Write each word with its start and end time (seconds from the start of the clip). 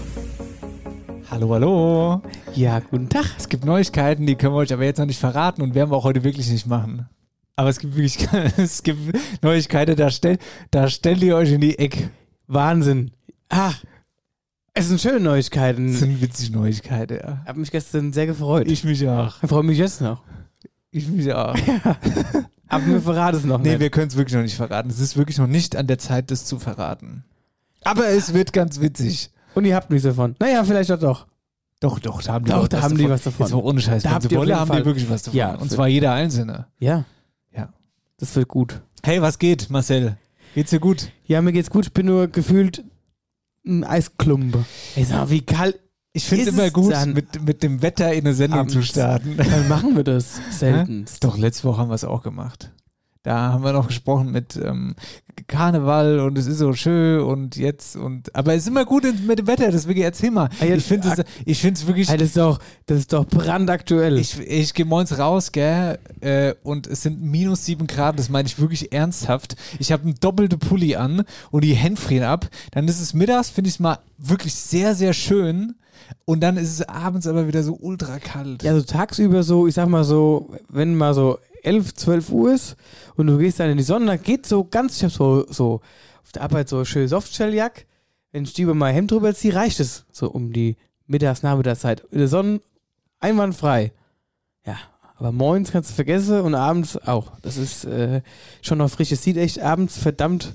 hallo, 1.31 1.55
hallo. 1.55 2.23
Ja, 2.55 2.78
guten 2.78 3.08
Tag. 3.08 3.27
Es 3.36 3.48
gibt 3.48 3.64
Neuigkeiten, 3.64 4.27
die 4.27 4.36
können 4.36 4.55
wir 4.55 4.58
euch 4.58 4.73
aber 4.73 4.84
jetzt 4.84 4.98
noch 4.98 5.06
nicht 5.06 5.19
verraten 5.19 5.61
und 5.62 5.75
werden 5.75 5.91
wir 5.91 5.97
auch 5.97 6.05
heute 6.05 6.23
wirklich 6.23 6.48
nicht 6.48 6.67
machen. 6.67 7.08
Aber 7.56 7.69
es 7.69 7.80
gibt 7.80 7.97
wirklich, 7.97 8.28
es 8.58 8.83
gibt 8.83 9.19
Neuigkeiten, 9.42 9.97
da, 9.97 10.11
stell, 10.11 10.39
da 10.70 10.89
stellt 10.89 11.23
ihr 11.23 11.36
euch 11.36 11.51
in 11.53 11.61
die 11.61 11.78
Ecke. 11.78 12.11
Wahnsinn. 12.47 13.11
Ach, 13.48 13.83
es 14.77 14.89
sind 14.89 15.01
schöne 15.01 15.19
Neuigkeiten. 15.21 15.93
sind 15.93 16.21
witzige 16.21 16.53
Neuigkeiten, 16.53 17.15
ja. 17.17 17.41
Ich 17.43 17.49
habe 17.49 17.61
mich 17.61 17.71
gestern 17.71 18.13
sehr 18.13 18.27
gefreut. 18.27 18.71
Ich 18.71 18.85
mich 18.85 19.07
auch. 19.09 19.43
Ich 19.43 19.49
freue 19.49 19.63
mich 19.65 19.79
jetzt 19.79 20.01
noch. 20.01 20.23
Ich 20.93 21.09
mich 21.09 21.33
auch. 21.33 21.57
Aber 22.69 22.85
mir 22.85 23.01
verrat 23.01 23.35
es 23.35 23.45
noch 23.45 23.59
Nee, 23.61 23.71
nicht. 23.71 23.81
wir 23.81 23.91
können 23.91 24.09
es 24.09 24.17
wirklich 24.17 24.35
noch 24.35 24.43
nicht 24.43 24.57
verraten. 24.57 24.89
Es 24.91 24.99
ist 25.01 25.17
wirklich 25.17 25.39
noch 25.39 25.47
nicht 25.47 25.77
an 25.77 25.87
der 25.87 25.99
Zeit, 25.99 26.31
das 26.31 26.45
zu 26.45 26.59
verraten. 26.59 27.25
Aber 27.85 28.07
es 28.09 28.35
wird 28.35 28.53
ganz 28.53 28.81
witzig. 28.81 29.31
Und 29.55 29.65
ihr 29.65 29.75
habt 29.77 29.91
nichts 29.91 30.05
davon. 30.05 30.35
Naja, 30.41 30.65
vielleicht 30.65 30.91
auch 30.92 30.98
doch. 30.98 31.27
Doch, 31.81 31.98
doch, 31.98 32.23
da 32.23 32.33
haben 32.35 32.45
die, 32.45 32.51
Doch, 32.51 32.67
da 32.69 32.79
was 32.79 32.85
haben 32.85 32.97
die 32.97 33.03
davon. 33.03 33.11
was 33.15 33.23
davon. 33.23 33.47
Jetzt 33.47 33.53
mal 33.55 33.63
ohne 33.63 33.81
Scheiß. 33.81 34.03
Da 34.03 34.09
Wenn 34.09 34.15
habt 34.15 34.23
sie 34.29 34.35
ihr 34.35 34.41
jeden 34.45 34.57
haben 34.59 34.69
Fall- 34.69 34.79
die 34.81 34.85
wirklich 34.86 35.09
was 35.11 35.23
davon. 35.23 35.39
Ja, 35.39 35.55
und 35.55 35.70
zwar 35.70 35.89
jeder 35.89 36.13
Einzelne. 36.13 36.67
Ja. 36.79 37.05
Ja. 37.55 37.69
Das 38.19 38.35
wird 38.35 38.48
gut. 38.48 38.81
Hey, 39.03 39.20
was 39.23 39.39
geht, 39.39 39.70
Marcel? 39.70 40.17
Geht's 40.55 40.70
dir 40.70 40.81
gut? 40.81 41.11
Ja, 41.27 41.42
mir 41.42 41.53
geht's 41.53 41.70
gut. 41.70 41.86
Ich 41.86 41.92
bin 41.92 42.07
nur 42.07 42.29
gefühlt 42.29 42.83
ein 43.67 43.85
Eisklumpe. 43.85 44.65
Ey, 44.95 45.05
sag 45.05 45.31
wie 45.31 45.43
kalt. 45.43 45.79
Ich 46.13 46.25
finde 46.25 46.45
es 46.45 46.49
immer 46.49 46.71
gut, 46.71 46.93
dann 46.93 47.13
mit, 47.13 47.43
mit 47.43 47.63
dem 47.63 47.83
Wetter 47.83 48.11
in 48.15 48.21
eine 48.21 48.33
Sendung 48.35 48.61
abends? 48.61 48.73
zu 48.73 48.83
starten. 48.83 49.35
Wann 49.37 49.69
machen 49.69 49.97
wir 49.97 50.05
das? 50.05 50.41
Selten. 50.51 51.05
Doch, 51.21 51.37
letzte 51.37 51.65
Woche 51.65 51.79
haben 51.79 51.91
wir 51.91 51.95
es 51.95 52.05
auch 52.05 52.23
gemacht. 52.23 52.73
Da 53.27 53.53
haben 53.53 53.64
wir 53.64 53.73
noch 53.73 53.89
gesprochen 53.89 54.31
mit 54.31 54.55
ähm, 54.55 54.95
Karneval 55.48 56.20
und 56.20 56.39
es 56.39 56.47
ist 56.47 56.59
so 56.59 56.75
schön 56.75 57.20
und 57.23 57.57
jetzt 57.57 57.97
und 57.97 58.33
aber 58.37 58.55
es 58.55 58.63
ist 58.63 58.69
immer 58.69 58.85
gut 58.85 59.03
mit 59.27 59.41
dem 59.41 59.48
Wetter, 59.48 59.73
deswegen 59.73 60.01
erzähl 60.03 60.31
mal. 60.31 60.48
Ah, 60.61 60.64
ja, 60.64 60.77
ich 60.77 60.85
finde 60.85 61.09
es 61.09 61.25
ich 61.45 61.59
finde 61.61 61.81
es 61.81 61.89
wirklich 61.89 62.09
Ey, 62.09 62.19
das 62.19 62.29
ist 62.29 62.36
doch, 62.36 62.61
das 62.86 62.98
ist 62.98 63.13
doch 63.13 63.27
brandaktuell. 63.27 64.17
ich, 64.17 64.39
ich 64.39 64.75
gehe 64.75 64.85
morgens 64.85 65.19
raus, 65.19 65.51
gell, 65.51 65.98
äh, 66.20 66.55
und 66.63 66.86
es 66.86 67.03
sind 67.03 67.20
minus 67.20 67.65
sieben 67.65 67.89
Grad, 67.89 68.17
das 68.17 68.29
meine 68.29 68.47
ich 68.47 68.61
wirklich 68.61 68.92
ernsthaft. 68.92 69.57
Ich 69.81 69.91
habe 69.91 70.05
einen 70.05 70.15
doppelten 70.20 70.61
Pulli 70.61 70.95
an 70.95 71.25
und 71.51 71.65
die 71.65 71.75
Hände 71.75 72.01
frieren 72.01 72.29
ab. 72.29 72.48
Dann 72.70 72.86
ist 72.86 73.01
es 73.01 73.13
mittags, 73.13 73.51
finde 73.51 73.67
ich 73.67 73.75
es 73.75 73.81
mal 73.81 73.98
wirklich 74.19 74.55
sehr, 74.55 74.95
sehr 74.95 75.15
schön. 75.15 75.75
Und 76.25 76.45
dann 76.45 76.57
ist 76.57 76.70
es 76.70 76.89
abends 76.89 77.27
aber 77.27 77.48
wieder 77.48 77.65
so 77.65 77.77
ultra 77.81 78.20
kalt. 78.20 78.63
Ja, 78.63 78.73
so 78.75 78.83
tagsüber 78.83 79.42
so, 79.42 79.67
ich 79.67 79.75
sag 79.75 79.89
mal 79.89 80.05
so, 80.05 80.55
wenn 80.69 80.95
mal 80.95 81.15
so 81.15 81.39
11, 81.67 81.95
12 81.95 82.31
Uhr 82.31 82.55
ist 82.55 82.77
und 83.17 83.27
du 83.27 83.39
gehst 83.39 83.61
dann 83.61 83.71
in 83.71 83.77
die 83.77 83.83
Sonne, 83.83 84.07
dann 84.07 84.23
geht 84.23 84.47
so 84.47 84.65
ganz, 84.65 84.97
ich 84.97 85.05
hab 85.05 85.11
so, 85.11 85.47
so 85.51 85.81
auf 86.23 86.33
der 86.33 86.43
Arbeit 86.43 86.69
so 86.69 86.85
schön 86.85 87.09
Softshelljack, 87.09 87.87
wenn 88.33 88.45
ich 88.45 88.53
die 88.53 88.63
über 88.63 88.75
mein 88.75 88.95
Hemd 88.95 89.11
drüber 89.11 89.35
ziehe, 89.35 89.55
reicht 89.55 89.81
es 89.81 90.05
so 90.13 90.31
um 90.31 90.53
die 90.53 90.77
Mittags-, 91.07 91.43
Nachmittagszeit. 91.43 92.01
In 92.11 92.19
der 92.19 92.29
Sonne 92.29 92.61
einwandfrei. 93.21 93.93
Ja, 94.65 94.77
aber 95.17 95.33
morgens 95.33 95.73
kannst 95.73 95.91
du 95.91 95.95
vergessen 95.95 96.41
und 96.41 96.55
abends 96.55 96.97
auch. 96.97 97.33
Das 97.41 97.57
ist 97.57 97.85
äh, 97.85 98.23
schon 98.63 98.79
noch 98.79 98.91
frisch. 98.91 99.13
Es 99.13 99.23
sieht 99.23 99.37
echt 99.37 99.61
abends 99.61 99.97
verdammt 99.97 100.55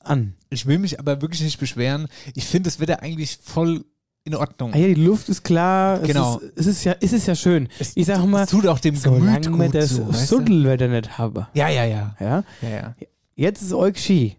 an. 0.00 0.34
Ich 0.48 0.66
will 0.66 0.78
mich 0.78 0.98
aber 0.98 1.22
wirklich 1.22 1.42
nicht 1.42 1.60
beschweren. 1.60 2.08
Ich 2.34 2.46
finde 2.46 2.68
das 2.68 2.80
Wetter 2.80 3.02
eigentlich 3.02 3.38
voll 3.42 3.84
in 4.24 4.34
Ordnung. 4.34 4.72
Ah 4.74 4.76
ja, 4.78 4.86
die 4.88 4.94
Luft 4.94 5.28
ist 5.28 5.42
klar. 5.42 5.98
Genau. 6.00 6.40
Es 6.56 6.66
ist, 6.66 6.66
es 6.66 6.66
ist 6.66 6.84
ja, 6.84 6.94
es 7.00 7.12
ist 7.12 7.26
ja 7.26 7.34
schön. 7.34 7.68
Es, 7.78 7.96
ich 7.96 8.06
sag 8.06 8.24
mal, 8.26 8.44
es 8.44 8.50
tut 8.50 8.66
auch 8.66 8.78
dem 8.78 9.00
Gemüt 9.00 9.44
solange 9.44 9.58
wir 9.58 9.66
gut 9.66 9.74
das 9.74 9.90
so? 9.90 10.12
Sundelwetter 10.12 10.88
nicht 10.88 11.18
haben. 11.18 11.46
Ja, 11.54 11.68
ja, 11.68 11.84
ja. 11.84 12.14
Ja? 12.20 12.44
ja, 12.62 12.68
ja. 12.68 12.94
Jetzt 13.34 13.62
ist 13.62 13.72
euch 13.72 13.98
Ski. 13.98 14.36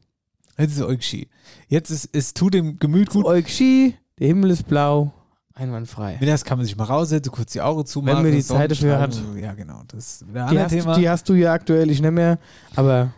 Jetzt 0.57 0.73
ist 0.75 0.81
Eugski. 0.83 1.27
Jetzt 1.67 1.89
ist 1.89 2.09
es 2.13 2.33
tut 2.33 2.53
dem 2.53 2.77
Gemüt 2.77 3.09
gut. 3.09 3.25
Euch 3.25 3.47
Ski, 3.53 3.95
der 4.19 4.27
Himmel 4.27 4.51
ist 4.51 4.67
blau, 4.67 5.11
einwandfrei. 5.55 6.17
Mittags 6.19 6.45
kann 6.45 6.59
man 6.59 6.65
sich 6.65 6.77
mal 6.77 6.83
raussetzen, 6.83 7.31
kurz 7.31 7.53
die 7.53 7.61
Augen 7.61 7.85
zumachen. 7.85 8.17
Wenn 8.17 8.25
man 8.25 8.31
die 8.33 8.43
Zeit 8.43 8.69
dafür 8.69 8.99
hat. 8.99 9.19
Ja, 9.39 9.53
genau. 9.53 9.81
Das 9.87 10.21
ist 10.21 10.23
ein 10.23 10.49
Die 10.51 10.59
hast, 10.59 10.69
Thema. 10.71 10.95
die 10.97 11.09
hast 11.09 11.27
du 11.27 11.33
ja 11.33 11.53
aktuell, 11.53 11.89
ich 11.89 12.01
nicht 12.01 12.11
mehr. 12.11 12.37
Aber 12.75 13.11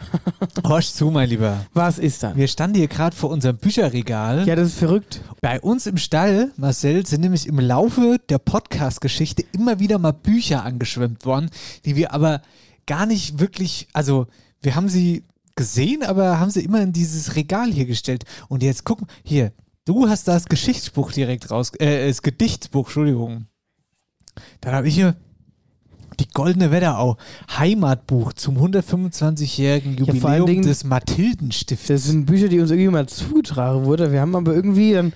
ja. 0.62 0.68
Horch 0.68 0.92
zu, 0.94 1.10
mein 1.10 1.28
Lieber. 1.28 1.66
Was 1.72 1.98
ist 1.98 2.22
dann? 2.22 2.36
Wir 2.36 2.48
standen 2.48 2.76
hier 2.76 2.88
gerade 2.88 3.14
vor 3.14 3.30
unserem 3.30 3.56
Bücherregal. 3.56 4.46
Ja, 4.46 4.56
das 4.56 4.68
ist 4.68 4.78
verrückt. 4.78 5.20
Bei 5.40 5.60
uns 5.60 5.86
im 5.86 5.96
Stall, 5.96 6.52
Marcel, 6.56 7.06
sind 7.06 7.20
nämlich 7.20 7.46
im 7.46 7.58
Laufe 7.58 8.18
der 8.28 8.38
Podcast-Geschichte 8.38 9.44
immer 9.52 9.78
wieder 9.78 9.98
mal 9.98 10.12
Bücher 10.12 10.64
angeschwemmt 10.64 11.24
worden, 11.24 11.50
die 11.84 11.96
wir 11.96 12.12
aber 12.12 12.42
gar 12.86 13.06
nicht 13.06 13.38
wirklich, 13.38 13.88
also 13.92 14.26
wir 14.62 14.74
haben 14.74 14.88
sie 14.88 15.24
gesehen, 15.56 16.02
aber 16.02 16.40
haben 16.40 16.50
sie 16.50 16.64
immer 16.64 16.80
in 16.80 16.92
dieses 16.92 17.36
Regal 17.36 17.70
hier 17.70 17.86
gestellt. 17.86 18.24
Und 18.48 18.62
jetzt 18.62 18.84
guck, 18.84 19.00
hier, 19.22 19.52
du 19.84 20.08
hast 20.08 20.26
das 20.28 20.46
Geschichtsbuch 20.46 21.12
direkt 21.12 21.50
raus, 21.50 21.72
äh, 21.78 22.08
das 22.08 22.22
Gedichtsbuch, 22.22 22.86
Entschuldigung. 22.86 23.46
Dann 24.60 24.74
habe 24.74 24.88
ich 24.88 24.94
hier 24.94 25.16
die 26.20 26.28
Goldene 26.28 26.70
Wetterau, 26.70 27.16
Heimatbuch 27.58 28.32
zum 28.34 28.58
125-jährigen 28.58 29.96
Ja, 30.04 30.14
vor 30.14 30.30
allen 30.30 30.40
Jubiläum 30.40 30.46
Dingen- 30.46 30.62
des 30.66 30.84
Mathildenstifts. 30.84 31.88
Das 31.88 32.04
sind 32.04 32.26
Bücher, 32.26 32.48
die 32.48 32.60
uns 32.60 32.70
irgendwie 32.70 32.90
mal 32.90 33.08
zugetragen 33.08 33.84
wurden. 33.84 34.12
Wir 34.12 34.20
haben 34.20 34.36
aber 34.36 34.54
irgendwie 34.54 34.92
dann. 34.92 35.12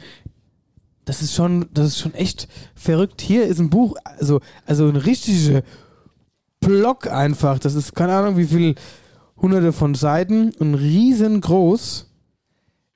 Das 1.05 1.21
ist 1.21 1.35
schon, 1.35 1.67
das 1.75 1.89
ist 1.89 1.99
schon 1.99 2.15
echt 2.15 2.49
verrückt. 2.75 3.21
Hier 3.21 3.45
ist 3.45 3.59
ein 3.61 3.69
Buch, 3.69 3.95
also, 4.05 4.41
also 4.65 4.89
ein 4.89 4.97
richtiger 4.97 5.63
Block 6.61 7.09
einfach. 7.09 7.59
Das 7.59 7.75
ist 7.75 7.95
keine 7.95 8.15
Ahnung, 8.15 8.39
wie 8.39 8.47
viel 8.47 8.75
hunderte 9.37 9.73
von 9.75 9.95
Seiten 9.95 10.53
und 10.59 10.75
riesengroß. 10.75 12.07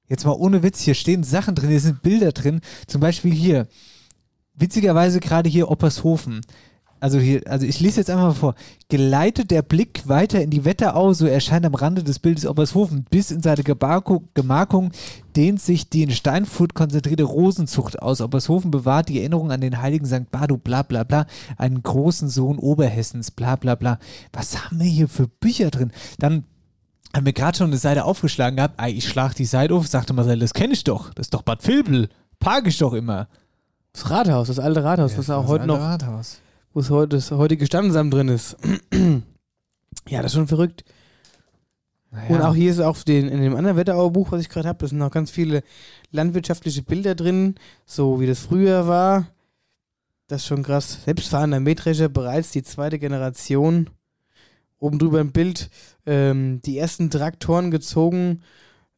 Jetzt 0.09 0.25
mal 0.25 0.33
ohne 0.33 0.63
Witz, 0.63 0.81
hier 0.81 0.95
stehen 0.95 1.23
Sachen 1.23 1.55
drin, 1.55 1.69
hier 1.69 1.81
sind 1.81 2.01
Bilder 2.01 2.33
drin. 2.33 2.63
Zum 2.87 3.03
Beispiel 3.03 3.35
hier, 3.35 3.67
witzigerweise 4.55 5.21
gerade 5.21 5.51
hier 5.51 5.71
Oppershofen. 5.71 6.41
Also 7.01 7.19
hier, 7.19 7.43
also 7.47 7.67
ich 7.67 7.81
lese 7.81 8.01
jetzt 8.01 8.11
einfach 8.11 8.25
mal 8.25 8.35
vor. 8.35 8.55
Geleitet 8.89 9.51
der 9.51 9.63
Blick 9.63 10.09
weiter 10.09 10.43
in 10.43 10.51
die 10.51 10.65
Wetterau, 10.65 11.13
so 11.13 11.27
erscheint 11.27 11.67
am 11.67 11.75
Rande 11.75 12.03
des 12.03 12.19
Bildes 12.19 12.47
Obershofen. 12.47 13.05
Bis 13.11 13.31
in 13.31 13.43
seine 13.43 13.63
Gemarkung 13.63 14.91
dehnt 15.37 15.61
sich 15.61 15.89
die 15.89 16.03
in 16.03 16.11
Steinfurt 16.11 16.75
konzentrierte 16.75 17.25
Rosenzucht 17.25 18.03
aus. 18.03 18.21
Obershofen 18.21 18.71
bewahrt 18.71 19.09
die 19.09 19.21
Erinnerung 19.21 19.53
an 19.53 19.61
den 19.61 19.81
heiligen 19.81 20.07
St. 20.07 20.31
Bardo, 20.31 20.57
bla 20.57 20.83
bla 20.83 21.05
bla, 21.05 21.27
einen 21.57 21.83
großen 21.83 22.29
Sohn 22.29 22.59
Oberhessens, 22.59 23.31
bla 23.31 23.57
bla 23.57 23.75
bla. 23.75 23.99
Was 24.33 24.65
haben 24.65 24.81
wir 24.81 24.87
hier 24.87 25.09
für 25.09 25.29
Bücher 25.29 25.71
drin? 25.71 25.93
Dann 26.19 26.45
haben 27.15 27.27
wir 27.27 27.33
gerade 27.33 27.57
schon 27.57 27.69
eine 27.69 27.79
Seite 27.79 28.05
aufgeschlagen 28.05 28.57
gehabt. 28.57 28.75
Ah, 28.77 28.89
ich 28.89 29.09
schlag 29.09 29.35
die 29.35 29.45
Seite 29.45 29.75
auf, 29.75 29.87
sagte 29.87 30.13
Marcel, 30.13 30.39
das 30.39 30.55
kenne 30.55 30.75
ich 30.75 30.85
doch. 30.85 31.15
Das 31.15 31.27
ist 31.27 31.35
doch 31.35 31.43
Bad 31.43 31.67
Vilbel. 31.67 32.09
Park 32.39 32.67
ich 32.67 32.79
doch 32.79 32.93
immer. 32.93 33.29
Das 33.93 34.11
Rathaus, 34.11 34.49
das 34.49 34.59
alte 34.59 34.85
Rathaus, 34.85 35.17
was 35.17 35.31
auch 35.31 35.47
heute 35.47 35.67
noch, 35.67 35.81
Rathaus. 35.81 36.39
Wo 36.73 36.81
es 36.81 36.91
heute 36.91 37.17
das 37.17 37.31
heutige 37.31 37.67
Standesamt 37.67 38.13
drin 38.13 38.29
ist. 38.29 38.57
ja, 40.09 40.23
das 40.23 40.33
ist 40.33 40.35
schon 40.37 40.49
verrückt. 40.49 40.85
Und 42.29 42.41
auch 42.41 42.55
hier 42.55 42.71
ist 42.71 42.81
auch 42.81 42.97
den, 43.03 43.29
in 43.29 43.43
dem 43.43 43.55
anderen 43.55 43.77
Wetterauer 43.77 44.13
Buch, 44.13 44.33
was 44.33 44.41
ich 44.41 44.49
gerade 44.49 44.69
habe, 44.69 44.79
da 44.79 44.87
sind 44.87 44.99
noch 44.99 45.11
ganz 45.11 45.31
viele 45.31 45.63
landwirtschaftliche 46.11 46.83
Bilder 46.83 47.15
drin, 47.15 47.57
so 47.85 48.19
wie 48.21 48.27
das 48.27 48.41
früher 48.41 48.87
war. 48.89 49.29
Das 50.27 50.43
ist 50.43 50.47
schon 50.47 50.63
krass. 50.63 51.05
Selbstfahrender 51.05 51.61
Mähdrescher, 51.61 52.09
bereits 52.09 52.51
die 52.51 52.63
zweite 52.63 52.99
Generation. 52.99 53.91
Oben 54.79 54.99
drüber 54.99 55.21
ein 55.21 55.33
Bild, 55.33 55.71
ähm, 56.07 56.63
die 56.65 56.79
ersten 56.79 57.11
Traktoren 57.11 57.71
gezogen, 57.71 58.43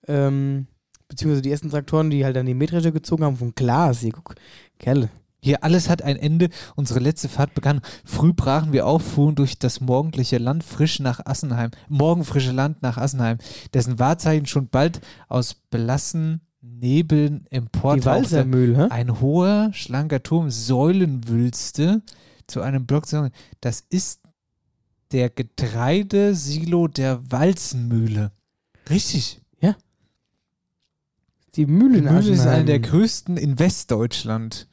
ähm, 0.06 0.66
beziehungsweise 1.08 1.43
die 1.43 1.50
ersten 1.50 1.70
Traktoren, 1.70 2.11
die 2.11 2.25
halt 2.25 2.37
dann 2.37 2.46
die 2.46 2.55
Mähdrescher 2.55 2.93
gezogen 2.93 3.25
haben, 3.25 3.37
von 3.37 3.55
Glas. 3.55 4.00
Hier, 4.00 4.12
guck, 4.12 4.34
Kerle. 4.78 5.08
Hier 5.42 5.64
alles 5.64 5.88
hat 5.88 6.02
ein 6.02 6.16
Ende. 6.16 6.48
Unsere 6.76 7.00
letzte 7.00 7.28
Fahrt 7.28 7.54
begann. 7.54 7.81
Früh 8.04 8.32
brachen 8.32 8.72
wir 8.72 8.87
auf, 8.87 9.02
fuhren 9.02 9.34
durch 9.34 9.58
das 9.58 9.81
morgendliche 9.81 10.38
Land 10.38 10.64
frisch 10.64 11.00
nach 11.00 11.25
Assenheim. 11.25 11.70
Morgenfrische 11.88 12.52
Land 12.52 12.82
nach 12.82 12.96
Assenheim, 12.98 13.38
dessen 13.75 13.98
Wahrzeichen 13.98 14.46
schon 14.46 14.69
bald 14.69 15.00
aus 15.28 15.54
blassen 15.54 16.42
Nebeln 16.62 17.44
Die 17.50 17.56
emportauchte. 17.56 18.44
Hä? 18.76 18.87
Ein 18.90 19.20
hoher, 19.20 19.70
schlanker 19.72 20.22
Turm, 20.22 20.50
Säulenwülste 20.50 22.02
zu 22.46 22.60
einem 22.60 22.84
Block. 22.87 23.06
zu- 23.06 23.31
Das 23.62 23.82
ist 23.88 24.20
der 25.12 25.31
Getreidesilo 25.31 26.87
der 26.88 27.20
Walzenmühle. 27.31 28.32
Richtig. 28.90 29.40
Die 31.56 31.66
Mühle 31.66 31.96
Die 32.00 32.02
Mühle 32.02 32.31
ist 32.31 32.46
eine 32.46 32.64
der 32.64 32.78
größten 32.78 33.37
in 33.37 33.58
Westdeutschland. 33.58 34.69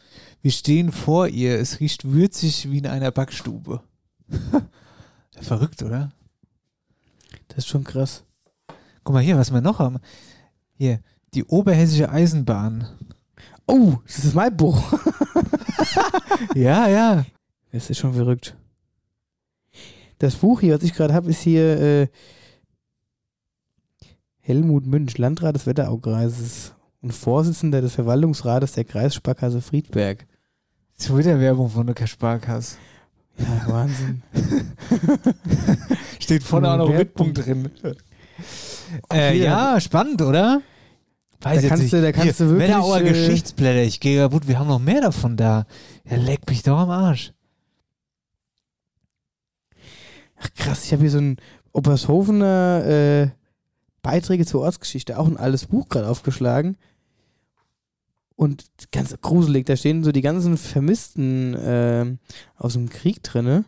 Wir 0.47 0.53
stehen 0.53 0.94
vor 0.94 1.27
ihr. 1.27 1.59
Es 1.59 1.81
riecht 1.81 2.09
würzig 2.09 2.71
wie 2.71 2.77
in 2.77 2.88
einer 2.88 3.11
Backstube. 3.11 3.81
Verrückt, 5.41 5.83
oder? 5.83 6.13
Das 7.49 7.57
ist 7.57 7.67
schon 7.67 7.83
krass. 7.83 8.23
Guck 9.03 9.13
mal 9.13 9.21
hier, 9.21 9.38
was 9.38 9.51
wir 9.51 9.59
noch 9.59 9.79
haben. 9.79 9.97
Hier, 10.77 11.01
die 11.33 11.44
Oberhessische 11.44 12.09
Eisenbahn. 12.09 12.88
Oh, 13.67 13.95
das 14.05 14.23
ist 14.23 14.35
mein 14.35 14.55
Buch. 14.55 14.81
Ja, 16.55 16.88
ja. 16.88 17.25
Das 17.73 17.89
ist 17.89 17.97
schon 17.97 18.13
verrückt. 18.13 18.55
Das 20.19 20.38
Buch 20.38 20.61
hier, 20.61 20.75
was 20.75 20.83
ich 20.83 20.93
gerade 20.93 21.13
habe, 21.13 21.29
ist 21.29 21.41
hier 21.41 21.81
äh, 21.81 22.07
Helmut 24.39 24.85
Münch, 24.85 25.17
Landrat 25.17 25.55
des 25.55 25.65
Wetteraukreises 25.65 26.73
und 27.01 27.11
Vorsitzender 27.11 27.81
des 27.81 27.95
Verwaltungsrates 27.95 28.71
der 28.71 28.85
Kreissparkasse 28.85 29.59
Friedberg. 29.59 30.25
Twitter-Werbung 30.99 31.69
von 31.69 31.88
der 31.88 32.07
Sparkasse. 32.07 32.77
Ja, 33.38 33.67
Wahnsinn. 33.71 34.23
Steht 36.19 36.44
vorne 36.44 36.71
auch 36.71 36.77
noch 36.77 36.85
Werbung. 36.85 36.97
Rittpunkt 36.97 37.45
drin. 37.45 37.69
Äh, 39.09 39.31
Hier. 39.33 39.44
ja, 39.45 39.79
spannend, 39.79 40.21
oder? 40.21 40.61
Weiß 41.41 41.61
Da 41.61 41.67
kannst 41.69 41.83
nicht. 41.83 41.94
du- 41.94 42.01
da 42.01 42.11
kannst 42.11 42.38
Hier, 42.38 42.45
du 42.47 42.51
wirklich, 42.53 42.69
Wetterauer 42.69 43.01
äh, 43.01 43.03
Geschichtsblätter. 43.09 43.83
Ich 43.83 43.99
gehe 43.99 44.19
kaputt. 44.23 44.47
Wir 44.47 44.57
haben 44.57 44.67
noch 44.67 44.79
mehr 44.79 45.01
davon 45.01 45.38
da. 45.38 45.67
Ja, 46.09 46.17
leck 46.17 46.49
mich 46.49 46.63
doch 46.63 46.77
am 46.79 46.89
Arsch. 46.89 47.31
Ach 50.39 50.50
krass, 50.55 50.85
ich 50.85 50.91
habe 50.93 51.01
hier 51.01 51.11
so 51.11 51.19
ein 51.19 51.38
Obershofener 51.73 52.85
äh, 52.85 53.29
Beiträge 54.01 54.45
zur 54.45 54.61
Ortsgeschichte, 54.61 55.17
auch 55.19 55.27
ein 55.27 55.38
altes 55.38 55.65
Buch 55.67 55.89
gerade 55.89 56.07
aufgeschlagen. 56.07 56.77
Und 58.38 58.66
ganz 58.94 59.13
gruselig, 59.19 59.66
da 59.66 59.75
stehen 59.75 60.04
so 60.06 60.12
die 60.13 60.22
ganzen 60.22 60.57
Vermissten 60.57 61.54
äh, 61.56 62.06
aus 62.56 62.74
dem 62.74 62.88
Krieg 62.88 63.24
drinne 63.24 63.66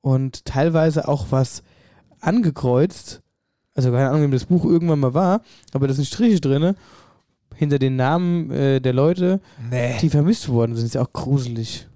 und 0.00 0.44
teilweise 0.44 1.06
auch 1.08 1.26
was 1.30 1.62
angekreuzt. 2.20 3.22
Also 3.74 3.92
keine 3.92 4.08
Ahnung, 4.08 4.22
wem 4.22 4.30
das 4.32 4.46
Buch 4.46 4.64
irgendwann 4.64 4.98
mal 4.98 5.14
war, 5.14 5.42
aber 5.72 5.86
da 5.86 5.94
sind 5.94 6.06
Striche 6.06 6.40
drinne 6.40 6.74
hinter 7.54 7.78
den 7.78 7.94
Namen 7.94 8.50
äh, 8.50 8.80
der 8.80 8.92
Leute, 8.92 9.40
Nee. 9.70 9.96
die 10.00 10.10
vermisst 10.10 10.48
worden 10.48 10.74
sind. 10.74 10.86
Ist 10.86 10.94
ja 10.96 11.02
auch 11.02 11.12
gruselig. 11.12 11.86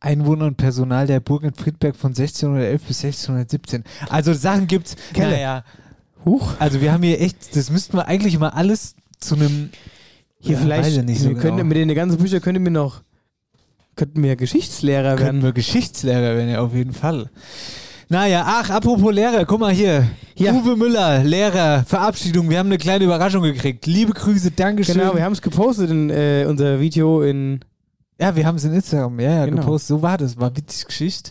Einwohner 0.00 0.46
und 0.46 0.56
Personal 0.56 1.06
der 1.06 1.20
Burg 1.20 1.42
in 1.42 1.52
Friedberg 1.54 1.94
von 1.96 2.10
1611 2.10 2.82
bis 2.84 3.04
1617. 3.04 3.84
Also 4.08 4.32
Sachen 4.32 4.66
gibt's. 4.66 4.96
Kelle. 5.12 5.32
Naja, 5.32 5.64
Huch. 6.24 6.54
also 6.58 6.80
wir 6.80 6.92
haben 6.92 7.02
hier 7.02 7.20
echt, 7.20 7.56
das 7.56 7.70
müssten 7.70 7.96
wir 7.96 8.06
eigentlich 8.06 8.38
mal 8.38 8.50
alles 8.50 8.94
zu 9.18 9.36
einem 9.36 9.70
Hier 10.38 10.54
Ja, 10.54 10.60
vielleicht, 10.60 10.86
weiß 10.86 10.96
ich 10.98 11.04
nicht 11.04 11.22
wir 11.22 11.30
so 11.30 11.34
könnten, 11.34 11.56
genau. 11.58 11.68
mit 11.68 11.76
den 11.76 11.94
ganzen 11.94 12.18
Büchern 12.18 12.40
könnten 12.40 12.64
wir 12.64 12.70
noch, 12.70 13.02
könnten 13.96 14.22
wir 14.22 14.36
Geschichtslehrer 14.36 15.16
Könnten 15.16 15.24
werden. 15.24 15.42
wir 15.42 15.52
Geschichtslehrer 15.52 16.36
werden, 16.36 16.50
ja, 16.50 16.60
auf 16.60 16.74
jeden 16.74 16.92
Fall. 16.92 17.30
Naja, 18.12 18.44
ach, 18.44 18.70
apropos 18.70 19.14
Lehrer, 19.14 19.44
guck 19.44 19.60
mal 19.60 19.72
hier. 19.72 20.04
Ja. 20.36 20.52
Uwe 20.52 20.74
Müller, 20.76 21.22
Lehrer, 21.22 21.84
Verabschiedung. 21.84 22.50
Wir 22.50 22.58
haben 22.58 22.66
eine 22.66 22.78
kleine 22.78 23.04
Überraschung 23.04 23.42
gekriegt. 23.42 23.86
Liebe 23.86 24.12
Grüße, 24.12 24.50
Dankeschön. 24.50 24.96
Genau, 24.96 25.14
wir 25.14 25.22
haben 25.22 25.32
es 25.32 25.40
gepostet 25.40 25.90
in 25.90 26.10
äh, 26.10 26.44
unser 26.48 26.80
Video 26.80 27.22
in. 27.22 27.60
Ja, 28.20 28.36
wir 28.36 28.46
haben 28.46 28.56
es 28.56 28.64
in 28.64 28.74
Instagram, 28.74 29.18
ja, 29.18 29.30
ja, 29.30 29.44
Genau. 29.46 29.62
gepostet. 29.62 29.88
So 29.88 30.02
war 30.02 30.18
das, 30.18 30.38
war 30.38 30.54
witzig 30.54 30.86
Geschichte. 30.86 31.30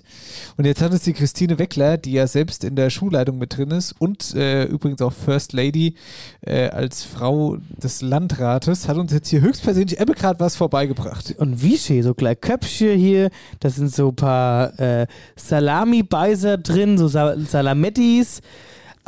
Und 0.58 0.66
jetzt 0.66 0.82
hat 0.82 0.92
uns 0.92 1.04
die 1.04 1.14
Christine 1.14 1.60
Weckler, 1.60 1.98
die 1.98 2.14
ja 2.14 2.26
selbst 2.26 2.64
in 2.64 2.76
der 2.76 2.90
Schulleitung 2.90 3.38
mit 3.38 3.56
drin 3.56 3.70
ist 3.72 3.94
und 4.00 4.34
äh, 4.34 4.64
übrigens 4.64 5.02
auch 5.02 5.14
First 5.14 5.54
Lady 5.54 5.94
äh, 6.42 6.70
als 6.70 7.04
Frau 7.04 7.58
des 7.78 8.02
Landrates, 8.02 8.88
hat 8.88 8.98
uns 8.98 9.14
jetzt 9.14 9.30
hier 9.30 9.42
höchstpersönlich 9.42 10.00
Ebbe 10.00 10.14
gerade 10.14 10.40
was 10.40 10.56
vorbeigebracht. 10.56 11.36
Und 11.38 11.62
wie 11.62 11.78
schön, 11.78 12.02
so 12.02 12.16
gleich 12.16 12.42
Köpfchen 12.42 12.98
hier, 12.98 13.30
da 13.60 13.70
sind 13.70 13.94
so 13.94 14.10
ein 14.10 14.16
paar 14.16 14.80
äh, 14.80 15.06
Salami-Beißer 15.36 16.58
drin, 16.58 16.98
so 16.98 17.08
Sa 17.08 17.36
Salamettis. 17.38 18.42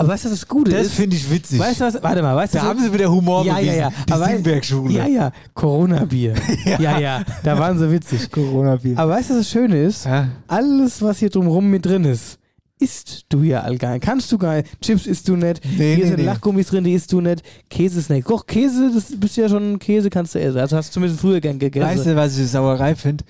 Aber 0.02 0.14
weißt 0.14 0.26
du, 0.26 0.30
was 0.32 0.40
das 0.40 0.48
Gute 0.48 0.72
Das 0.72 0.88
ist? 0.88 0.94
finde 0.94 1.16
ich 1.16 1.30
witzig. 1.32 1.60
Weißt 1.60 1.80
du 1.80 1.86
was? 1.86 2.02
Warte 2.04 2.22
mal, 2.22 2.36
weißt 2.36 2.54
du, 2.54 2.58
da 2.60 2.64
haben 2.66 2.80
sie 2.82 2.94
wieder 2.94 3.12
Humor 3.12 3.46
ja, 3.46 3.54
ja, 3.54 3.60
bewiesen. 3.60 3.78
ja. 3.80 3.90
Die 4.08 4.12
Aber 4.14 4.22
wei- 4.26 4.34
Singberg-Schule. 4.36 4.94
Ja, 4.94 5.08
ja, 5.08 5.32
Corona-Bier. 5.54 6.34
ja. 6.80 7.00
ja, 7.00 7.24
da 7.44 7.58
waren 7.60 7.78
sie 7.80 7.90
witzig. 7.92 8.30
Corona-Bier. 8.32 8.98
Aber 8.98 9.12
weißt 9.14 9.30
du, 9.30 9.34
was 9.36 9.40
das 9.42 9.50
Schöne 9.50 9.84
ist? 9.84 10.06
Ja. 10.06 10.28
alles, 10.48 11.02
was 11.02 11.20
hier 11.20 11.30
drumrum 11.30 11.70
mit 11.70 11.86
drin 11.86 12.04
ist, 12.06 12.38
isst 12.80 13.26
du 13.30 13.44
ja 13.44 13.62
all 13.62 13.78
gar 13.78 13.94
nicht. 13.94 14.04
Kannst 14.04 14.32
du 14.32 14.38
gar 14.40 14.56
nicht. 14.58 14.82
Chips 14.82 15.06
isst 15.06 15.28
du 15.28 15.36
nicht. 15.36 15.62
Nee, 15.78 15.96
hier 15.96 16.04
nee, 16.06 16.10
sind 16.10 16.20
nee. 16.20 16.26
Lachgummis 16.26 16.68
drin, 16.68 16.84
die 16.84 16.94
isst 16.94 17.12
du 17.14 17.22
nicht. 17.22 17.44
Käse 17.70 18.00
ist 18.00 18.10
nicht. 18.10 18.28
Doch, 18.30 18.46
Käse, 18.48 18.90
das 18.94 19.06
bist 19.20 19.38
ja 19.38 19.48
schon 19.48 19.78
Käse, 19.78 20.10
kannst 20.10 20.34
du 20.34 20.40
essen. 20.40 20.58
Also 20.60 20.78
hast 20.78 20.90
du 20.90 20.94
zumindest 20.94 21.22
früher 21.22 21.40
gern 21.40 21.60
gegessen. 21.60 21.88
Weißt 21.88 22.06
du, 22.08 22.16
was 22.16 22.38
ich 22.38 22.50
Sauerei 22.50 22.96
finde? 22.96 23.24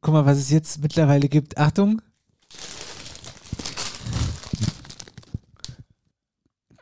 Guck 0.00 0.14
mal, 0.14 0.26
was 0.26 0.38
es 0.38 0.50
jetzt 0.50 0.82
mittlerweile 0.82 1.28
gibt. 1.28 1.56
Achtung. 1.58 2.00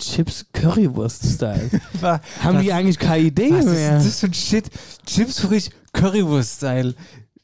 Chips 0.06 0.46
Currywurst-Style. 0.52 1.70
Haben 2.02 2.20
was, 2.42 2.62
die 2.62 2.72
eigentlich 2.72 2.98
keine 2.98 3.24
Idee 3.24 3.50
was 3.52 3.64
ist 3.64 3.72
mehr? 3.72 3.90
denn 3.92 4.04
das 4.04 4.20
für 4.20 4.26
ein 4.26 4.34
Shit? 4.34 4.70
Chips 5.04 5.40
frisch 5.40 5.68
Currywurst-Style. 5.92 6.94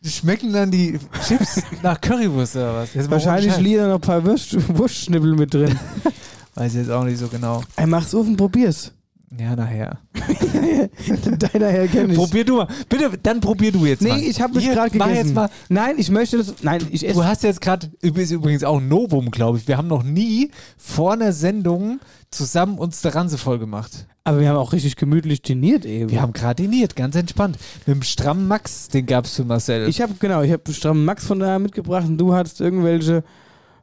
Schmecken 0.04 0.52
dann 0.52 0.70
die 0.70 0.98
Chips 1.26 1.62
nach 1.82 2.00
Currywurst 2.00 2.56
oder 2.56 2.74
was? 2.74 2.94
Jetzt 2.94 3.10
Wahrscheinlich 3.10 3.56
liegen 3.58 3.78
da 3.78 3.86
noch 3.88 3.94
ein 3.96 4.00
paar 4.00 4.24
Wurst 4.24 4.56
Wurstschnibbel 4.76 5.34
mit 5.34 5.54
drin. 5.54 5.78
Weiß 6.54 6.72
ich 6.72 6.80
jetzt 6.80 6.90
auch 6.90 7.04
nicht 7.04 7.18
so 7.18 7.28
genau. 7.28 7.62
Ey, 7.76 7.86
mach's 7.86 8.14
auf 8.14 8.26
und 8.26 8.36
probier's. 8.36 8.92
Ja, 9.38 9.56
nachher. 9.56 9.98
Deiner 11.38 11.68
her 11.68 11.88
kenn 11.88 12.10
ich. 12.10 12.16
Probier 12.16 12.44
du 12.44 12.56
mal. 12.56 12.68
Bitte, 12.88 13.10
dann 13.22 13.40
probier 13.40 13.72
du 13.72 13.86
jetzt 13.86 14.02
nee, 14.02 14.08
mal. 14.10 14.20
ich 14.22 14.40
habe 14.40 14.52
das 14.54 14.62
Hier, 14.62 14.74
gerade 14.74 14.90
gegessen. 14.90 15.14
jetzt 15.14 15.34
mal. 15.34 15.48
Nein, 15.68 15.94
ich 15.98 16.10
möchte 16.10 16.38
das. 16.38 16.54
Nein, 16.62 16.86
ich 16.90 17.00
Du 17.00 17.06
esse. 17.06 17.24
hast 17.26 17.42
jetzt 17.42 17.60
gerade, 17.60 17.90
übrigens 18.02 18.62
auch 18.64 18.78
ein 18.78 18.88
Novum, 18.88 19.30
glaube 19.30 19.58
ich. 19.58 19.66
Wir 19.66 19.78
haben 19.78 19.88
noch 19.88 20.02
nie 20.02 20.50
vor 20.76 21.14
einer 21.14 21.32
Sendung 21.32 22.00
zusammen 22.30 22.78
uns 22.78 23.00
der 23.00 23.14
Ranse 23.14 23.38
voll 23.38 23.58
gemacht. 23.58 24.06
Aber 24.24 24.38
wir 24.40 24.48
haben 24.48 24.56
auch 24.56 24.72
richtig 24.72 24.96
gemütlich 24.96 25.42
diniert 25.42 25.84
eben. 25.84 26.10
Wir 26.10 26.20
haben 26.22 26.32
gerade 26.32 26.62
diniert, 26.62 26.94
ganz 26.94 27.16
entspannt. 27.16 27.58
Mit 27.86 27.96
dem 27.96 28.02
strammen 28.02 28.46
Max, 28.46 28.88
den 28.88 29.06
gab 29.06 29.24
es 29.24 29.34
für 29.34 29.44
Marcel. 29.44 29.88
Ich 29.88 30.00
habe 30.00 30.14
genau, 30.18 30.42
ich 30.42 30.52
habe 30.52 30.72
strammen 30.72 31.04
Max 31.04 31.26
von 31.26 31.40
da 31.40 31.58
mitgebracht 31.58 32.06
und 32.06 32.18
du 32.18 32.34
hattest 32.34 32.60
irgendwelche 32.60 33.24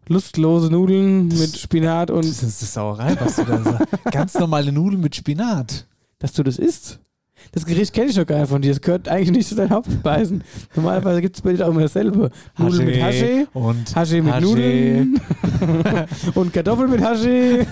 lustlose 0.09 0.69
Nudeln 0.69 1.27
mit 1.29 1.57
Spinat 1.57 2.11
und 2.11 2.25
das 2.25 2.43
ist 2.43 2.61
eine 2.61 2.69
Sauerei, 2.69 3.15
was 3.19 3.37
du 3.37 3.45
da 3.45 3.63
sagst. 3.63 3.87
Ganz 4.11 4.33
normale 4.33 4.71
Nudeln 4.71 5.01
mit 5.01 5.15
Spinat. 5.15 5.87
dass 6.17 6.33
du 6.33 6.43
das 6.43 6.57
isst. 6.57 6.99
Das 7.53 7.65
Gericht 7.65 7.93
kenne 7.93 8.09
ich 8.09 8.15
doch 8.15 8.25
gar 8.25 8.39
nicht 8.39 8.49
von 8.49 8.61
dir. 8.61 8.71
Das 8.71 8.81
gehört 8.81 9.07
eigentlich 9.07 9.31
nicht 9.31 9.47
zu 9.47 9.55
deinen 9.55 9.69
Hauptspeisen. 9.69 10.43
Normalerweise 10.75 11.21
gibt 11.21 11.37
es 11.37 11.41
bei 11.41 11.53
dir 11.53 11.65
auch 11.65 11.71
immer 11.71 11.81
dasselbe. 11.81 12.31
Nudeln 12.57 12.85
mit 12.85 13.01
Haschee, 13.01 13.47
und 13.53 13.95
Haschee 13.95 14.21
mit 14.21 14.33
Haschee. 14.33 14.45
Nudeln 14.45 15.21
und 16.35 16.51
Kartoffeln 16.53 16.89
mit 16.89 17.01
Haschee. 17.01 17.65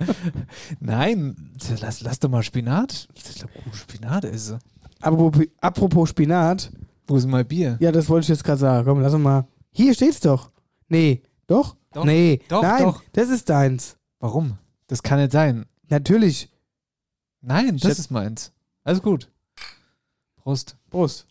Nein, 0.80 1.34
lass, 1.80 2.02
lass 2.02 2.20
doch 2.20 2.30
mal 2.30 2.42
Spinat. 2.42 3.08
Ich 3.14 3.34
glaub, 3.34 3.50
oh, 3.56 3.72
Spinat 3.74 4.24
esse. 4.26 4.58
Apropos, 5.00 5.44
apropos 5.60 6.08
Spinat. 6.10 6.70
Wo 7.06 7.16
ist 7.16 7.26
mein 7.26 7.46
Bier? 7.46 7.76
Ja, 7.80 7.92
das 7.92 8.08
wollte 8.08 8.24
ich 8.24 8.28
jetzt 8.28 8.44
gerade 8.44 8.60
sagen. 8.60 8.86
Komm, 8.86 9.00
lass 9.00 9.12
uns 9.12 9.22
mal. 9.22 9.46
Hier 9.72 9.92
steht's 9.92 10.20
doch. 10.20 10.50
Nee. 10.88 11.20
Doch? 11.46 11.76
Doch. 11.92 12.04
Nee. 12.04 12.40
Doch, 12.48 12.62
Nein, 12.62 12.82
doch. 12.82 13.02
das 13.12 13.28
ist 13.28 13.48
deins. 13.48 13.96
Warum? 14.20 14.58
Das 14.86 15.02
kann 15.02 15.18
nicht 15.20 15.32
sein. 15.32 15.66
Natürlich. 15.88 16.48
Nein, 17.40 17.76
das 17.76 17.90
hab- 17.92 17.98
ist 17.98 18.10
meins. 18.10 18.52
Alles 18.84 19.02
gut. 19.02 19.28
Prost. 20.36 20.76
Prost. 20.90 21.26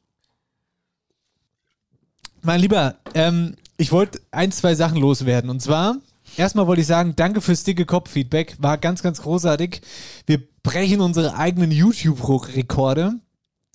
Mein 2.41 2.59
Lieber, 2.59 2.95
ähm, 3.13 3.55
ich 3.77 3.91
wollte 3.91 4.19
ein, 4.31 4.51
zwei 4.51 4.75
Sachen 4.75 4.97
loswerden. 4.97 5.49
Und 5.49 5.61
zwar, 5.61 5.97
erstmal 6.37 6.67
wollte 6.67 6.81
ich 6.81 6.87
sagen, 6.87 7.15
danke 7.15 7.41
fürs 7.41 7.63
dicke 7.63 7.85
Kopf-Feedback. 7.85 8.57
War 8.59 8.77
ganz, 8.77 9.01
ganz 9.01 9.21
großartig. 9.21 9.81
Wir 10.25 10.41
brechen 10.61 11.01
unsere 11.01 11.35
eigenen 11.35 11.71
YouTube-Rekorde. 11.71 13.13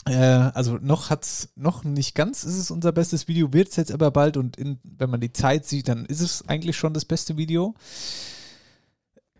Äh, 0.07 0.15
also 0.15 0.79
noch 0.81 1.11
hat's 1.11 1.49
noch 1.57 1.85
nicht 1.85 2.15
ganz, 2.15 2.45
ist 2.45 2.57
es 2.57 2.71
unser 2.71 2.93
bestes 2.93 3.29
Video, 3.29 3.53
wird 3.53 3.69
es 3.71 3.77
jetzt 3.77 3.93
aber 3.93 4.11
bald 4.11 4.37
und 4.37 4.57
in, 4.57 4.79
wenn 4.83 5.11
man 5.11 5.21
die 5.21 5.33
Zeit 5.33 5.67
sieht, 5.67 5.89
dann 5.89 6.07
ist 6.07 6.21
es 6.21 6.49
eigentlich 6.49 6.77
schon 6.77 6.95
das 6.95 7.05
beste 7.05 7.37
Video. 7.37 7.75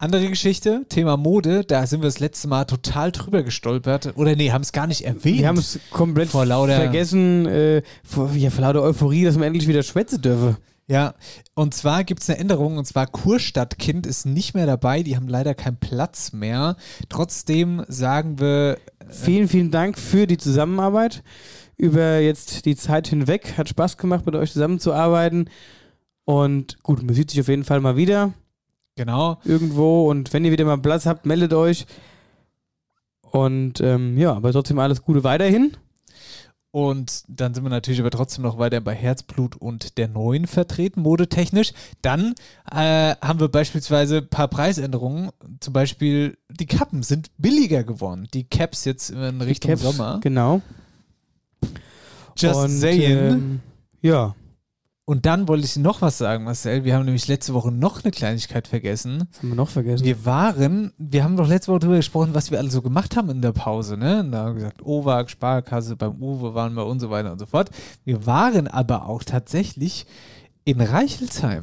Andere 0.01 0.29
Geschichte, 0.29 0.85
Thema 0.89 1.17
Mode, 1.17 1.65
da 1.65 1.85
sind 1.85 2.03
wir 2.03 2.07
das 2.07 2.21
letzte 2.21 2.47
Mal 2.47 2.67
total 2.67 3.11
drüber 3.11 3.43
gestolpert. 3.43 4.13
Oder 4.17 4.37
nee, 4.37 4.53
haben 4.53 4.63
es 4.63 4.71
gar 4.71 4.87
nicht 4.87 5.05
erwähnt. 5.05 5.39
Wir 5.39 5.49
haben 5.49 5.59
es 5.59 5.81
komplett 5.91 6.29
Vor 6.29 6.47
lauter- 6.47 6.77
vergessen, 6.77 7.47
äh, 7.47 7.83
vor, 8.05 8.31
ja, 8.35 8.51
vor 8.51 8.63
lauter 8.63 8.83
Euphorie, 8.83 9.25
dass 9.25 9.35
man 9.35 9.45
endlich 9.45 9.67
wieder 9.67 9.83
schwätzen 9.83 10.23
dürfe. 10.23 10.57
Ja, 10.87 11.15
und 11.55 11.75
zwar 11.75 12.05
gibt 12.05 12.23
es 12.23 12.31
eine 12.31 12.39
Änderung, 12.39 12.79
und 12.79 12.87
zwar 12.87 13.07
Kurstadtkind 13.09 14.07
ist 14.07 14.25
nicht 14.25 14.55
mehr 14.55 14.65
dabei, 14.67 15.03
die 15.03 15.17
haben 15.17 15.29
leider 15.29 15.55
keinen 15.55 15.77
Platz 15.79 16.33
mehr. 16.33 16.77
Trotzdem 17.11 17.85
sagen 17.89 18.39
wir, 18.39 18.79
Vielen, 19.11 19.49
vielen 19.49 19.71
Dank 19.71 19.99
für 19.99 20.27
die 20.27 20.39
Zusammenarbeit 20.39 21.23
über 21.77 22.19
jetzt 22.19 22.67
die 22.67 22.77
Zeit 22.77 23.09
hinweg. 23.09 23.55
Hat 23.57 23.69
Spaß 23.69 23.97
gemacht, 23.97 24.27
mit 24.27 24.35
euch 24.35 24.53
zusammenzuarbeiten. 24.53 25.49
Und 26.25 26.83
gut, 26.83 27.03
man 27.03 27.15
sieht 27.15 27.31
sich 27.31 27.41
auf 27.41 27.49
jeden 27.49 27.65
Fall 27.65 27.81
mal 27.81 27.97
wieder 27.97 28.35
genau, 28.97 29.39
irgendwo. 29.45 30.11
Und 30.11 30.33
wenn 30.35 30.45
ihr 30.45 30.53
wieder 30.53 30.67
mal 30.67 30.77
Platz 30.77 31.07
habt, 31.07 31.25
meldet 31.25 31.55
euch. 31.55 31.87
Und 33.23 33.81
ähm, 33.81 34.19
ja, 34.19 34.35
aber 34.35 34.53
trotzdem 34.53 34.79
alles 34.79 35.03
Gute 35.03 35.25
weiterhin. 35.25 35.77
Und 36.79 37.25
dann 37.27 37.55
sind 37.55 37.65
wir 37.65 37.71
natürlich 37.71 37.99
aber 38.01 38.11
trotzdem 38.11 38.43
noch 38.45 38.57
weiter 38.59 38.81
bei 38.81 38.95
Herzblut 38.95 39.57
und 39.57 39.99
der 39.99 40.07
Neuen 40.07 40.47
vertreten, 40.47 41.03
modetechnisch. 41.03 41.73
Dann 42.03 42.35
äh, 42.71 43.17
haben 43.21 43.41
wir 43.41 43.49
beispielsweise 43.49 44.19
ein 44.19 44.29
paar 44.29 44.47
Preisänderungen, 44.47 45.31
zum 45.59 45.73
Beispiel 45.73 46.39
die 46.49 46.67
Kappen 46.67 47.03
sind 47.03 47.31
billiger 47.37 47.83
geworden. 47.83 48.29
Die 48.33 48.45
Caps 48.45 48.85
jetzt 48.85 49.11
in 49.11 49.41
Richtung 49.41 49.73
Caps, 49.73 49.83
Sommer. 49.83 50.21
Genau. 50.23 50.63
Just 52.37 52.55
Und, 52.55 52.71
saying. 52.71 53.19
ähm, 53.19 53.61
ja, 54.01 54.37
Und 55.09 55.25
dann 55.25 55.49
wollte 55.49 55.65
ich 55.65 55.75
noch 55.77 56.03
was 56.03 56.19
sagen, 56.19 56.45
Marcel. 56.45 56.85
Wir 56.85 56.95
haben 56.95 57.07
nämlich 57.07 57.29
letzte 57.29 57.55
Woche 57.55 57.73
noch 57.73 58.05
eine 58.05 58.11
Kleinigkeit 58.11 58.69
vergessen. 58.69 59.27
was 59.31 59.39
haben 59.39 59.49
wir 59.49 59.57
noch 59.57 59.71
vergessen? 59.71 60.05
Wir 60.05 60.27
waren, 60.27 60.93
wir 60.99 61.25
haben 61.25 61.35
doch 61.39 61.49
letzte 61.49 61.73
Woche 61.73 61.79
darüber 61.79 61.97
gesprochen, 61.97 62.35
was 62.35 62.51
wir 62.51 62.59
alle 62.59 62.71
so 62.71 62.83
gemacht 62.83 63.17
haben 63.17 63.31
in 63.31 63.41
der 63.41 63.53
Pause, 63.53 63.97
ne? 63.97 64.21
Und 64.21 64.33
da 64.33 64.41
haben 64.41 64.57
wir 64.57 64.65
gesagt, 64.65 64.83
OWAG, 64.85 65.31
Sparkasse, 65.31 65.97
beim 65.97 66.23
Uwe 66.23 66.53
waren 66.53 66.75
wir 66.75 66.85
und 66.85 67.01
so 67.01 67.09
weiter 67.09 67.33
und 67.33 67.39
so 67.39 67.47
fort. 67.47 67.71
Wir 68.05 68.27
waren 68.27 68.69
aber 68.69 69.07
auch 69.07 69.23
tatsächlich 69.23 70.05
in 70.67 70.79
Reichelsheim. 70.79 71.63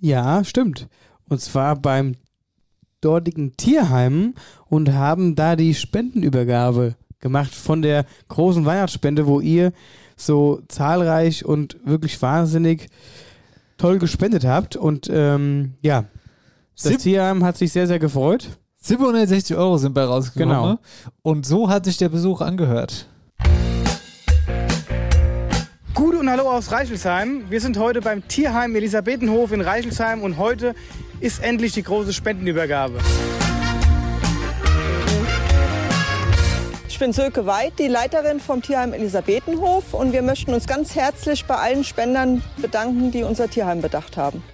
Ja, 0.00 0.42
stimmt. 0.42 0.88
Und 1.28 1.40
zwar 1.40 1.76
beim 1.76 2.16
dortigen 3.00 3.56
Tierheim 3.56 4.34
und 4.66 4.92
haben 4.92 5.36
da 5.36 5.54
die 5.54 5.72
Spendenübergabe 5.72 6.96
gemacht 7.20 7.54
von 7.54 7.80
der 7.80 8.06
großen 8.26 8.64
Weihnachtsspende, 8.64 9.28
wo 9.28 9.38
ihr 9.38 9.72
so 10.16 10.60
zahlreich 10.68 11.44
und 11.44 11.76
wirklich 11.84 12.20
wahnsinnig 12.22 12.88
toll 13.78 13.98
gespendet 13.98 14.44
habt. 14.44 14.76
Und 14.76 15.08
ähm, 15.12 15.74
ja, 15.82 16.04
das 16.74 16.84
Sieb- 16.92 16.98
Tierheim 17.00 17.44
hat 17.44 17.56
sich 17.56 17.72
sehr, 17.72 17.86
sehr 17.86 17.98
gefreut. 17.98 18.48
760 18.78 19.56
Euro 19.56 19.78
sind 19.78 19.94
bei 19.94 20.04
rausgekommen. 20.04 20.56
Genau. 20.56 20.78
Und 21.22 21.46
so 21.46 21.68
hat 21.70 21.84
sich 21.86 21.96
der 21.96 22.10
Besuch 22.10 22.40
angehört. 22.42 23.08
Gute 25.94 26.18
und 26.18 26.28
Hallo 26.28 26.50
aus 26.50 26.70
Reichelsheim. 26.72 27.44
Wir 27.50 27.60
sind 27.60 27.78
heute 27.78 28.00
beim 28.00 28.26
Tierheim 28.28 28.74
Elisabethenhof 28.74 29.52
in 29.52 29.60
Reichelsheim 29.60 30.22
und 30.22 30.36
heute 30.38 30.74
ist 31.20 31.42
endlich 31.42 31.72
die 31.72 31.82
große 31.84 32.12
Spendenübergabe. 32.12 32.98
Ich 36.94 37.00
bin 37.00 37.12
Sölke 37.12 37.44
Weid, 37.44 37.80
die 37.80 37.88
Leiterin 37.88 38.38
vom 38.38 38.62
Tierheim 38.62 38.92
Elisabethenhof 38.92 39.94
und 39.94 40.12
wir 40.12 40.22
möchten 40.22 40.54
uns 40.54 40.68
ganz 40.68 40.94
herzlich 40.94 41.44
bei 41.44 41.56
allen 41.56 41.82
Spendern 41.82 42.40
bedanken, 42.56 43.10
die 43.10 43.24
unser 43.24 43.50
Tierheim 43.50 43.82
bedacht 43.82 44.16
haben. 44.16 44.44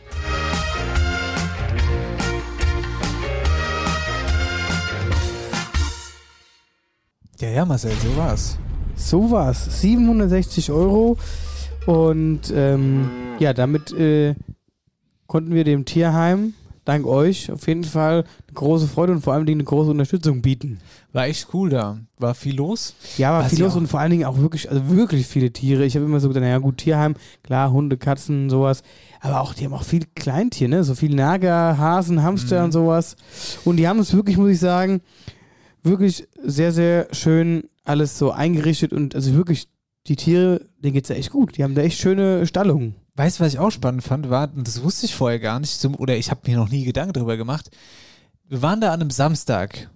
Ja, 7.41 7.51
ja, 7.51 7.67
Marcel, 7.67 7.93
so 8.03 8.17
war's. 8.17 8.57
So 8.97 9.31
war's. 9.31 9.83
760 9.83 10.73
Euro. 10.73 11.19
Und 11.85 12.51
ähm, 12.57 13.11
ja, 13.39 13.53
damit 13.53 13.93
äh, 13.93 14.35
konnten 15.27 15.53
wir 15.53 15.65
dem 15.65 15.85
Tierheim, 15.85 16.55
dank 16.91 17.07
euch, 17.07 17.51
auf 17.53 17.67
jeden 17.69 17.85
Fall 17.85 18.25
eine 18.47 18.55
große 18.55 18.89
Freude 18.89 19.13
und 19.13 19.21
vor 19.23 19.33
allem 19.33 19.47
eine 19.47 19.65
große 19.65 19.91
Unterstützung 19.91 20.43
bieten. 20.43 20.79
War 21.13 21.27
echt 21.27 21.49
cool 21.55 21.71
da. 21.71 21.99
War 22.19 22.35
viel 22.35 22.57
los. 22.57 22.95
Ja, 23.17 23.31
aber 23.31 23.45
Was 23.45 23.51
viel 23.55 23.61
los 23.65 23.77
und 23.77 23.87
vor 23.87 24.01
allen 24.01 24.11
Dingen 24.11 24.25
auch 24.25 24.39
wirklich, 24.39 24.69
also 24.69 24.91
wirklich 24.91 25.27
viele 25.27 25.53
Tiere. 25.53 25.85
Ich 25.85 25.95
habe 25.95 26.05
immer 26.05 26.21
so 26.21 26.29
gedacht, 26.29 26.43
naja 26.43 26.59
gut, 26.59 26.79
Tierheim, 26.79 27.15
klar, 27.43 27.71
Hunde, 27.73 27.97
Katzen, 27.97 28.51
sowas. 28.51 28.83
Aber 29.21 29.41
auch, 29.41 29.55
die 29.55 29.65
haben 29.65 29.73
auch 29.73 29.85
viel 29.85 30.05
Kleintier, 30.15 30.69
ne? 30.69 30.83
So 30.85 30.95
viel 30.95 31.15
Nager, 31.15 31.79
Hasen, 31.79 32.23
Hamster 32.23 32.59
Mhm. 32.61 32.65
und 32.67 32.73
sowas. 32.73 33.17
Und 33.65 33.77
die 33.77 33.87
haben 33.89 33.99
es 34.01 34.13
wirklich, 34.13 34.37
muss 34.37 34.51
ich 34.51 34.61
sagen, 34.61 35.01
wirklich 35.83 36.27
sehr, 36.43 36.73
sehr 36.73 37.09
schön 37.13 37.65
alles 37.85 38.19
so 38.19 38.31
eingerichtet 38.33 38.93
und 38.93 39.15
also 39.15 39.35
wirklich, 39.35 39.69
die 40.07 40.17
Tiere, 40.17 40.63
denen 40.83 40.95
geht's 40.95 41.09
ja 41.09 41.15
echt 41.17 41.31
gut. 41.31 41.57
Die 41.57 41.63
haben 41.65 41.75
da 41.75 41.83
echt 41.83 41.99
schöne 41.99 42.47
Stallungen. 42.47 42.95
Weißt 43.21 43.39
du, 43.39 43.45
was 43.45 43.53
ich 43.53 43.59
auch 43.59 43.71
spannend 43.71 44.03
fand, 44.03 44.31
war, 44.31 44.51
und 44.57 44.67
das 44.67 44.83
wusste 44.83 45.05
ich 45.05 45.15
vorher 45.15 45.39
gar 45.39 45.61
nicht, 45.61 45.79
zum, 45.79 45.95
oder 45.95 46.17
ich 46.17 46.31
habe 46.31 46.41
mir 46.51 46.57
noch 46.57 46.71
nie 46.71 46.85
Gedanken 46.85 47.13
darüber 47.13 47.37
gemacht. 47.37 47.71
Wir 48.49 48.63
waren 48.63 48.81
da 48.81 48.95
an 48.95 49.03
einem 49.03 49.11
Samstag 49.11 49.91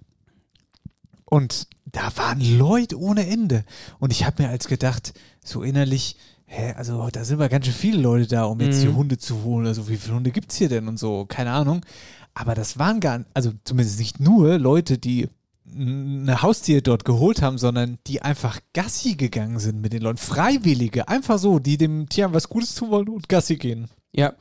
und 1.25 1.67
da 1.87 2.15
waren 2.17 2.39
Leute 2.59 2.99
ohne 2.99 3.25
Ende. 3.25 3.65
Und 3.97 4.11
ich 4.11 4.25
habe 4.25 4.43
mir 4.43 4.49
als 4.49 4.67
gedacht, 4.67 5.15
so 5.43 5.63
innerlich, 5.63 6.17
hä, 6.45 6.73
also 6.77 7.09
da 7.11 7.25
sind 7.25 7.39
wir 7.39 7.49
ganz 7.49 7.65
schön 7.65 7.73
viele 7.73 7.97
Leute 7.99 8.27
da, 8.27 8.43
um 8.43 8.61
jetzt 8.61 8.77
Mhm. 8.77 8.81
hier 8.81 8.95
Hunde 8.95 9.17
zu 9.17 9.43
holen. 9.43 9.65
Also 9.65 9.89
wie 9.89 9.97
viele 9.97 10.17
Hunde 10.17 10.29
gibt's 10.29 10.57
hier 10.57 10.69
denn 10.69 10.87
und 10.87 10.99
so, 10.99 11.25
keine 11.25 11.49
Ahnung. 11.49 11.83
Aber 12.35 12.53
das 12.53 12.77
waren 12.77 12.99
gar, 12.99 13.25
also 13.33 13.53
zumindest 13.63 13.97
nicht 13.97 14.19
nur 14.19 14.59
Leute, 14.59 14.99
die 14.99 15.29
eine 15.73 16.41
Haustier 16.41 16.81
dort 16.81 17.05
geholt 17.05 17.41
haben, 17.41 17.57
sondern 17.57 17.97
die 18.07 18.21
einfach 18.21 18.59
Gassi 18.73 19.15
gegangen 19.15 19.59
sind 19.59 19.81
mit 19.81 19.93
den 19.93 20.01
Leuten. 20.01 20.17
Freiwillige, 20.17 21.07
einfach 21.07 21.39
so, 21.39 21.59
die 21.59 21.77
dem 21.77 22.07
Tier 22.07 22.33
was 22.33 22.49
Gutes 22.49 22.75
tun 22.75 22.91
wollen 22.91 23.09
und 23.09 23.29
Gassi 23.29 23.55
gehen. 23.55 23.89
Ja. 24.11 24.33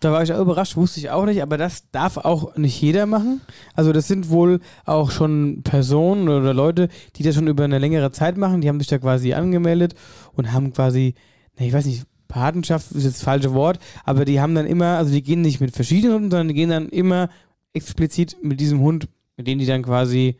Da 0.00 0.10
war 0.10 0.24
ich 0.24 0.32
auch 0.32 0.40
überrascht, 0.40 0.76
wusste 0.76 0.98
ich 0.98 1.10
auch 1.10 1.24
nicht, 1.26 1.42
aber 1.42 1.56
das 1.56 1.88
darf 1.92 2.16
auch 2.16 2.56
nicht 2.56 2.80
jeder 2.82 3.06
machen. 3.06 3.40
Also 3.74 3.92
das 3.92 4.08
sind 4.08 4.30
wohl 4.30 4.58
auch 4.84 5.12
schon 5.12 5.62
Personen 5.62 6.28
oder 6.28 6.52
Leute, 6.52 6.88
die 7.14 7.22
das 7.22 7.36
schon 7.36 7.46
über 7.46 7.62
eine 7.62 7.78
längere 7.78 8.10
Zeit 8.10 8.36
machen, 8.36 8.60
die 8.60 8.68
haben 8.68 8.80
sich 8.80 8.88
da 8.88 8.98
quasi 8.98 9.32
angemeldet 9.32 9.94
und 10.32 10.52
haben 10.52 10.72
quasi, 10.72 11.14
na, 11.56 11.66
ich 11.66 11.72
weiß 11.72 11.86
nicht, 11.86 12.04
Patenschaft 12.26 12.90
ist 12.90 13.04
jetzt 13.04 13.18
das 13.18 13.22
falsche 13.22 13.54
Wort, 13.54 13.78
aber 14.04 14.24
die 14.24 14.40
haben 14.40 14.56
dann 14.56 14.66
immer, 14.66 14.96
also 14.96 15.12
die 15.12 15.22
gehen 15.22 15.42
nicht 15.42 15.60
mit 15.60 15.72
verschiedenen 15.72 16.14
Hunden, 16.14 16.30
sondern 16.30 16.48
die 16.48 16.54
gehen 16.54 16.70
dann 16.70 16.88
immer 16.88 17.28
explizit 17.72 18.36
mit 18.42 18.58
diesem 18.58 18.80
Hund, 18.80 19.08
mit 19.36 19.46
dem 19.46 19.60
die 19.60 19.66
dann 19.66 19.82
quasi, 19.82 20.36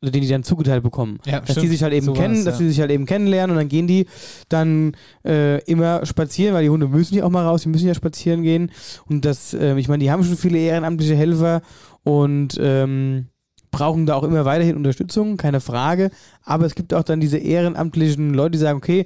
also 0.00 0.12
den 0.12 0.22
die 0.22 0.28
dann 0.28 0.42
zugeteilt 0.42 0.82
bekommen. 0.82 1.18
Ja, 1.24 1.40
dass 1.40 1.56
die 1.56 1.66
sich 1.66 1.82
halt 1.82 1.92
eben 1.92 2.06
So 2.06 2.12
kennen, 2.12 2.36
war's, 2.36 2.44
dass 2.44 2.58
ja. 2.58 2.64
die 2.64 2.68
sich 2.68 2.80
halt 2.80 2.90
eben 2.90 3.06
kennenlernen 3.06 3.56
und 3.56 3.60
dann 3.60 3.68
gehen 3.68 3.86
die 3.86 4.06
dann 4.48 4.92
äh, 5.24 5.62
immer 5.64 6.04
spazieren, 6.04 6.54
weil 6.54 6.62
die 6.62 6.70
Hunde 6.70 6.88
müssen 6.88 7.14
ja 7.14 7.24
auch 7.24 7.30
mal 7.30 7.44
raus, 7.44 7.62
die 7.62 7.68
müssen 7.68 7.86
ja 7.86 7.94
spazieren 7.94 8.42
gehen. 8.42 8.70
Und 9.06 9.24
das, 9.24 9.54
ähm, 9.54 9.78
ich 9.78 9.88
meine, 9.88 10.02
die 10.04 10.10
haben 10.10 10.22
schon 10.24 10.36
viele 10.36 10.58
ehrenamtliche 10.58 11.16
Helfer 11.16 11.62
und 12.02 12.58
ähm, 12.60 13.28
brauchen 13.70 14.06
da 14.06 14.14
auch 14.14 14.22
immer 14.22 14.44
weiterhin 14.44 14.76
Unterstützung, 14.76 15.36
keine 15.36 15.60
Frage, 15.60 16.10
aber 16.44 16.64
es 16.64 16.74
gibt 16.74 16.94
auch 16.94 17.02
dann 17.02 17.20
diese 17.20 17.38
ehrenamtlichen 17.38 18.32
Leute, 18.32 18.52
die 18.52 18.58
sagen, 18.58 18.78
okay, 18.78 19.04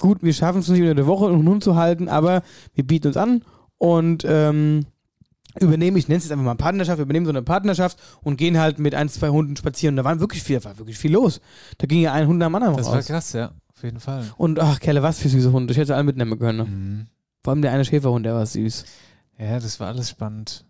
gut, 0.00 0.22
wir 0.22 0.32
schaffen 0.32 0.60
es 0.60 0.68
nicht 0.68 0.80
unter 0.80 0.94
der 0.94 1.06
Woche 1.06 1.26
einen 1.26 1.48
Hund 1.48 1.62
zu 1.62 1.76
halten, 1.76 2.08
aber 2.08 2.42
wir 2.74 2.84
bieten 2.84 3.08
uns 3.08 3.16
an 3.16 3.44
und 3.78 4.24
ähm, 4.26 4.86
übernehmen, 5.60 5.96
ich 5.96 6.08
nenne 6.08 6.18
es 6.18 6.24
jetzt 6.24 6.32
einfach 6.32 6.44
mal 6.44 6.54
Partnerschaft, 6.54 7.00
übernehmen 7.00 7.26
so 7.26 7.30
eine 7.30 7.42
Partnerschaft 7.42 7.98
und 8.22 8.36
gehen 8.36 8.58
halt 8.58 8.78
mit 8.78 8.94
ein, 8.94 9.08
zwei 9.08 9.28
Hunden 9.28 9.56
spazieren. 9.56 9.94
Und 9.94 9.96
da 9.96 10.04
waren 10.04 10.20
wirklich 10.20 10.42
viel, 10.42 10.58
da 10.58 10.64
war 10.64 10.78
wirklich 10.78 10.98
viel 10.98 11.12
los. 11.12 11.40
Da 11.78 11.86
ging 11.86 12.00
ja 12.00 12.12
ein 12.12 12.26
Hund 12.26 12.42
am 12.42 12.54
anderen 12.54 12.76
Das 12.76 12.86
raus. 12.86 12.94
war 12.94 13.02
krass, 13.02 13.32
ja. 13.32 13.52
Auf 13.74 13.82
jeden 13.82 14.00
Fall. 14.00 14.24
Und 14.36 14.58
ach, 14.60 14.80
Kerle, 14.80 15.02
was 15.02 15.20
für 15.20 15.28
süße 15.28 15.52
Hunde. 15.52 15.72
Ich 15.72 15.78
hätte 15.78 15.94
alle 15.94 16.04
mitnehmen 16.04 16.38
können. 16.38 16.58
Mhm. 16.58 17.06
Vor 17.44 17.52
allem 17.52 17.62
der 17.62 17.72
eine 17.72 17.84
Schäferhund, 17.84 18.26
der 18.26 18.34
war 18.34 18.44
süß. 18.44 18.84
Ja, 19.38 19.60
das 19.60 19.78
war 19.78 19.88
alles 19.88 20.10
spannend. 20.10 20.64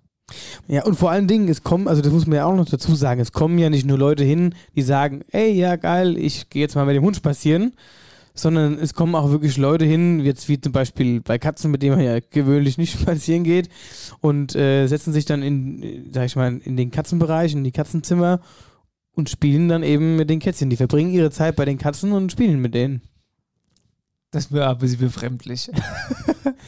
Ja, 0.67 0.85
und 0.85 0.97
vor 0.97 1.11
allen 1.11 1.27
Dingen, 1.27 1.49
es 1.49 1.63
kommen, 1.63 1.89
also 1.89 2.03
das 2.03 2.13
muss 2.13 2.27
man 2.27 2.37
ja 2.37 2.45
auch 2.45 2.55
noch 2.55 2.69
dazu 2.69 2.95
sagen, 2.95 3.21
es 3.21 3.33
kommen 3.33 3.59
ja 3.59 3.71
nicht 3.71 3.87
nur 3.87 3.97
Leute 3.97 4.25
hin, 4.25 4.55
die 4.77 4.83
sagen, 4.83 5.23
ey, 5.31 5.53
ja, 5.53 5.77
geil, 5.77 6.19
ich 6.19 6.51
gehe 6.51 6.61
jetzt 6.61 6.75
mal 6.75 6.85
mit 6.85 6.97
dem 6.97 7.03
Hund 7.03 7.17
spazieren, 7.17 7.73
sondern 8.39 8.79
es 8.79 8.95
kommen 8.95 9.15
auch 9.15 9.31
wirklich 9.31 9.57
Leute 9.57 9.85
hin, 9.85 10.21
jetzt 10.21 10.49
wie 10.49 10.61
zum 10.61 10.73
Beispiel 10.73 11.21
bei 11.21 11.39
Katzen, 11.39 11.71
mit 11.71 11.83
denen 11.83 11.97
man 11.97 12.05
ja 12.05 12.21
gewöhnlich 12.21 12.79
nicht 12.79 12.93
spazieren 13.01 13.45
geht, 13.45 13.69
und 14.21 14.55
äh, 14.55 14.87
setzen 14.87 15.13
sich 15.13 15.25
dann 15.25 15.43
in, 15.43 16.11
sag 16.13 16.27
ich 16.27 16.37
mal, 16.37 16.59
in 16.59 16.77
den 16.77 16.91
Katzenbereich, 16.91 17.53
in 17.53 17.65
die 17.65 17.73
Katzenzimmer 17.73 18.41
und 19.13 19.29
spielen 19.29 19.69
dann 19.69 19.83
eben 19.83 20.17
mit 20.17 20.31
den 20.31 20.39
Kätzchen. 20.39 20.71
Die 20.71 20.77
verbringen 20.77 21.11
ihre 21.11 21.31
Zeit 21.31 21.57
bei 21.57 21.65
den 21.65 21.79
Katzen 21.79 22.13
und 22.13 22.31
spielen 22.31 22.61
mit 22.61 22.75
denen. 22.75 23.03
Das 24.31 24.53
war 24.53 24.71
ein 24.71 24.79
bisschen 24.79 25.01
befremdlich. 25.01 25.71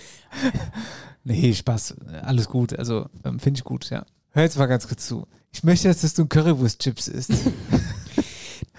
nee, 1.25 1.55
Spaß. 1.55 1.97
Alles 2.23 2.49
gut. 2.49 2.77
Also, 2.77 3.09
ähm, 3.25 3.39
finde 3.39 3.59
ich 3.59 3.65
gut, 3.65 3.91
ja. 3.91 4.05
Hör 4.31 4.43
jetzt 4.43 4.59
mal 4.59 4.67
ganz 4.67 4.89
kurz 4.89 5.07
zu. 5.07 5.27
Ich 5.53 5.63
möchte 5.63 5.89
jetzt, 5.89 6.03
dass 6.03 6.15
du 6.15 6.27
Currywurst-Chips 6.27 7.09
isst. 7.09 7.33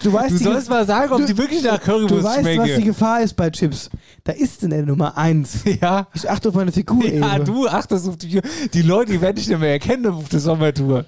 Du 0.02 0.12
weißt, 0.12 0.32
Du 0.32 0.38
sollst 0.38 0.68
mal 0.70 0.84
sagen, 0.86 1.12
ob 1.12 1.20
du- 1.20 1.26
die 1.26 1.36
wirklich 1.38 1.62
nach 1.62 1.78
Du 1.78 1.84
Currywurst 1.84 2.24
weißt, 2.24 2.38
was 2.38 2.44
die 2.44 2.54
schmecken. 2.72 2.84
Gefahr 2.84 3.20
ist 3.22 3.34
bei 3.34 3.50
Chips. 3.50 3.90
Da 4.24 4.32
ist 4.32 4.62
denn 4.62 4.70
der 4.70 4.84
Nummer 4.84 5.16
eins. 5.16 5.60
Ja. 5.80 6.08
Ich 6.14 6.28
achte 6.28 6.48
auf 6.48 6.54
meine 6.54 6.72
Figur 6.72 7.04
Ja, 7.04 7.36
eben. 7.36 7.44
du 7.44 7.68
achtest 7.68 8.08
auf 8.08 8.16
die, 8.16 8.40
die 8.72 8.82
Leute, 8.82 9.12
die 9.12 9.20
werden 9.20 9.36
dich 9.36 9.48
nicht 9.48 9.58
mehr 9.60 9.70
erkennen 9.70 10.06
auf 10.06 10.28
der 10.28 10.40
Sommertour. 10.40 11.04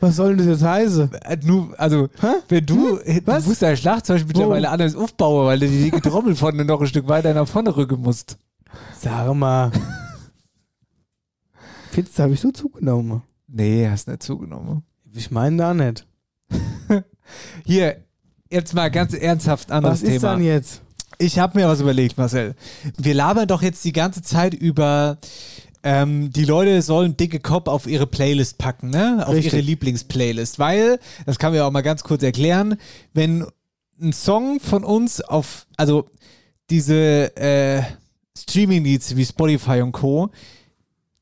Was 0.00 0.16
soll 0.16 0.36
denn 0.36 0.46
das 0.48 0.60
jetzt 0.60 0.68
heißen? 0.68 1.14
Äh, 1.22 1.38
nur, 1.44 1.74
also, 1.78 2.08
Hä? 2.20 2.26
wenn 2.48 2.66
du, 2.66 2.98
Was? 3.24 3.44
du 3.44 3.48
musst 3.50 3.62
dein 3.62 3.76
Schlagzeug 3.76 4.24
mittlerweile 4.26 4.68
anders 4.68 4.94
aufbauen, 4.96 5.46
weil 5.46 5.58
du 5.60 5.68
die 5.68 5.84
dicke 5.90 6.02
Trommel 6.02 6.34
vorne 6.36 6.64
noch 6.64 6.80
ein 6.80 6.86
Stück 6.86 7.08
weiter 7.08 7.32
nach 7.32 7.48
vorne 7.48 7.74
rücken 7.74 8.00
musst. 8.02 8.36
Sag 8.98 9.32
mal. 9.34 9.70
Findest 11.90 12.18
du, 12.18 12.22
habe 12.24 12.34
ich 12.34 12.40
so 12.40 12.50
zugenommen? 12.50 13.22
Nee, 13.46 13.88
hast 13.88 14.08
nicht 14.08 14.22
zugenommen. 14.22 14.82
Ich 15.14 15.30
meine 15.30 15.56
da 15.56 15.74
nicht. 15.74 16.06
Hier, 17.64 18.03
jetzt 18.54 18.72
mal 18.74 18.90
ganz 18.90 19.12
ernsthaft 19.12 19.70
anderes 19.70 20.00
Was 20.00 20.08
ist 20.08 20.20
Thema. 20.20 20.32
dann 20.32 20.44
jetzt? 20.44 20.80
Ich 21.18 21.38
habe 21.38 21.58
mir 21.58 21.68
was 21.68 21.80
überlegt, 21.80 22.16
Marcel. 22.16 22.54
Wir 22.96 23.14
labern 23.14 23.46
doch 23.46 23.62
jetzt 23.62 23.84
die 23.84 23.92
ganze 23.92 24.22
Zeit 24.22 24.54
über, 24.54 25.18
ähm, 25.82 26.30
die 26.30 26.44
Leute 26.44 26.80
sollen 26.82 27.16
dicke 27.16 27.40
Cop 27.40 27.68
auf 27.68 27.86
ihre 27.86 28.06
Playlist 28.06 28.58
packen, 28.58 28.90
ne? 28.90 29.22
Auf 29.26 29.34
Richtig. 29.34 29.52
ihre 29.52 29.62
Lieblingsplaylist. 29.62 30.58
Weil, 30.58 30.98
das 31.26 31.38
kann 31.38 31.52
man 31.52 31.58
ja 31.58 31.66
auch 31.66 31.70
mal 31.70 31.82
ganz 31.82 32.02
kurz 32.02 32.22
erklären, 32.22 32.76
wenn 33.12 33.46
ein 34.00 34.12
Song 34.12 34.60
von 34.60 34.82
uns 34.82 35.20
auf, 35.20 35.66
also 35.76 36.08
diese 36.70 37.36
äh, 37.36 37.82
Streaming-Leads 38.36 39.16
wie 39.16 39.24
Spotify 39.24 39.82
und 39.82 39.92
Co., 39.92 40.30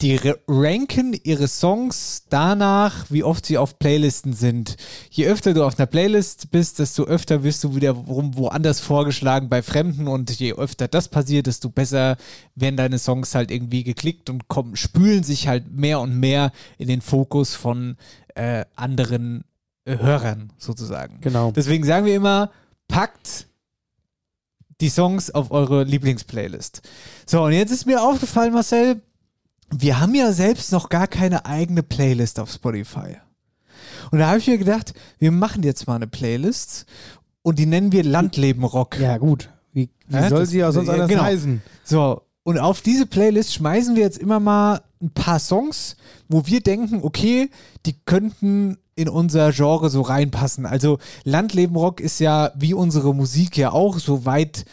die 0.02 0.18
ranken 0.49 1.16
ihre 1.23 1.47
Songs 1.47 2.25
danach, 2.28 3.06
wie 3.09 3.23
oft 3.23 3.47
sie 3.47 3.56
auf 3.56 3.78
Playlisten 3.78 4.32
sind. 4.32 4.76
Je 5.11 5.26
öfter 5.26 5.54
du 5.54 5.64
auf 5.64 5.78
einer 5.78 5.87
Playlist 5.87 6.50
bist, 6.50 6.80
desto 6.80 7.04
öfter 7.04 7.44
wirst 7.44 7.62
du 7.62 7.76
wiederum 7.76 8.37
woanders 8.37 8.80
vorgeschlagen 8.80 9.49
bei 9.49 9.62
Fremden 9.62 10.09
und 10.09 10.30
je 10.32 10.54
öfter 10.54 10.88
das 10.88 11.09
passiert, 11.09 11.47
desto 11.47 11.68
besser 11.68 12.16
werden 12.56 12.76
deine 12.76 12.99
Songs 12.99 13.37
halt 13.37 13.52
irgendwie 13.52 13.85
geklickt 13.85 14.28
und 14.28 14.49
kommen, 14.49 14.75
spülen 14.75 15.23
sich 15.23 15.47
halt 15.47 15.71
mehr 15.73 16.00
und 16.00 16.18
mehr 16.18 16.50
in 16.78 16.88
den 16.88 17.00
Fokus 17.00 17.54
von 17.54 17.97
äh, 18.35 18.64
anderen 18.75 19.44
äh, 19.85 19.99
Hörern 19.99 20.52
sozusagen. 20.59 21.21
Genau. 21.21 21.52
Deswegen 21.52 21.85
sagen 21.85 22.06
wir 22.06 22.16
immer, 22.16 22.50
packt 22.88 23.47
die 24.80 24.88
Songs 24.88 25.30
auf 25.30 25.52
eure 25.52 25.85
Lieblingsplaylist. 25.85 26.82
So, 27.25 27.44
und 27.44 27.52
jetzt 27.52 27.71
ist 27.71 27.87
mir 27.87 28.02
aufgefallen, 28.02 28.52
Marcel, 28.52 29.00
wir 29.74 30.00
haben 30.00 30.14
ja 30.14 30.32
selbst 30.32 30.72
noch 30.72 30.88
gar 30.88 31.06
keine 31.06 31.46
eigene 31.46 31.82
Playlist 31.82 32.38
auf 32.40 32.50
Spotify. 32.50 33.16
Und 34.10 34.18
da 34.18 34.28
habe 34.28 34.38
ich 34.38 34.46
mir 34.46 34.58
gedacht, 34.58 34.92
wir 35.18 35.30
machen 35.32 35.62
jetzt 35.62 35.86
mal 35.86 35.96
eine 35.96 36.06
Playlist 36.06 36.86
und 37.42 37.58
die 37.58 37.66
nennen 37.66 37.92
wir 37.92 38.04
Landleben 38.04 38.64
Rock. 38.64 38.98
Ja, 39.00 39.16
gut. 39.18 39.48
Wie, 39.72 39.88
wie 40.06 40.14
Ja, 40.14 40.28
soll 40.28 40.40
das- 40.40 40.50
sie 40.50 40.64
auch 40.64 40.72
sonst 40.72 40.88
ja, 40.88 40.94
anders 40.94 41.08
genau. 41.08 41.22
heißen? 41.22 41.62
So, 41.84 42.22
und 42.44 42.58
auf 42.58 42.80
diese 42.82 43.06
Playlist 43.06 43.54
schmeißen 43.54 43.94
wir 43.96 44.02
jetzt 44.02 44.18
immer 44.18 44.40
mal 44.40 44.82
ein 45.00 45.10
paar 45.10 45.38
Songs, 45.38 45.96
wo 46.28 46.46
wir 46.46 46.61
denken, 46.61 47.00
okay, 47.02 47.50
die 47.87 47.94
könnten 48.04 48.76
in 48.94 49.08
unser 49.08 49.52
Genre 49.52 49.88
so 49.88 50.02
reinpassen. 50.02 50.66
Also 50.66 50.98
Landleben 51.24 51.76
Rock 51.76 52.00
ist 52.00 52.18
ja 52.20 52.52
wie 52.56 52.74
unsere 52.74 53.14
Musik 53.14 53.56
ja 53.56 53.72
auch 53.72 53.98
so 53.98 54.26
weit, 54.26 54.64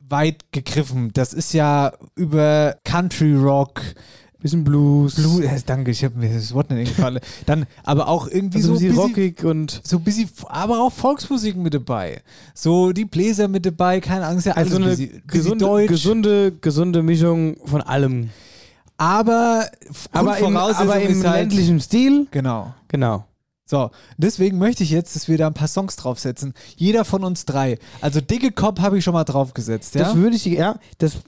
weit 0.00 0.52
gegriffen. 0.52 1.12
Das 1.12 1.32
ist 1.34 1.52
ja 1.52 1.92
über 2.14 2.76
Country 2.84 3.34
Rock, 3.36 3.82
Bisschen 4.40 4.62
Blues. 4.62 5.16
Blue, 5.16 5.44
äh, 5.44 5.60
danke, 5.66 5.90
ich 5.90 6.04
habe 6.04 6.16
mir 6.16 6.32
das 6.32 6.54
Wort 6.54 6.70
nicht 6.70 6.78
eingefallen. 6.78 7.18
Dann 7.46 7.66
aber 7.82 8.06
auch 8.06 8.28
irgendwie 8.28 8.58
Also 8.58 8.74
so 8.76 8.80
ein 8.80 8.86
bisschen 8.86 8.98
rockig 8.98 9.44
und. 9.44 9.80
so 9.82 9.96
ein 9.96 10.04
bisschen, 10.04 10.30
aber 10.46 10.80
auch 10.80 10.92
Volksmusik 10.92 11.56
mit 11.56 11.74
dabei. 11.74 12.22
So 12.54 12.92
die 12.92 13.04
Bläser 13.04 13.48
mit 13.48 13.66
dabei, 13.66 14.00
keine 14.00 14.26
Angst, 14.26 14.46
ja 14.46 14.52
alles 14.52 14.72
Also 14.72 14.82
eine 14.84 15.08
gesunde, 15.26 15.64
Deutsch. 15.64 15.88
gesunde, 15.88 16.52
gesunde 16.60 17.02
Mischung 17.02 17.56
von 17.64 17.80
allem. 17.80 18.30
aber 18.96 19.68
Aber 20.12 20.38
im, 20.38 20.56
aber 20.56 21.00
im 21.00 21.24
halt, 21.24 21.40
ländlichen 21.50 21.80
Stil. 21.80 22.28
Genau. 22.30 22.74
Genau. 22.86 23.24
So, 23.64 23.90
deswegen 24.16 24.56
möchte 24.58 24.82
ich 24.82 24.90
jetzt, 24.90 25.14
dass 25.14 25.28
wir 25.28 25.36
da 25.36 25.48
ein 25.48 25.54
paar 25.54 25.68
Songs 25.68 25.96
draufsetzen. 25.96 26.54
Jeder 26.76 27.04
von 27.04 27.22
uns 27.22 27.44
drei. 27.44 27.78
Also 28.00 28.20
Dicke 28.20 28.50
Cop 28.50 28.80
habe 28.80 28.96
ich 28.98 29.04
schon 29.04 29.12
mal 29.14 29.24
draufgesetzt, 29.24 29.94
ja? 29.94 30.04
Das 30.04 30.14
würde 30.16 30.36
ich, 30.36 30.44
ja, 30.46 30.78
das. 30.98 31.18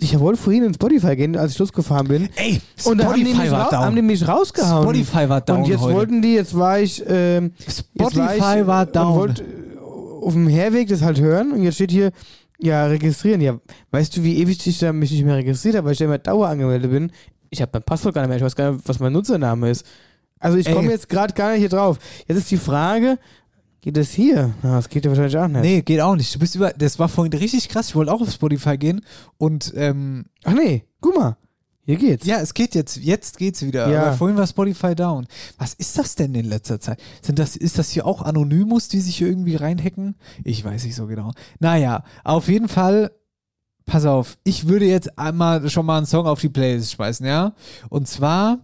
Ich 0.00 0.18
wollte 0.18 0.40
vorhin 0.40 0.64
in 0.64 0.74
Spotify 0.74 1.16
gehen, 1.16 1.36
als 1.36 1.52
ich 1.52 1.58
losgefahren 1.58 2.08
bin. 2.08 2.28
Ey, 2.36 2.60
Und 2.84 2.98
da 2.98 3.06
haben 3.06 3.14
die, 3.14 3.20
Spotify 3.22 3.42
mich 3.42 3.50
war 3.50 3.70
down. 3.70 3.80
haben 3.84 3.96
die 3.96 4.02
mich 4.02 4.26
rausgehauen. 4.28 4.82
Spotify 4.84 5.28
war 5.28 5.40
down 5.40 5.58
Und 5.58 5.68
jetzt 5.68 5.80
heute. 5.80 5.94
wollten 5.94 6.22
die, 6.22 6.34
jetzt 6.34 6.56
war 6.56 6.78
ich, 6.80 6.98
jetzt 6.98 7.84
Spotify 7.96 8.40
war, 8.40 8.58
ich, 8.58 8.66
war 8.66 8.82
äh, 8.82 8.92
down. 8.92 9.06
Und 9.12 9.16
wollte 9.18 9.42
äh, 9.42 9.78
auf 10.24 10.32
dem 10.32 10.48
Herweg 10.48 10.88
das 10.88 11.02
halt 11.02 11.20
hören 11.20 11.52
und 11.52 11.62
jetzt 11.62 11.76
steht 11.76 11.90
hier, 11.90 12.10
ja, 12.60 12.86
registrieren. 12.86 13.40
Ja, 13.40 13.58
weißt 13.92 14.16
du, 14.16 14.24
wie 14.24 14.38
ewig 14.38 14.66
ich 14.66 14.78
da 14.78 14.92
mich 14.92 15.10
nicht 15.12 15.24
mehr 15.24 15.36
registriert 15.36 15.76
habe, 15.76 15.86
weil 15.86 15.92
ich 15.92 15.98
da 15.98 16.04
immer 16.06 16.18
Dauer 16.18 16.48
angemeldet 16.48 16.90
bin? 16.90 17.12
Ich 17.50 17.62
habe 17.62 17.70
mein 17.74 17.82
Passwort 17.82 18.14
gar 18.14 18.22
nicht 18.22 18.28
mehr, 18.28 18.36
ich 18.38 18.42
weiß 18.42 18.56
gar 18.56 18.72
nicht, 18.72 18.88
was 18.88 18.98
mein 18.98 19.12
Nutzername 19.12 19.70
ist. 19.70 19.86
Also 20.40 20.56
ich 20.58 20.70
komme 20.70 20.90
jetzt 20.90 21.08
gerade 21.08 21.34
gar 21.34 21.50
nicht 21.52 21.60
hier 21.60 21.68
drauf. 21.68 21.98
Jetzt 22.26 22.38
ist 22.38 22.50
die 22.50 22.56
Frage, 22.58 23.18
geht 23.80 23.96
das 23.96 24.10
hier? 24.10 24.54
Na, 24.62 24.76
das 24.76 24.88
geht 24.88 25.04
ja 25.04 25.10
wahrscheinlich 25.10 25.36
auch 25.38 25.48
nicht. 25.48 25.62
Nee, 25.62 25.82
geht 25.82 26.00
auch 26.00 26.16
nicht. 26.16 26.34
Du 26.34 26.38
bist 26.38 26.54
über, 26.54 26.70
das 26.72 26.98
war 26.98 27.08
vorhin 27.08 27.32
richtig 27.32 27.68
krass. 27.68 27.88
Ich 27.88 27.94
wollte 27.96 28.12
auch 28.12 28.20
auf 28.20 28.30
Spotify 28.30 28.76
gehen 28.76 29.00
und 29.38 29.72
ähm, 29.76 30.26
Ach 30.44 30.52
nee, 30.54 30.84
guck 31.00 31.16
mal, 31.16 31.36
hier 31.84 31.96
geht's. 31.96 32.26
ja, 32.26 32.38
es 32.40 32.52
geht 32.52 32.74
jetzt. 32.74 32.96
Jetzt 32.96 33.38
geht's 33.38 33.62
wieder. 33.64 33.88
Ja. 33.88 34.02
Aber 34.02 34.12
vorhin 34.12 34.36
war 34.36 34.46
Spotify 34.46 34.94
down. 34.94 35.26
Was 35.56 35.72
ist 35.74 35.96
das 35.96 36.16
denn 36.16 36.34
in 36.34 36.44
letzter 36.44 36.80
Zeit? 36.80 37.00
Sind 37.22 37.38
das, 37.38 37.56
ist 37.56 37.78
das 37.78 37.90
hier 37.90 38.04
auch 38.06 38.20
Anonymous, 38.22 38.88
die 38.88 39.00
sich 39.00 39.16
hier 39.16 39.28
irgendwie 39.28 39.56
reinhacken? 39.56 40.16
Ich 40.44 40.62
weiß 40.62 40.84
nicht 40.84 40.94
so 40.96 41.06
genau. 41.06 41.32
Naja, 41.60 42.04
auf 42.24 42.48
jeden 42.48 42.68
Fall. 42.68 43.12
Pass 43.86 44.04
auf, 44.04 44.36
ich 44.44 44.68
würde 44.68 44.84
jetzt 44.84 45.18
einmal 45.18 45.70
schon 45.70 45.86
mal 45.86 45.96
einen 45.96 46.04
Song 46.04 46.26
auf 46.26 46.42
die 46.42 46.50
Playlist 46.50 46.92
schmeißen, 46.92 47.24
ja? 47.24 47.54
Und 47.88 48.06
zwar 48.06 48.58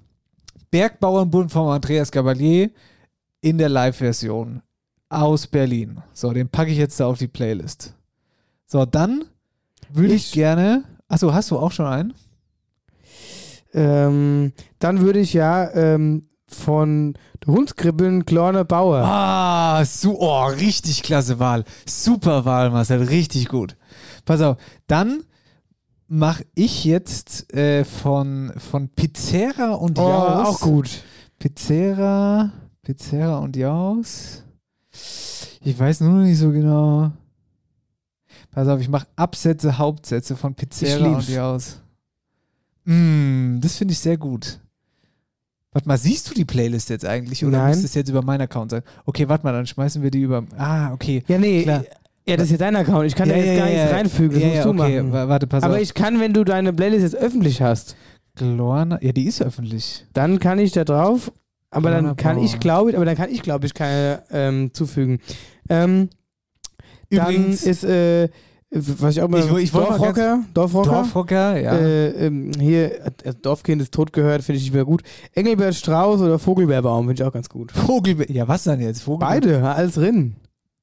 Bergbauernbund 0.70 1.50
von 1.50 1.72
Andreas 1.72 2.10
Gabalier 2.10 2.70
in 3.40 3.56
der 3.56 3.70
Live-Version 3.70 4.60
aus 5.14 5.46
Berlin. 5.46 5.98
So, 6.12 6.32
den 6.32 6.48
packe 6.48 6.70
ich 6.70 6.78
jetzt 6.78 6.98
da 7.00 7.06
auf 7.06 7.18
die 7.18 7.28
Playlist. 7.28 7.94
So, 8.66 8.84
dann 8.84 9.24
würde 9.92 10.14
ich, 10.14 10.26
Ich- 10.28 10.32
gerne. 10.32 10.84
Achso, 11.08 11.32
hast 11.34 11.50
du 11.50 11.58
auch 11.58 11.70
schon 11.72 11.86
einen? 11.86 12.14
Ähm, 13.72 14.52
dann 14.78 15.00
würde 15.00 15.18
ich 15.20 15.32
ja 15.32 15.70
ähm, 15.72 16.28
von 16.46 17.14
Hundskribbeln 17.46 18.24
Klorne 18.24 18.64
Bauer. 18.64 18.98
Ah, 19.04 19.84
so, 19.84 20.18
oh, 20.20 20.46
richtig 20.46 21.02
klasse 21.02 21.38
Wahl. 21.38 21.64
Super 21.86 22.44
Wahl, 22.44 22.70
Marcel, 22.70 23.02
richtig 23.02 23.48
gut. 23.48 23.76
Pass 24.24 24.40
auf, 24.40 24.56
dann 24.86 25.24
mache 26.06 26.44
ich 26.54 26.84
jetzt 26.84 27.52
äh, 27.52 27.84
von, 27.84 28.52
von 28.56 28.88
Pizzera 28.88 29.72
und 29.72 29.98
Oh, 29.98 30.08
Jaus. 30.08 30.46
auch 30.46 30.60
gut. 30.60 31.02
Pizzera, 31.38 32.52
Pizzera 32.82 33.38
und 33.38 33.56
Jaus. 33.56 34.43
Ich 35.62 35.78
weiß 35.78 36.00
nur 36.00 36.10
noch 36.12 36.24
nicht 36.24 36.38
so 36.38 36.50
genau. 36.50 37.10
Pass 38.50 38.68
auf, 38.68 38.80
ich 38.80 38.88
mache 38.88 39.06
Absätze, 39.16 39.78
Hauptsätze 39.78 40.36
von 40.36 40.54
Pizzera 40.54 41.06
lieb's. 41.08 41.28
und 41.28 41.34
Jaus. 41.34 41.80
Mm, 42.84 43.60
das 43.60 43.76
finde 43.76 43.92
ich 43.92 43.98
sehr 43.98 44.16
gut. 44.16 44.60
Warte 45.72 45.88
mal, 45.88 45.98
siehst 45.98 46.30
du 46.30 46.34
die 46.34 46.44
Playlist 46.44 46.88
jetzt 46.90 47.04
eigentlich? 47.04 47.44
Oder 47.44 47.58
Nein. 47.58 47.70
muss 47.70 47.82
das 47.82 47.94
jetzt 47.94 48.08
über 48.08 48.22
meinen 48.22 48.42
Account 48.42 48.70
sein? 48.70 48.82
Okay, 49.06 49.28
warte 49.28 49.44
mal, 49.44 49.52
dann 49.52 49.66
schmeißen 49.66 50.02
wir 50.02 50.10
die 50.10 50.20
über. 50.20 50.44
Ah, 50.56 50.92
okay. 50.92 51.24
Ja, 51.26 51.38
nee. 51.38 51.62
Klar. 51.64 51.84
Ja, 52.26 52.36
das 52.36 52.46
ist 52.46 52.52
ja 52.52 52.56
dein 52.58 52.76
Account. 52.76 53.06
Ich 53.06 53.14
kann 53.16 53.28
da 53.28 53.34
jetzt 53.34 53.58
gar 53.58 53.66
nichts 53.68 53.90
reinfügen. 53.92 54.32
Das 54.32 54.40
ja, 54.40 54.46
musst 54.46 54.56
ja, 54.56 54.62
du 54.64 54.70
okay, 54.70 55.02
machen. 55.02 55.12
wa- 55.12 55.28
warte, 55.28 55.46
pass 55.46 55.62
Aber 55.64 55.74
auf. 55.74 55.80
ich 55.80 55.92
kann, 55.94 56.20
wenn 56.20 56.32
du 56.32 56.44
deine 56.44 56.72
Playlist 56.72 57.02
jetzt 57.02 57.16
öffentlich 57.16 57.60
hast. 57.60 57.96
Glorner, 58.36 59.02
ja, 59.02 59.12
die 59.12 59.24
ist 59.24 59.42
öffentlich. 59.42 60.06
Dann 60.12 60.38
kann 60.38 60.58
ich 60.58 60.72
da 60.72 60.84
drauf, 60.84 61.32
aber 61.74 61.90
dann 61.90 62.16
kann 62.16 62.38
ich, 62.38 62.60
glaube 62.60 62.90
ich, 62.90 62.96
aber 62.96 63.04
dann 63.04 63.16
kann 63.16 63.30
ich, 63.30 63.42
glaube 63.42 63.66
ich, 63.66 63.74
keine 63.74 64.22
ähm, 64.30 64.72
zufügen. 64.72 65.20
Ähm, 65.68 66.08
Übrigens- 67.10 67.62
dann 67.62 67.70
ist, 67.70 67.84
äh, 67.84 68.28
was 68.76 69.16
ich 69.16 69.22
auch 69.22 69.28
mal, 69.28 69.38
Ich 69.38 69.52
ich 69.64 69.70
Dorfrocker, 69.70 70.40
Dorfrocker, 70.52 70.90
Dorfrocker, 70.90 71.60
ja. 71.60 71.74
äh, 71.74 72.26
ähm, 72.26 72.50
hier, 72.58 73.04
äh, 73.04 73.32
Dorfkind 73.40 73.80
ist 73.80 73.94
tot 73.94 74.12
gehört, 74.12 74.42
finde 74.42 74.56
ich 74.58 74.64
nicht 74.64 74.74
mehr 74.74 74.84
gut. 74.84 75.02
Engelbert 75.32 75.76
Strauß 75.76 76.20
oder 76.20 76.40
Vogelbeerbaum 76.40 77.06
finde 77.06 77.22
ich 77.22 77.28
auch 77.28 77.32
ganz 77.32 77.48
gut. 77.48 77.70
Vogel, 77.70 78.28
ja, 78.32 78.48
was 78.48 78.64
dann 78.64 78.80
jetzt? 78.80 79.02
Vogel 79.02 79.26
Beide, 79.28 79.62
alles 79.62 79.94
drin. 79.94 80.34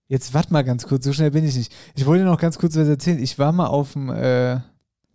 Jetzt 0.07 0.33
warte 0.33 0.53
mal 0.53 0.63
ganz 0.63 0.87
kurz, 0.87 1.03
so 1.05 1.11
schnell 1.13 1.31
bin 1.31 1.45
ich 1.45 1.55
nicht. 1.55 1.73
Ich 1.95 2.05
wollte 2.05 2.23
noch 2.23 2.39
ganz 2.39 2.57
kurz 2.57 2.77
was 2.77 2.87
erzählen. 2.87 3.19
Ich 3.19 3.37
war 3.39 3.51
mal 3.51 3.67
auf 3.67 3.93
dem, 3.93 4.09
äh, 4.09 4.59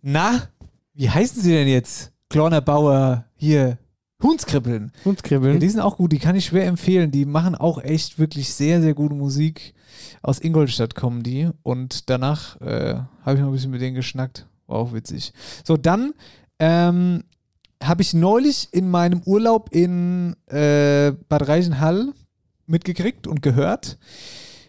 na, 0.03 0.43
wie 0.93 1.09
heißen 1.09 1.41
sie 1.41 1.51
denn 1.51 1.67
jetzt? 1.67 2.11
Glorner 2.29 2.61
Bauer, 2.61 3.25
hier, 3.35 3.77
Hundskribbeln. 4.21 4.91
Ja, 4.97 5.05
Hundskribbeln. 5.05 5.59
die 5.59 5.69
sind 5.69 5.79
auch 5.79 5.97
gut, 5.97 6.11
die 6.11 6.19
kann 6.19 6.35
ich 6.35 6.45
schwer 6.45 6.65
empfehlen. 6.65 7.11
Die 7.11 7.25
machen 7.25 7.55
auch 7.55 7.83
echt 7.83 8.17
wirklich 8.17 8.53
sehr, 8.53 8.81
sehr 8.81 8.93
gute 8.93 9.15
Musik. 9.15 9.73
Aus 10.21 10.39
Ingolstadt 10.39 10.95
kommen 10.95 11.23
die. 11.23 11.49
Und 11.63 12.09
danach 12.09 12.59
äh, 12.61 12.95
habe 13.21 13.35
ich 13.35 13.41
noch 13.41 13.47
ein 13.47 13.53
bisschen 13.53 13.71
mit 13.71 13.81
denen 13.81 13.95
geschnackt. 13.95 14.47
War 14.65 14.77
auch 14.77 14.93
witzig. 14.93 15.33
So, 15.63 15.77
dann 15.77 16.13
ähm, 16.59 17.23
habe 17.83 18.01
ich 18.01 18.13
neulich 18.13 18.69
in 18.71 18.89
meinem 18.89 19.21
Urlaub 19.23 19.69
in 19.71 20.35
äh, 20.47 21.13
Bad 21.29 21.47
Reichenhall 21.47 22.13
mitgekriegt 22.65 23.27
und 23.27 23.41
gehört. 23.41 23.97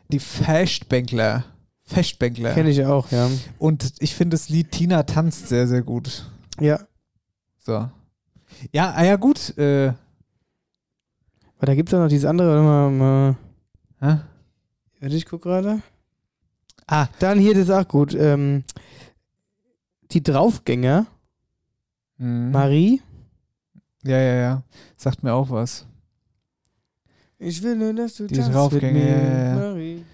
Die 0.08 0.18
Festbänkler. 0.18 1.44
Festbänkler. 1.84 2.52
Kenne 2.52 2.70
ich 2.70 2.84
auch, 2.84 3.10
ja. 3.10 3.30
Und 3.58 3.94
ich 4.00 4.14
finde 4.14 4.34
das 4.36 4.50
Lied 4.50 4.72
Tina 4.72 5.04
tanzt 5.04 5.48
sehr, 5.48 5.66
sehr 5.66 5.82
gut. 5.82 6.30
Ja. 6.60 6.80
So. 7.58 7.88
Ja, 8.72 8.92
ah 8.92 9.04
ja, 9.04 9.16
gut. 9.16 9.56
Äh, 9.58 9.88
Aber 11.56 11.66
da 11.66 11.74
gibt 11.74 11.88
es 11.88 11.94
auch 11.94 12.02
noch 12.02 12.08
dieses 12.08 12.24
andere, 12.24 12.64
warte 12.64 12.90
mal, 12.90 12.90
mal. 12.90 13.36
hä? 14.00 14.20
Warte, 15.00 15.14
ich 15.14 15.26
guck 15.26 15.42
gerade. 15.42 15.82
Ah, 16.86 17.06
Dann 17.18 17.38
hier, 17.38 17.54
das 17.54 17.64
ist 17.64 17.70
auch 17.70 17.86
gut. 17.86 18.14
Ähm, 18.14 18.64
die 20.10 20.22
Draufgänger, 20.22 21.06
mhm. 22.16 22.50
Marie. 22.50 23.02
Ja, 24.04 24.18
ja, 24.18 24.34
ja. 24.34 24.62
Sagt 24.96 25.22
mir 25.22 25.34
auch 25.34 25.50
was. 25.50 25.84
Ich 27.38 27.62
will 27.62 27.76
nur, 27.76 27.92
dass 27.94 28.16
du 28.16 28.26
Die 28.26 28.34
tanzt 28.34 28.52
Draufgänger, 28.54 28.92
mit 28.92 29.02
mir, 29.02 29.08
ja, 29.10 29.44
ja. 29.44 29.54
Marie. 29.54 30.04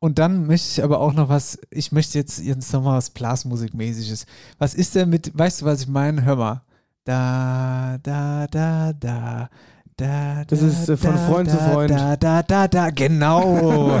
Und 0.00 0.18
dann 0.18 0.46
möchte 0.48 0.68
ich 0.68 0.82
aber 0.84 0.98
auch 0.98 1.12
noch 1.12 1.28
was, 1.28 1.58
ich 1.70 1.92
möchte 1.92 2.18
jetzt, 2.18 2.40
jetzt 2.40 2.72
noch 2.72 2.82
mal 2.82 2.96
was 2.96 3.10
Blasmusikmäßiges. 3.10 4.26
Was 4.58 4.74
ist 4.74 4.96
denn 4.96 5.10
mit, 5.10 5.30
weißt 5.38 5.62
du, 5.62 5.64
was 5.66 5.82
ich 5.82 5.88
meine? 5.88 6.24
Hör 6.24 6.36
mal. 6.36 6.62
Da, 7.04 7.98
da, 8.02 8.46
da, 8.46 8.92
da. 8.92 9.48
Da, 9.96 10.44
Das 10.46 10.60
da, 10.60 10.66
ist, 10.66 10.88
äh, 10.88 10.96
von 10.96 11.14
da, 11.14 11.26
Freund 11.26 11.50
zu 11.50 11.56
Freund. 11.58 11.90
Da, 11.90 12.16
da, 12.16 12.42
da, 12.42 12.66
da, 12.66 12.90
genau. 12.90 14.00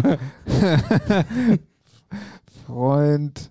Freund 2.66 3.50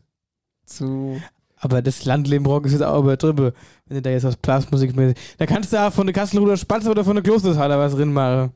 zu. 0.66 1.22
Aber 1.58 1.82
das 1.82 2.06
Landleben 2.06 2.46
Rock 2.46 2.66
ist 2.66 2.72
jetzt 2.72 2.82
auch 2.82 3.02
übertrieben, 3.02 3.52
wenn 3.88 3.96
du 3.98 4.02
da 4.02 4.10
jetzt 4.10 4.24
was 4.24 4.36
Blasmusik 4.38 4.96
mit. 4.96 5.18
Da 5.38 5.46
kannst 5.46 5.72
du 5.72 5.78
auch 5.78 5.94
von 5.94 6.08
der 6.08 6.14
Kastelruder 6.14 6.58
Spatze 6.58 6.90
oder 6.90 7.04
von 7.04 7.16
der 7.16 7.24
Klosterhalle 7.24 7.78
was 7.78 7.94
drin 7.94 8.12
machen. 8.12 8.52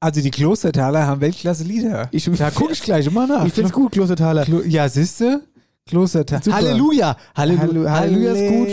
Also 0.00 0.22
die 0.22 0.30
Klostertaler 0.30 1.06
haben 1.06 1.20
Weltklasse-Lieder. 1.20 2.08
Ich, 2.12 2.24
Da 2.24 2.50
gucke 2.50 2.72
ich 2.72 2.82
gleich 2.82 3.06
immer 3.06 3.26
nach. 3.26 3.44
Ich 3.46 3.52
find's 3.52 3.72
gut, 3.72 3.92
Klostertaler. 3.92 4.44
Klo 4.44 4.62
ja, 4.62 4.88
siehste? 4.88 5.42
Klostertaler. 5.86 6.42
Super. 6.42 6.56
Halleluja! 6.56 7.16
Halleluja, 7.34 7.90
Halleluja- 7.92 8.32
ist 8.32 8.48
gut. 8.52 8.68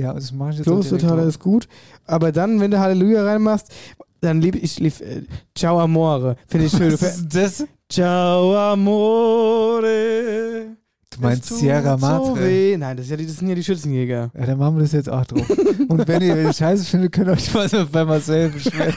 Ja, 0.00 0.14
das 0.14 0.32
mache 0.32 0.50
ich 0.50 0.56
jetzt 0.58 0.64
Klostertaler 0.66 1.24
ist 1.24 1.38
gut. 1.40 1.68
Aber 2.06 2.30
dann, 2.32 2.60
wenn 2.60 2.70
du 2.70 2.78
Halleluja 2.78 3.24
reinmachst, 3.24 3.68
dann 4.20 4.40
lieb 4.40 4.54
ich 4.54 4.78
lieb, 4.78 5.00
äh, 5.00 5.22
Ciao 5.56 5.80
Amore. 5.80 6.36
Finde 6.46 6.66
ich 6.66 6.72
schön. 6.72 6.92
Was 6.92 7.02
ist 7.18 7.34
das? 7.34 7.64
Ciao 7.88 8.56
Amore. 8.72 9.88
Du 11.16 11.20
meinst 11.20 11.44
Sierra 11.46 11.98
So 11.98 12.06
Madre. 12.06 12.40
weh. 12.40 12.76
Nein, 12.76 12.96
das, 12.96 13.06
ist 13.06 13.10
ja 13.10 13.16
die, 13.16 13.26
das 13.26 13.36
sind 13.36 13.48
ja 13.48 13.54
die 13.54 13.62
Schützenjäger. 13.64 14.30
Ja, 14.38 14.46
dann 14.46 14.58
machen 14.58 14.76
wir 14.76 14.82
das 14.82 14.92
jetzt 14.92 15.08
auch 15.10 15.24
drauf. 15.26 15.48
Und 15.88 16.08
wenn 16.08 16.22
ihr 16.22 16.52
Scheiße 16.52 16.84
findet, 16.84 17.12
könnt 17.12 17.28
ihr 17.28 17.32
euch 17.32 17.52
mal 17.52 17.68
so 17.68 17.84
bei 17.90 18.04
Marcel 18.04 18.48
beschweren. 18.50 18.94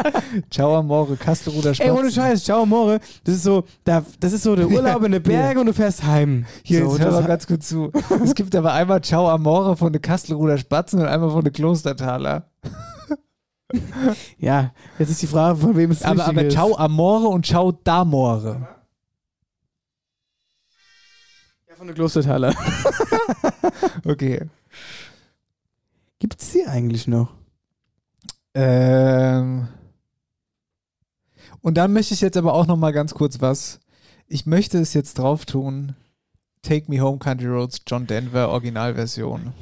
Ciao, 0.50 0.76
Amore, 0.76 1.16
Kastelruder 1.16 1.70
Ey, 1.78 1.90
ohne 1.90 2.10
Spatzen. 2.10 2.12
Scheiß, 2.12 2.44
Ciao 2.44 2.62
Amore. 2.62 3.00
Das 3.24 3.34
ist 3.34 3.42
so, 3.42 3.64
da, 3.84 4.04
das 4.20 4.32
ist 4.32 4.42
so 4.44 4.56
der 4.56 4.68
Urlaub 4.68 5.02
in 5.04 5.12
den 5.12 5.22
Bergen 5.28 5.60
und 5.60 5.66
du 5.66 5.72
fährst 5.74 6.04
heim. 6.04 6.46
Hier, 6.62 6.84
so, 6.84 6.92
jetzt 6.96 7.04
hör 7.04 7.12
mal 7.12 7.26
ganz 7.26 7.46
kurz 7.46 7.68
zu. 7.68 7.90
Es 8.24 8.34
gibt 8.34 8.54
aber 8.56 8.72
einmal 8.72 9.02
Ciao 9.02 9.28
Amore 9.28 9.76
von 9.76 9.92
der 9.92 10.00
Kastelruder 10.00 10.58
Spatzen 10.58 11.00
und 11.00 11.06
einmal 11.06 11.30
von 11.30 11.42
der 11.42 11.52
Klostertaler. 11.52 12.46
Ja, 14.38 14.72
jetzt 14.98 15.10
ist 15.10 15.20
die 15.20 15.26
Frage, 15.26 15.58
von 15.58 15.76
wem 15.76 15.90
es 15.90 16.02
Aber, 16.02 16.24
aber 16.26 16.44
ist. 16.44 16.54
Ciao 16.54 16.74
Amore 16.76 17.28
und 17.28 17.44
Ciao 17.44 17.72
Damore. 17.72 18.66
Von 21.78 21.86
der 21.86 21.94
Klostertaler. 21.94 22.54
Okay. 24.04 24.42
Gibt's 26.18 26.52
die 26.52 26.66
eigentlich 26.66 27.06
noch? 27.06 27.34
Ähm. 28.54 29.68
Und 31.60 31.74
dann 31.76 31.92
möchte 31.92 32.14
ich 32.14 32.20
jetzt 32.20 32.36
aber 32.36 32.54
auch 32.54 32.66
noch 32.66 32.76
mal 32.76 32.92
ganz 32.92 33.14
kurz 33.14 33.40
was. 33.40 33.80
Ich 34.26 34.46
möchte 34.46 34.78
es 34.78 34.94
jetzt 34.94 35.18
drauf 35.18 35.46
tun. 35.46 35.94
Take 36.62 36.90
Me 36.90 37.00
Home 37.00 37.18
Country 37.18 37.46
Roads, 37.46 37.82
John 37.86 38.06
Denver, 38.06 38.48
Originalversion. 38.48 39.52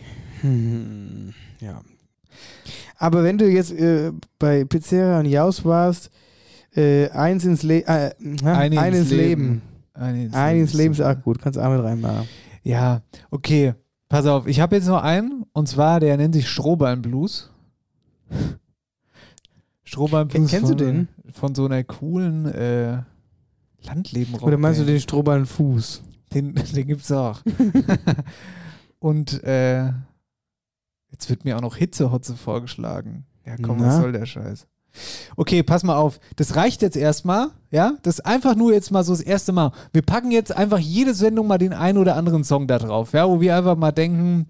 Hm, 0.41 1.35
ja. 1.61 1.83
Aber 2.97 3.23
wenn 3.25 3.39
du 3.39 3.49
jetzt 3.49 3.73
äh, 3.73 4.13
bei 4.39 4.65
Pizzeria 4.65 5.19
und 5.19 5.27
Jaus 5.27 5.65
warst, 5.65 6.11
äh, 6.75 7.09
eins 7.11 7.45
ins 7.45 7.63
Leben, 7.63 7.87
äh, 7.89 8.13
ein 8.45 8.73
ins 8.73 8.95
ins 8.95 9.11
Leben. 9.11 9.63
Ein 9.63 9.76
ins 9.97 10.35
Ein 10.35 10.57
ins 10.57 10.73
Leben 10.75 10.93
ist 10.93 10.99
super. 10.99 11.13
auch 11.13 11.23
gut, 11.23 11.39
kannst 11.41 11.57
du 11.59 11.65
auch 11.65 11.75
mit 11.75 11.83
reinmachen. 11.83 12.29
Ja, 12.63 13.03
okay. 13.31 13.75
Pass 14.09 14.27
auf, 14.27 14.47
ich 14.47 14.61
habe 14.61 14.77
jetzt 14.77 14.87
noch 14.87 15.03
einen 15.03 15.45
und 15.53 15.69
zwar 15.69 16.01
der 16.01 16.17
nennt 16.17 16.35
sich 16.35 16.49
Strohballen 16.49 17.03
Blues. 17.03 17.51
Strohballen 19.85 20.29
Blues 20.29 20.51
Kennst 20.51 20.65
du 20.65 20.69
von, 20.69 20.79
den? 20.79 21.09
Von 21.33 21.55
so 21.55 21.65
einer 21.65 21.83
coolen 21.85 22.47
äh, 22.47 23.03
Landleben 23.83 24.35
Oder 24.37 24.59
meinst 24.59 24.81
du 24.81 24.85
den 24.85 25.01
Strohballen 25.01 25.47
Fuß? 25.47 26.03
Den, 26.35 26.55
den 26.75 26.87
gibt's 26.87 27.11
auch. 27.13 27.41
und 28.99 29.43
äh, 29.45 29.87
jetzt 31.11 31.29
wird 31.29 31.45
mir 31.45 31.57
auch 31.57 31.63
noch 31.63 31.77
Hitzehotze 31.77 32.37
vorgeschlagen. 32.37 33.27
Ja, 33.45 33.57
komm, 33.63 33.79
was 33.79 33.95
Na? 33.95 34.01
soll 34.01 34.13
der 34.13 34.27
Scheiß? 34.27 34.67
Okay, 35.37 35.63
pass 35.63 35.83
mal 35.83 35.97
auf. 35.97 36.21
Das 36.37 36.57
reicht 36.57 36.83
jetzt 36.83 36.97
erstmal, 36.97 37.49
ja? 37.71 37.95
Das 38.03 38.19
ist 38.19 38.27
einfach 38.27 38.55
nur 38.55 38.73
jetzt 38.73 38.91
mal 38.91 39.05
so 39.05 39.13
das 39.13 39.21
erste 39.21 39.53
Mal. 39.53 39.73
Wir 39.93 40.03
packen 40.03 40.31
jetzt 40.31 40.57
einfach 40.57 40.79
jede 40.79 41.15
Sendung 41.15 41.47
mal 41.47 41.59
den 41.59 41.73
einen 41.73 41.99
oder 41.99 42.17
anderen 42.17 42.45
Song 42.45 42.67
da 42.67 42.79
drauf, 42.79 43.13
ja, 43.13 43.29
wo 43.29 43.41
wir 43.41 43.57
einfach 43.57 43.77
mal 43.77 43.93
denken, 43.93 44.47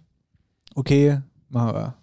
okay, 0.75 1.21
machen 1.49 1.75
wir. 1.75 1.95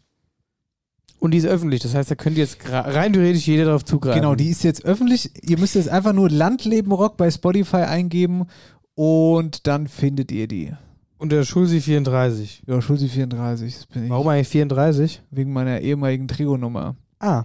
Und 1.20 1.32
die 1.32 1.38
ist 1.38 1.46
öffentlich, 1.46 1.82
das 1.82 1.96
heißt, 1.96 2.12
da 2.12 2.16
könnte 2.16 2.42
jetzt 2.42 2.58
rein 2.70 3.14
theoretisch 3.14 3.48
jeder 3.48 3.64
darauf 3.64 3.86
zugreifen. 3.86 4.22
Genau, 4.22 4.36
die 4.36 4.50
ist 4.50 4.62
jetzt 4.64 4.84
öffentlich. 4.84 5.32
Ihr 5.42 5.58
müsst 5.58 5.76
jetzt 5.76 5.88
einfach 5.88 6.12
nur 6.12 6.30
Landleben 6.30 6.92
Rock 6.92 7.16
bei 7.16 7.32
Spotify 7.32 7.78
eingeben 7.78 8.48
und 8.94 9.66
dann 9.66 9.88
findet 9.88 10.34
ihr 10.34 10.50
die. 10.50 10.74
Und 11.18 11.32
der 11.32 11.46
Schulsi 11.46 11.80
34. 11.80 12.64
Ja, 12.68 12.82
Schulzi 12.82 13.08
34, 13.08 13.74
das 13.74 13.86
bin 13.86 14.04
ich. 14.04 14.10
Warum 14.10 14.28
eigentlich 14.28 14.50
34? 14.50 15.22
Wegen 15.32 15.54
meiner 15.54 15.80
ehemaligen 15.80 16.28
Trio-Nummer. 16.28 16.98
Ah, 17.20 17.44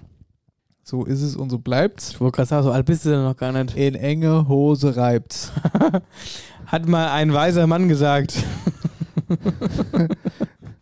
So 0.91 1.05
ist 1.05 1.21
es 1.21 1.37
und 1.37 1.51
so 1.51 1.59
bleibt's. 1.59 2.13
ich 2.13 2.21
wollte 2.23 2.37
gerade 2.37 2.49
sagen, 2.49 2.63
so 2.63 2.71
alt 2.71 2.87
bist 2.87 3.05
du 3.05 3.11
denn 3.11 3.23
noch 3.23 3.37
gar 3.37 3.53
nicht. 3.53 3.77
In 3.77 3.95
enge 3.95 4.49
Hose 4.49 4.97
reibt's. 4.97 5.53
Hat 6.65 6.89
mal 6.89 7.11
ein 7.11 7.31
weiser 7.31 7.67
Mann 7.67 7.91
gesagt. 7.91 8.43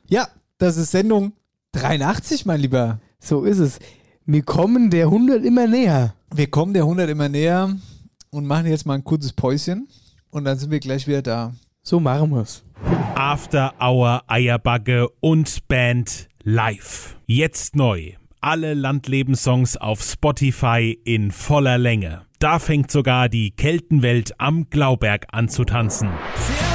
Ja, 0.09 0.29
das 0.59 0.77
ist 0.77 0.93
Sendung 0.93 1.33
83, 1.73 2.47
mein 2.47 2.61
Lieber. 2.61 3.01
So 3.19 3.43
ist 3.43 3.59
es. 3.59 3.81
Wir 4.25 4.45
kommen 4.45 4.91
der 4.91 5.07
100 5.07 5.45
immer 5.45 5.67
näher. 5.67 6.15
Wir 6.33 6.49
kommen 6.49 6.73
der 6.73 6.85
100 6.85 7.11
immer 7.11 7.29
näher 7.29 7.75
und 8.31 8.47
machen 8.47 8.67
jetzt 8.67 8.87
mal 8.87 8.95
ein 8.95 9.03
kurzes 9.03 9.33
Päuschen 9.33 9.89
und 10.31 10.45
dann 10.45 10.57
sind 10.57 10.71
wir 10.71 10.79
gleich 10.79 11.09
wieder 11.09 11.23
da. 11.23 11.53
So 11.83 11.99
machen 11.99 12.31
wir's. 12.31 12.63
After 13.17 13.75
Hour 13.81 14.23
Eierbagge 14.29 15.09
und 15.19 15.67
Band 15.67 16.29
live. 16.45 17.17
Jetzt 17.27 17.75
neu. 17.75 18.13
Alle 18.49 18.75
Landlebenssongs 18.75 19.77
auf 19.77 20.01
Spotify 20.01 20.97
in 21.03 21.33
voller 21.33 21.79
Länge. 21.79 22.27
Da 22.39 22.61
fängt 22.61 22.93
sogar 22.93 23.29
die 23.29 23.51
Keltenwelt 23.51 24.35
am 24.39 24.71
Glauberg 24.71 25.27
an 25.33 25.49
zu 25.49 25.65
tanzen. 25.65 26.11
Servus 26.37 26.66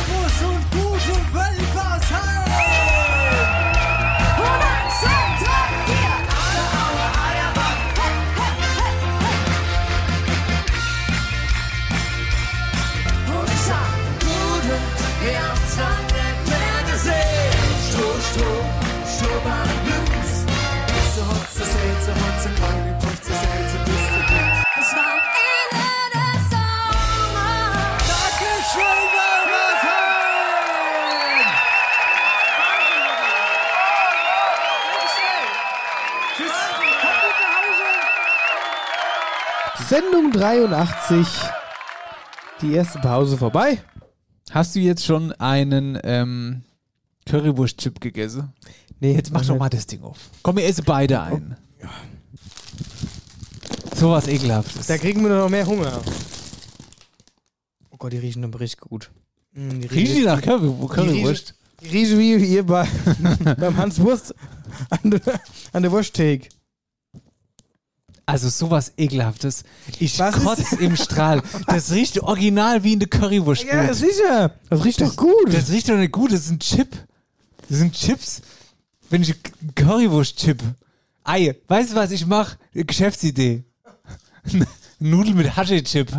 Tschüss. 36.41 36.71
Sendung 39.89 40.31
83. 40.31 41.27
Die 42.61 42.73
erste 42.73 42.99
Pause 42.99 43.37
vorbei. 43.37 43.81
Hast 44.51 44.75
du 44.75 44.79
jetzt 44.79 45.05
schon 45.05 45.31
einen 45.33 45.99
ähm, 46.03 46.63
Currywurst-Chip 47.25 47.99
gegessen? 47.99 48.53
Nee, 48.99 49.15
jetzt 49.15 49.31
mach 49.31 49.43
äh, 49.43 49.47
doch 49.47 49.57
mal 49.57 49.69
das 49.69 49.87
Ding 49.87 50.03
auf. 50.03 50.17
Komm, 50.43 50.57
wir 50.57 50.65
essen 50.65 50.83
beide 50.85 51.21
ein. 51.21 51.55
Oh. 51.79 51.83
Ja. 51.83 51.89
Sowas 53.95 54.27
ekelhaftes. 54.27 54.87
Da 54.87 54.97
kriegen 54.97 55.23
wir 55.23 55.29
noch 55.29 55.49
mehr 55.49 55.65
Hunger. 55.65 56.01
Oh 57.91 57.97
Gott, 57.97 58.13
die 58.13 58.17
riechen 58.17 58.43
aber 58.43 58.59
richtig 58.59 58.81
gut. 58.81 59.11
Die 59.53 59.59
riechen, 59.61 59.89
riechen 59.89 60.15
die 60.15 60.23
nach 60.23 60.41
Currywurst? 60.41 60.97
Die 60.97 61.11
riechen, 61.11 61.53
die 61.81 61.87
riechen 61.87 62.19
wie 62.19 62.45
hier 62.45 62.65
bei, 62.65 62.87
beim 63.57 63.77
Hans 63.77 63.99
Wurst 63.99 64.33
an 64.89 65.11
der, 65.11 65.21
an 65.73 65.81
der 65.83 65.91
Wursttheke. 65.91 66.49
Also 68.25 68.49
sowas 68.49 68.93
ekelhaftes. 68.97 69.63
Ich 69.99 70.17
Was 70.19 70.37
ist- 70.37 70.43
kotze 70.43 70.75
im 70.77 70.95
Strahl. 70.95 71.41
Das 71.67 71.91
riecht 71.91 72.19
original 72.19 72.83
wie 72.83 72.93
eine 72.93 73.07
Currywurst. 73.07 73.63
Ja, 73.65 73.93
sicher. 73.93 74.53
Das 74.69 74.85
riecht 74.85 75.01
doch 75.01 75.15
gut. 75.15 75.53
Das 75.53 75.69
riecht 75.69 75.89
doch 75.89 75.97
nicht 75.97 76.11
gut, 76.13 76.31
das 76.31 76.41
ist 76.41 76.51
ein 76.51 76.59
Chip. 76.59 76.89
Das 77.67 77.77
sind 77.79 77.93
Chips. 77.93 78.41
Wenn 79.09 79.23
ich 79.23 79.35
Currywurst-Chip. 79.75 80.61
Ei, 81.23 81.55
weißt 81.67 81.91
du, 81.91 81.95
was 81.95 82.11
ich 82.11 82.25
mache? 82.25 82.57
Geschäftsidee. 82.73 83.63
Nudeln 84.99 85.35
mit 85.35 85.55
Hasche-Chip. 85.57 86.09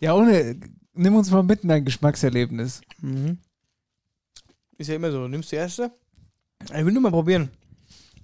Ja, 0.00 0.14
ohne. 0.14 0.56
Nimm 0.98 1.14
uns 1.14 1.30
mal 1.30 1.42
mit 1.42 1.62
in 1.62 1.68
dein 1.68 1.84
Geschmackserlebnis. 1.84 2.80
Mhm. 3.00 3.38
Ist 4.78 4.88
ja 4.88 4.96
immer 4.96 5.10
so. 5.10 5.22
Du 5.22 5.28
nimmst 5.28 5.50
die 5.52 5.56
erste. 5.56 5.90
Ich 6.64 6.84
will 6.84 6.92
nur 6.92 7.02
mal 7.02 7.10
probieren. 7.10 7.50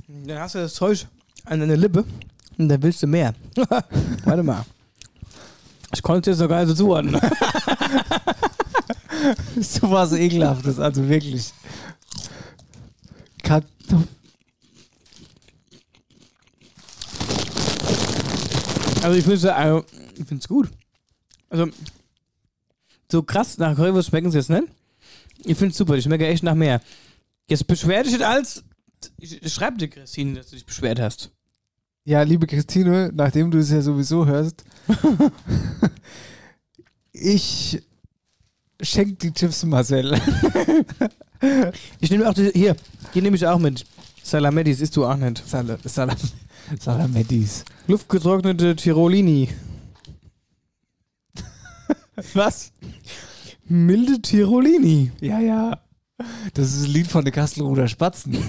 Dann 0.08 0.38
hast 0.38 0.54
du 0.54 0.58
das 0.58 0.74
Zeug 0.74 1.06
an 1.44 1.60
deiner 1.60 1.76
Lippe 1.76 2.04
und 2.58 2.68
dann 2.68 2.82
willst 2.82 3.02
du 3.02 3.06
mehr. 3.06 3.34
Warte 4.24 4.42
mal. 4.42 4.64
Ich 5.94 6.02
konnte 6.02 6.30
es 6.30 6.36
jetzt 6.36 6.42
noch 6.42 6.48
gar 6.48 6.60
nicht 6.64 6.76
so 6.76 6.84
zuordnen. 6.84 7.20
Sowas 9.60 10.12
ekelhaftes, 10.12 10.78
also 10.78 11.08
wirklich. 11.08 11.52
Kartoffel. 13.42 14.08
Also 19.02 19.16
ich 19.16 19.24
finde 19.24 19.54
also, 19.54 19.84
ich 20.16 20.26
find's 20.26 20.48
gut. 20.48 20.70
Also 21.50 21.68
so 23.10 23.22
krass 23.22 23.58
nach 23.58 23.74
Currywurst 23.76 24.08
schmecken 24.08 24.30
sie 24.30 24.38
jetzt 24.38 24.50
nicht. 24.50 24.68
Ich 25.44 25.56
finde 25.56 25.72
es 25.72 25.76
super, 25.76 25.96
die 25.96 26.02
schmecken 26.02 26.24
echt 26.24 26.42
nach 26.42 26.54
mehr. 26.54 26.80
Jetzt 27.48 27.66
beschwer 27.66 28.02
dich 28.02 28.12
nicht 28.12 28.24
als. 28.24 28.64
Ich, 29.18 29.42
ich 29.42 29.52
schreib 29.52 29.78
dir, 29.78 29.88
Christine, 29.88 30.34
dass 30.34 30.50
du 30.50 30.56
dich 30.56 30.64
beschwert 30.64 31.00
hast. 31.00 31.30
Ja, 32.04 32.22
liebe 32.22 32.46
Christine, 32.46 33.10
nachdem 33.14 33.50
du 33.50 33.58
es 33.58 33.70
ja 33.70 33.80
sowieso 33.80 34.26
hörst, 34.26 34.64
ich 37.12 37.82
schenk 38.80 39.18
die 39.20 39.32
Chips 39.32 39.64
Marcel. 39.64 40.20
Ich 42.00 42.10
nehme 42.10 42.28
auch 42.28 42.34
die, 42.34 42.50
hier, 42.52 42.76
die 43.14 43.22
nehme 43.22 43.36
ich 43.36 43.46
auch 43.46 43.58
mit. 43.58 43.84
Salamettis 44.22 44.80
isst 44.80 44.96
du 44.96 45.04
auch 45.04 45.16
nicht. 45.16 45.42
Sal 45.48 45.78
Salam 45.84 46.16
Salamettis. 46.78 47.64
Luftgetrocknete 47.88 48.76
Tirolini. 48.76 49.48
Was? 52.34 52.72
Milde 53.66 54.20
Tirolini. 54.20 55.12
Ja, 55.20 55.38
ja. 55.40 55.78
Das 56.54 56.72
ist 56.74 56.84
ein 56.84 56.90
Lied 56.92 57.06
von 57.08 57.24
der 57.24 57.32
Kastelruder 57.32 57.88
Spatzen. 57.88 58.36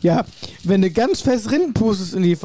Ja, 0.00 0.24
wenn 0.64 0.82
du 0.82 0.90
ganz 0.90 1.20
fest 1.20 1.48
rinpustest 1.52 2.14
in, 2.14 2.24
die, 2.24 2.36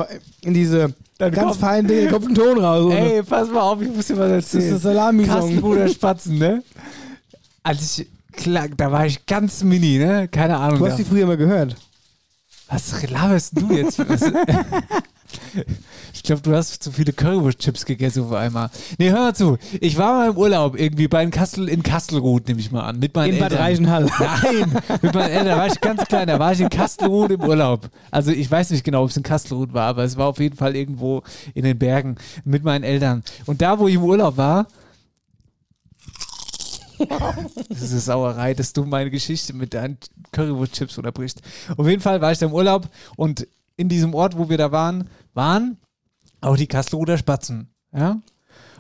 in 0.44 0.54
diese 0.54 0.94
Dann 1.18 1.32
ganz 1.32 1.48
kommt- 1.54 1.60
feinen 1.60 1.88
Dinge, 1.88 2.08
kommt 2.12 2.30
ein 2.30 2.36
Ton 2.36 2.60
raus. 2.64 2.86
oder? 2.86 2.96
Ey, 3.00 3.24
pass 3.24 3.50
mal 3.50 3.62
auf, 3.62 3.82
ich 3.82 3.90
muss 3.90 4.06
dir 4.06 4.16
was 4.18 4.30
das 4.30 4.46
ist 4.46 4.54
erzählen. 4.54 4.70
der 4.74 4.80
Salami-Song. 4.80 5.36
Kastelruder 5.40 5.88
Spatzen, 5.88 6.38
ne? 6.38 6.64
Als 7.64 7.98
ich, 8.00 8.08
klar, 8.32 8.68
da 8.70 8.92
war 8.92 9.08
ich 9.08 9.26
ganz 9.26 9.64
mini, 9.64 9.98
ne? 9.98 10.28
Keine 10.28 10.56
Ahnung. 10.58 10.78
Du 10.78 10.86
hast 10.88 10.98
die 11.00 11.04
früher 11.04 11.26
mal 11.26 11.36
gehört. 11.38 11.76
Was 12.70 13.10
laberst 13.10 13.60
du 13.60 13.74
jetzt? 13.74 14.02
Ich 16.14 16.24
glaube, 16.24 16.42
du 16.42 16.56
hast 16.56 16.82
zu 16.84 16.92
viele 16.92 17.14
Currywurst-Chips 17.14 17.86
gegessen 17.86 18.24
auf 18.24 18.34
einmal. 18.34 18.70
Nee, 18.98 19.12
hör 19.12 19.20
mal 19.20 19.36
zu. 19.36 19.58
Ich 19.80 19.98
war 19.98 20.14
mal 20.14 20.30
im 20.30 20.38
Urlaub 20.38 20.78
irgendwie 20.80 21.08
bei 21.08 21.22
in 21.22 21.32
Kastel, 21.32 21.70
in 21.70 21.84
Kastelruth, 21.84 22.48
nehme 22.48 22.60
ich 22.60 22.72
mal 22.72 22.84
an. 22.84 23.00
Mit 23.00 23.16
meinen 23.16 23.34
In 23.34 23.40
Bad 23.40 23.52
Eltern. 23.52 23.66
Reichenhall. 23.66 24.10
Nein, 24.20 24.82
mit 25.02 25.14
meinen 25.14 25.30
Eltern. 25.30 25.48
Da 25.48 25.58
war 25.58 25.68
ich 25.68 25.80
ganz 25.82 26.06
klein. 26.06 26.28
Da 26.28 26.40
war 26.40 26.54
ich 26.54 26.62
in 26.62 26.70
Kastelruth 26.70 27.32
im 27.32 27.42
Urlaub. 27.42 27.90
Also 28.10 28.32
ich 28.32 28.50
weiß 28.50 28.72
nicht 28.72 28.84
genau, 28.84 29.04
ob 29.04 29.10
es 29.10 29.18
in 29.18 29.24
Kastelruth 29.24 29.74
war, 29.74 29.88
aber 29.88 30.04
es 30.04 30.18
war 30.18 30.28
auf 30.28 30.40
jeden 30.40 30.56
Fall 30.56 30.76
irgendwo 30.76 31.24
in 31.54 31.64
den 31.64 31.78
Bergen 31.78 32.16
mit 32.46 32.64
meinen 32.64 32.84
Eltern. 32.84 33.24
Und 33.46 33.62
da, 33.62 33.80
wo 33.80 33.88
ich 33.88 33.96
im 33.96 34.04
Urlaub 34.04 34.38
war, 34.38 34.68
das 37.70 37.82
ist 37.82 37.92
eine 37.92 38.00
Sauerei, 38.02 38.54
dass 38.54 38.74
du 38.74 38.86
meine 38.86 39.12
Geschichte 39.12 39.54
mit 39.54 39.74
deinen 39.74 39.98
Currywurst-Chips 40.32 40.98
unterbrichst. 40.98 41.42
Auf 41.76 41.88
jeden 41.88 42.02
Fall 42.02 42.22
war 42.22 42.32
ich 42.32 42.40
da 42.40 42.46
im 42.46 42.54
Urlaub 42.54 42.90
und 43.16 43.48
in 43.76 43.90
diesem 43.90 44.14
Ort, 44.14 44.38
wo 44.38 44.50
wir 44.50 44.58
da 44.58 44.72
waren, 44.72 45.10
waren 45.34 45.78
auch 46.42 46.58
die 46.58 46.68
Kastelruder 46.68 47.18
Spatzen. 47.18 47.70
Ja? 47.94 48.22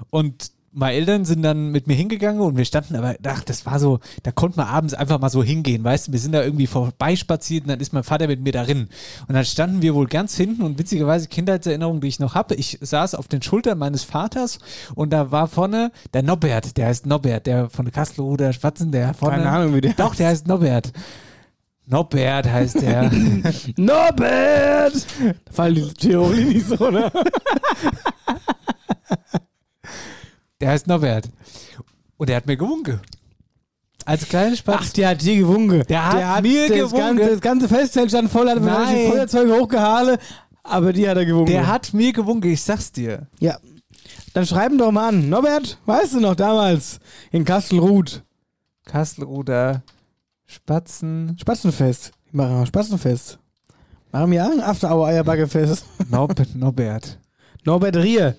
Und 0.09 0.51
meine 0.77 0.93
Eltern 0.93 1.25
sind 1.25 1.41
dann 1.41 1.71
mit 1.71 1.87
mir 1.87 1.95
hingegangen 1.95 2.39
und 2.39 2.55
wir 2.55 2.65
standen 2.65 2.95
aber, 2.95 3.15
ach, 3.25 3.43
das 3.43 3.65
war 3.65 3.79
so, 3.79 3.99
da 4.21 4.31
konnte 4.31 4.57
man 4.57 4.67
abends 4.67 4.93
einfach 4.93 5.19
mal 5.19 5.29
so 5.29 5.43
hingehen, 5.43 5.83
weißt 5.83 6.07
du, 6.07 6.11
wir 6.11 6.19
sind 6.19 6.33
da 6.33 6.43
irgendwie 6.43 6.67
vorbeispaziert 6.67 7.63
und 7.63 7.69
dann 7.69 7.79
ist 7.79 7.93
mein 7.93 8.03
Vater 8.03 8.27
mit 8.27 8.41
mir 8.41 8.51
darin. 8.51 8.87
Und 9.27 9.33
dann 9.33 9.43
standen 9.43 9.81
wir 9.81 9.95
wohl 9.95 10.05
ganz 10.05 10.37
hinten 10.37 10.61
und 10.61 10.77
witzigerweise 10.77 11.27
Kindheitserinnerungen, 11.29 11.99
die 12.01 12.07
ich 12.07 12.19
noch 12.19 12.35
habe, 12.35 12.53
ich 12.53 12.77
saß 12.79 13.15
auf 13.15 13.27
den 13.27 13.41
Schultern 13.41 13.79
meines 13.79 14.03
Vaters 14.03 14.59
und 14.93 15.11
da 15.11 15.31
war 15.31 15.47
vorne 15.47 15.91
der 16.13 16.21
Norbert, 16.21 16.77
der 16.77 16.87
heißt 16.87 17.07
Norbert, 17.07 17.47
der 17.47 17.71
von 17.71 17.85
der 17.85 17.93
Kastelruder 17.93 18.53
Spatzen, 18.53 18.91
der 18.91 19.15
vorne. 19.15 19.37
Keine 19.37 19.49
Ahnung, 19.49 19.73
wie 19.73 19.81
der 19.81 19.93
Doch, 19.93 20.13
der 20.13 20.27
heißt 20.27 20.47
Norbert. 20.47 20.93
Norbert 21.87 22.51
heißt 22.51 22.81
der. 22.81 23.03
Norbert! 23.77 24.93
Da 25.45 25.51
fallen 25.51 25.75
die 25.75 25.93
Tirolinis, 25.93 26.71
oder? 26.79 27.11
Der 30.61 30.69
heißt 30.69 30.87
Norbert. 30.87 31.29
Und 32.17 32.29
der 32.29 32.37
hat 32.37 32.47
mir 32.47 32.57
gewunken. 32.57 32.99
Als 34.05 34.27
kleiner 34.27 34.55
Spatz. 34.55 34.79
Ach, 34.81 34.89
der 34.93 35.09
hat 35.09 35.21
dir 35.21 35.35
gewunken. 35.37 35.83
Der 35.87 36.35
hat 36.35 36.43
mir 36.43 36.67
das 36.67 36.91
gewunken. 36.91 37.17
Ganze, 37.17 37.31
das 37.31 37.41
ganze 37.41 37.67
Festzelt 37.67 38.09
stand 38.09 38.31
voll, 38.31 38.49
hat 38.49 38.61
Nein. 38.61 39.11
Feuerzeuge 39.11 39.53
hochgehahle, 39.59 40.17
aber 40.63 40.93
die 40.93 41.07
hat 41.07 41.17
er 41.17 41.25
gewunken. 41.25 41.51
der 41.51 41.67
hat 41.67 41.93
mir 41.93 42.13
gewunken, 42.13 42.51
ich 42.51 42.61
sag's 42.61 42.91
dir. 42.91 43.27
Ja. 43.39 43.57
Dann 44.33 44.45
schreib 44.45 44.71
ihn 44.71 44.77
doch 44.77 44.91
mal 44.91 45.09
an. 45.09 45.29
Norbert, 45.29 45.77
weißt 45.85 46.13
du 46.13 46.19
noch 46.21 46.35
damals 46.35 46.99
in 47.31 47.43
Kastelruth? 47.43 48.23
Kastelruder 48.85 49.83
Spatzen. 50.45 51.35
Spatzenfest. 51.39 52.11
Die 52.31 52.37
machen 52.37 52.61
auch 52.61 52.65
Spatzenfest. 52.65 53.37
Machen 54.11 54.31
wir 54.31 54.45
auch 54.45 54.51
ein 54.51 54.61
After-Hour-Eierbackefest. 54.61 55.85
Nob 56.09 56.33
Norbert. 56.55 57.19
Norbert 57.65 57.97
Rier. 57.97 58.37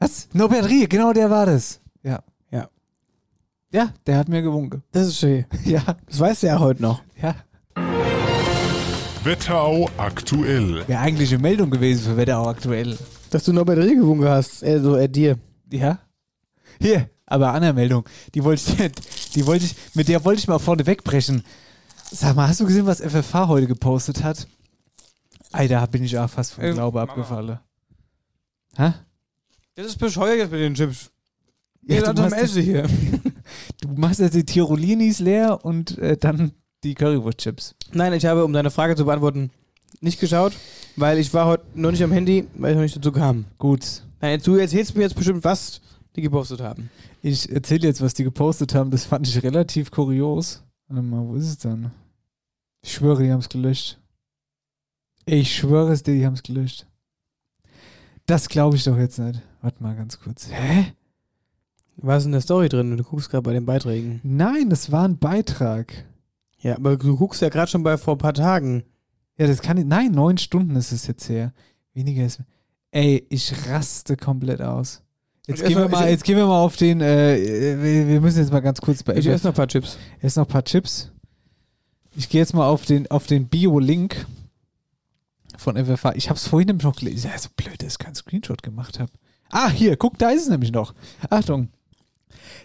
Was? 0.00 0.28
Norbert 0.32 0.68
Rie, 0.68 0.88
genau 0.88 1.12
der 1.12 1.30
war 1.30 1.46
das. 1.46 1.80
Ja. 2.02 2.20
Ja. 2.50 2.68
Ja, 3.72 3.92
der 4.06 4.16
hat 4.18 4.28
mir 4.28 4.42
gewunken. 4.42 4.82
Das 4.92 5.06
ist 5.06 5.18
schön. 5.18 5.44
Ja, 5.64 5.82
Das 6.06 6.18
weißt 6.18 6.42
du 6.42 6.46
ja 6.48 6.58
heute 6.58 6.82
noch. 6.82 7.02
ja. 7.22 7.36
Wetterau 9.22 9.88
aktuell. 9.98 10.88
Wäre 10.88 11.00
eigentlich 11.00 11.30
eine 11.32 11.42
Meldung 11.42 11.70
gewesen 11.70 12.04
für 12.04 12.16
Wetter 12.16 12.38
auch 12.38 12.46
aktuell. 12.48 12.96
Dass 13.28 13.44
du 13.44 13.52
Norbert 13.52 13.78
Rier 13.78 13.96
gewunken 13.96 14.26
hast. 14.26 14.64
Also, 14.64 14.94
er 14.94 15.08
dir. 15.08 15.38
Ja. 15.70 15.98
Hier, 16.80 17.10
aber 17.26 17.52
andere 17.52 17.74
Meldung. 17.74 18.08
Die 18.34 18.42
wollte 18.42 18.62
ich, 18.72 19.30
die 19.32 19.46
wollte 19.46 19.66
ich, 19.66 19.76
mit 19.94 20.08
der 20.08 20.24
wollte 20.24 20.38
ich 20.40 20.48
mal 20.48 20.58
vorne 20.58 20.86
wegbrechen. 20.86 21.44
Sag 22.10 22.34
mal, 22.34 22.48
hast 22.48 22.60
du 22.60 22.66
gesehen, 22.66 22.86
was 22.86 23.00
FFH 23.02 23.48
heute 23.48 23.66
gepostet 23.66 24.24
hat? 24.24 24.48
Ey, 25.52 25.68
da 25.68 25.84
bin 25.84 26.02
ich 26.02 26.18
auch 26.18 26.30
fast 26.30 26.54
vom 26.54 26.64
Glaube 26.72 27.00
abgefallen. 27.02 27.58
Hä? 28.76 28.94
Das 29.74 29.86
ist 29.86 29.98
bescheuert 29.98 30.38
jetzt 30.38 30.50
mit 30.52 30.60
den 30.60 30.74
Chips. 30.74 31.10
Ja, 31.82 31.96
Ihr 31.96 32.02
du 32.12 32.22
machst- 32.22 32.36
Essen 32.36 32.62
hier. 32.62 32.86
Du 33.80 33.88
machst 33.88 34.20
jetzt 34.20 34.34
die 34.34 34.44
Tirolinis 34.44 35.18
leer 35.18 35.64
und 35.64 35.98
äh, 35.98 36.16
dann 36.16 36.52
die 36.84 36.94
Currywurst-Chips. 36.94 37.74
Nein, 37.92 38.12
ich 38.12 38.24
habe, 38.26 38.44
um 38.44 38.52
deine 38.52 38.70
Frage 38.70 38.94
zu 38.94 39.04
beantworten, 39.06 39.50
nicht 40.00 40.20
geschaut, 40.20 40.52
weil 40.96 41.18
ich 41.18 41.32
war 41.34 41.46
heute 41.46 41.64
noch 41.74 41.90
nicht 41.90 42.02
am 42.04 42.12
Handy, 42.12 42.46
weil 42.54 42.70
ich 42.72 42.76
noch 42.76 42.82
nicht 42.82 42.96
dazu 42.96 43.10
kam. 43.10 43.46
Gut. 43.58 44.02
Nein, 44.20 44.40
du 44.44 44.54
erzählst 44.56 44.94
mir 44.94 45.02
jetzt 45.02 45.16
bestimmt, 45.16 45.42
was 45.42 45.80
die 46.14 46.22
gepostet 46.22 46.60
haben. 46.60 46.90
Ich 47.22 47.50
erzähle 47.50 47.88
jetzt, 47.88 48.00
was 48.02 48.14
die 48.14 48.22
gepostet 48.24 48.74
haben. 48.74 48.90
Das 48.92 49.04
fand 49.04 49.26
ich 49.26 49.42
relativ 49.42 49.90
kurios. 49.90 50.62
Warte 50.88 51.02
mal, 51.02 51.26
wo 51.26 51.34
ist 51.34 51.46
es 51.48 51.58
denn? 51.58 51.90
Ich 52.82 52.92
schwöre, 52.92 53.24
die 53.24 53.32
haben 53.32 53.40
es 53.40 53.48
gelöscht. 53.48 53.98
Ich 55.26 55.56
schwöre 55.56 55.92
es 55.92 56.02
dir, 56.04 56.14
die 56.14 56.24
haben 56.26 56.34
es 56.34 56.42
gelöscht. 56.42 56.86
Das 58.26 58.48
glaube 58.48 58.76
ich 58.76 58.84
doch 58.84 58.96
jetzt 58.96 59.18
nicht. 59.18 59.40
Warte 59.62 59.82
mal 59.82 59.94
ganz 59.94 60.18
kurz. 60.20 60.48
Hä? 60.50 60.92
Was 61.96 62.22
ist 62.22 62.26
in 62.26 62.32
der 62.32 62.40
Story 62.40 62.68
drin? 62.68 62.96
Du 62.96 63.04
guckst 63.04 63.30
gerade 63.30 63.42
bei 63.42 63.52
den 63.52 63.66
Beiträgen. 63.66 64.20
Nein, 64.22 64.70
das 64.70 64.90
war 64.90 65.06
ein 65.06 65.18
Beitrag. 65.18 65.92
Ja, 66.60 66.76
aber 66.76 66.96
du 66.96 67.16
guckst 67.16 67.42
ja 67.42 67.48
gerade 67.48 67.70
schon 67.70 67.82
bei 67.82 67.98
vor 67.98 68.14
ein 68.14 68.18
paar 68.18 68.34
Tagen. 68.34 68.84
Ja, 69.36 69.46
das 69.46 69.60
kann 69.62 69.76
ich. 69.76 69.84
Nein, 69.84 70.12
neun 70.12 70.38
Stunden 70.38 70.76
ist 70.76 70.92
es 70.92 71.06
jetzt 71.06 71.28
her. 71.28 71.52
Weniger 71.94 72.24
ist. 72.24 72.40
Ey, 72.90 73.26
ich 73.28 73.52
raste 73.68 74.16
komplett 74.16 74.60
aus. 74.60 75.02
Jetzt 75.46 75.64
gehen, 75.64 75.76
wir 75.76 75.88
mal, 75.88 76.08
jetzt 76.08 76.24
gehen 76.24 76.36
wir 76.36 76.46
mal 76.46 76.60
auf 76.60 76.76
den. 76.76 77.00
Äh, 77.00 78.06
wir, 78.06 78.20
müssen 78.20 78.38
jetzt 78.38 78.52
mal 78.52 78.60
ganz 78.60 78.80
kurz 78.80 79.02
bei. 79.02 79.16
Ich 79.16 79.26
esse 79.26 79.46
noch 79.46 79.52
ein 79.52 79.56
paar 79.56 79.68
Chips. 79.68 79.98
Jetzt 80.20 80.36
noch 80.36 80.46
ein 80.46 80.50
paar 80.50 80.64
Chips. 80.64 81.10
Ich 82.14 82.28
gehe 82.28 82.40
jetzt 82.40 82.54
mal 82.54 82.66
auf 82.66 82.84
den, 82.84 83.10
auf 83.10 83.26
den 83.26 83.48
Bio-Link 83.48 84.26
von 85.56 85.76
FFH. 85.76 86.14
Ich 86.14 86.28
habe 86.28 86.36
es 86.36 86.46
vorhin 86.46 86.66
nämlich 86.66 86.84
noch 86.84 86.96
gelesen. 86.96 87.30
Ja, 87.32 87.38
so 87.38 87.48
blöd, 87.56 87.82
dass 87.82 87.94
ich 87.94 87.98
keinen 87.98 88.14
Screenshot 88.14 88.62
gemacht 88.62 88.98
habe. 88.98 89.10
Ah, 89.50 89.68
hier, 89.70 89.96
guck, 89.96 90.18
da 90.18 90.30
ist 90.30 90.42
es 90.44 90.48
nämlich 90.48 90.72
noch. 90.72 90.94
Achtung. 91.28 91.68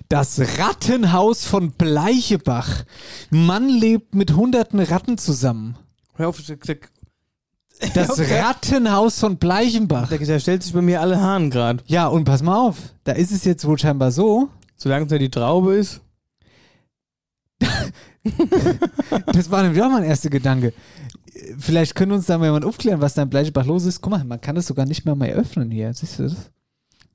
Das 0.10 0.40
Rattenhaus 0.60 1.46
von 1.46 1.72
Bleichebach. 1.72 2.84
Mann 3.32 3.70
lebt 3.70 4.14
mit 4.14 4.36
hunderten 4.36 4.80
Ratten 4.80 5.18
zusammen. 5.18 5.78
Hör 6.16 6.30
auf, 6.30 6.42
der, 6.44 6.58
der, 6.58 6.78
Das 7.94 8.10
Okay. 8.20 8.40
Rattenhaus 8.40 9.20
von 9.20 9.38
Bleichenbach. 9.38 10.10
der, 10.10 10.20
der 10.20 10.40
stellt 10.40 10.64
sich 10.64 10.74
bei 10.74 10.82
mir 10.82 11.02
alle 11.02 11.20
Haaren 11.20 11.50
gerade. 11.50 11.84
Ja, 11.88 12.08
und 12.08 12.24
pass 12.26 12.44
mal 12.44 12.58
auf. 12.58 12.78
Da 13.04 13.14
ist 13.14 13.32
es 13.32 13.44
jetzt 13.46 13.66
wohl 13.66 13.80
scheinbar 13.80 14.12
so. 14.12 14.50
Solange 14.78 15.06
es 15.06 15.12
ja 15.12 15.18
die 15.18 15.30
Traube 15.30 15.76
ist. 15.76 16.02
Das 19.34 19.52
war 19.52 19.62
nämlich 19.62 19.82
auch 19.84 19.90
mein 19.92 20.04
erster 20.04 20.32
Gedanke. 20.32 20.74
Vielleicht 21.60 21.94
können 21.94 22.14
uns 22.14 22.26
da 22.26 22.40
mal 22.40 22.46
jemand 22.46 22.66
aufklären, 22.66 23.02
was 23.02 23.14
da 23.14 23.22
in 23.22 23.30
Bleichebach 23.30 23.66
los 23.66 23.86
ist. 23.86 24.02
Guck 24.02 24.12
mal, 24.12 24.24
man 24.24 24.42
kann 24.42 24.56
das 24.56 24.66
sogar 24.66 24.86
nicht 24.88 25.06
mehr 25.06 25.14
mal 25.16 25.30
öffnen 25.30 25.70
hier. 25.70 25.94
Siehst 25.94 26.18
du 26.18 26.24
das? 26.24 26.36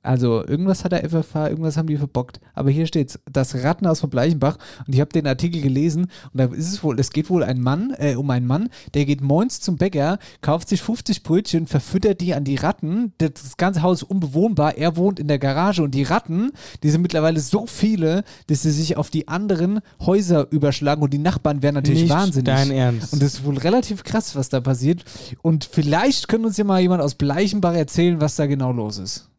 Also, 0.03 0.45
irgendwas 0.45 0.83
hat 0.83 0.93
der 0.93 1.07
FFH, 1.07 1.49
irgendwas 1.49 1.77
haben 1.77 1.87
die 1.87 1.97
verbockt. 1.97 2.39
Aber 2.53 2.71
hier 2.71 2.87
steht's, 2.87 3.19
das 3.31 3.63
Rattenhaus 3.63 3.99
von 3.99 4.09
Bleichenbach. 4.09 4.57
Und 4.87 4.93
ich 4.93 4.99
habe 4.99 5.11
den 5.11 5.27
Artikel 5.27 5.61
gelesen 5.61 6.03
und 6.33 6.37
da 6.39 6.45
ist 6.45 6.71
es 6.71 6.83
wohl, 6.83 6.99
es 6.99 7.11
geht 7.11 7.29
wohl 7.29 7.43
ein 7.43 7.61
Mann, 7.61 7.93
äh, 7.97 8.15
um 8.15 8.29
einen 8.29 8.47
Mann, 8.47 8.69
der 8.93 9.05
geht 9.05 9.21
morgens 9.21 9.61
zum 9.61 9.77
Bäcker, 9.77 10.17
kauft 10.41 10.69
sich 10.69 10.81
50 10.81 11.23
Brötchen, 11.23 11.67
verfüttert 11.67 12.21
die 12.21 12.33
an 12.33 12.43
die 12.43 12.55
Ratten. 12.55 13.13
Das 13.19 13.57
ganze 13.57 13.83
Haus 13.83 14.01
ist 14.01 14.09
unbewohnbar. 14.09 14.77
Er 14.77 14.97
wohnt 14.97 15.19
in 15.19 15.27
der 15.27 15.39
Garage 15.39 15.83
und 15.83 15.93
die 15.93 16.03
Ratten, 16.03 16.51
die 16.83 16.89
sind 16.89 17.01
mittlerweile 17.01 17.39
so 17.39 17.67
viele, 17.67 18.23
dass 18.47 18.63
sie 18.63 18.71
sich 18.71 18.97
auf 18.97 19.09
die 19.09 19.27
anderen 19.27 19.81
Häuser 19.99 20.47
überschlagen 20.51 21.03
und 21.03 21.13
die 21.13 21.19
Nachbarn 21.19 21.61
werden 21.61 21.75
natürlich 21.75 22.01
Nicht 22.03 22.11
wahnsinnig. 22.11 22.45
dein 22.45 22.71
Ernst. 22.71 23.13
Und 23.13 23.21
das 23.21 23.35
ist 23.35 23.45
wohl 23.45 23.57
relativ 23.57 24.03
krass, 24.03 24.35
was 24.35 24.49
da 24.49 24.59
passiert. 24.61 25.03
Und 25.41 25.65
vielleicht 25.65 26.27
kann 26.27 26.43
uns 26.43 26.57
ja 26.57 26.63
mal 26.63 26.81
jemand 26.81 27.01
aus 27.01 27.15
Bleichenbach 27.15 27.73
erzählen, 27.73 28.19
was 28.19 28.35
da 28.35 28.45
genau 28.47 28.71
los 28.71 28.97
ist. 28.97 29.30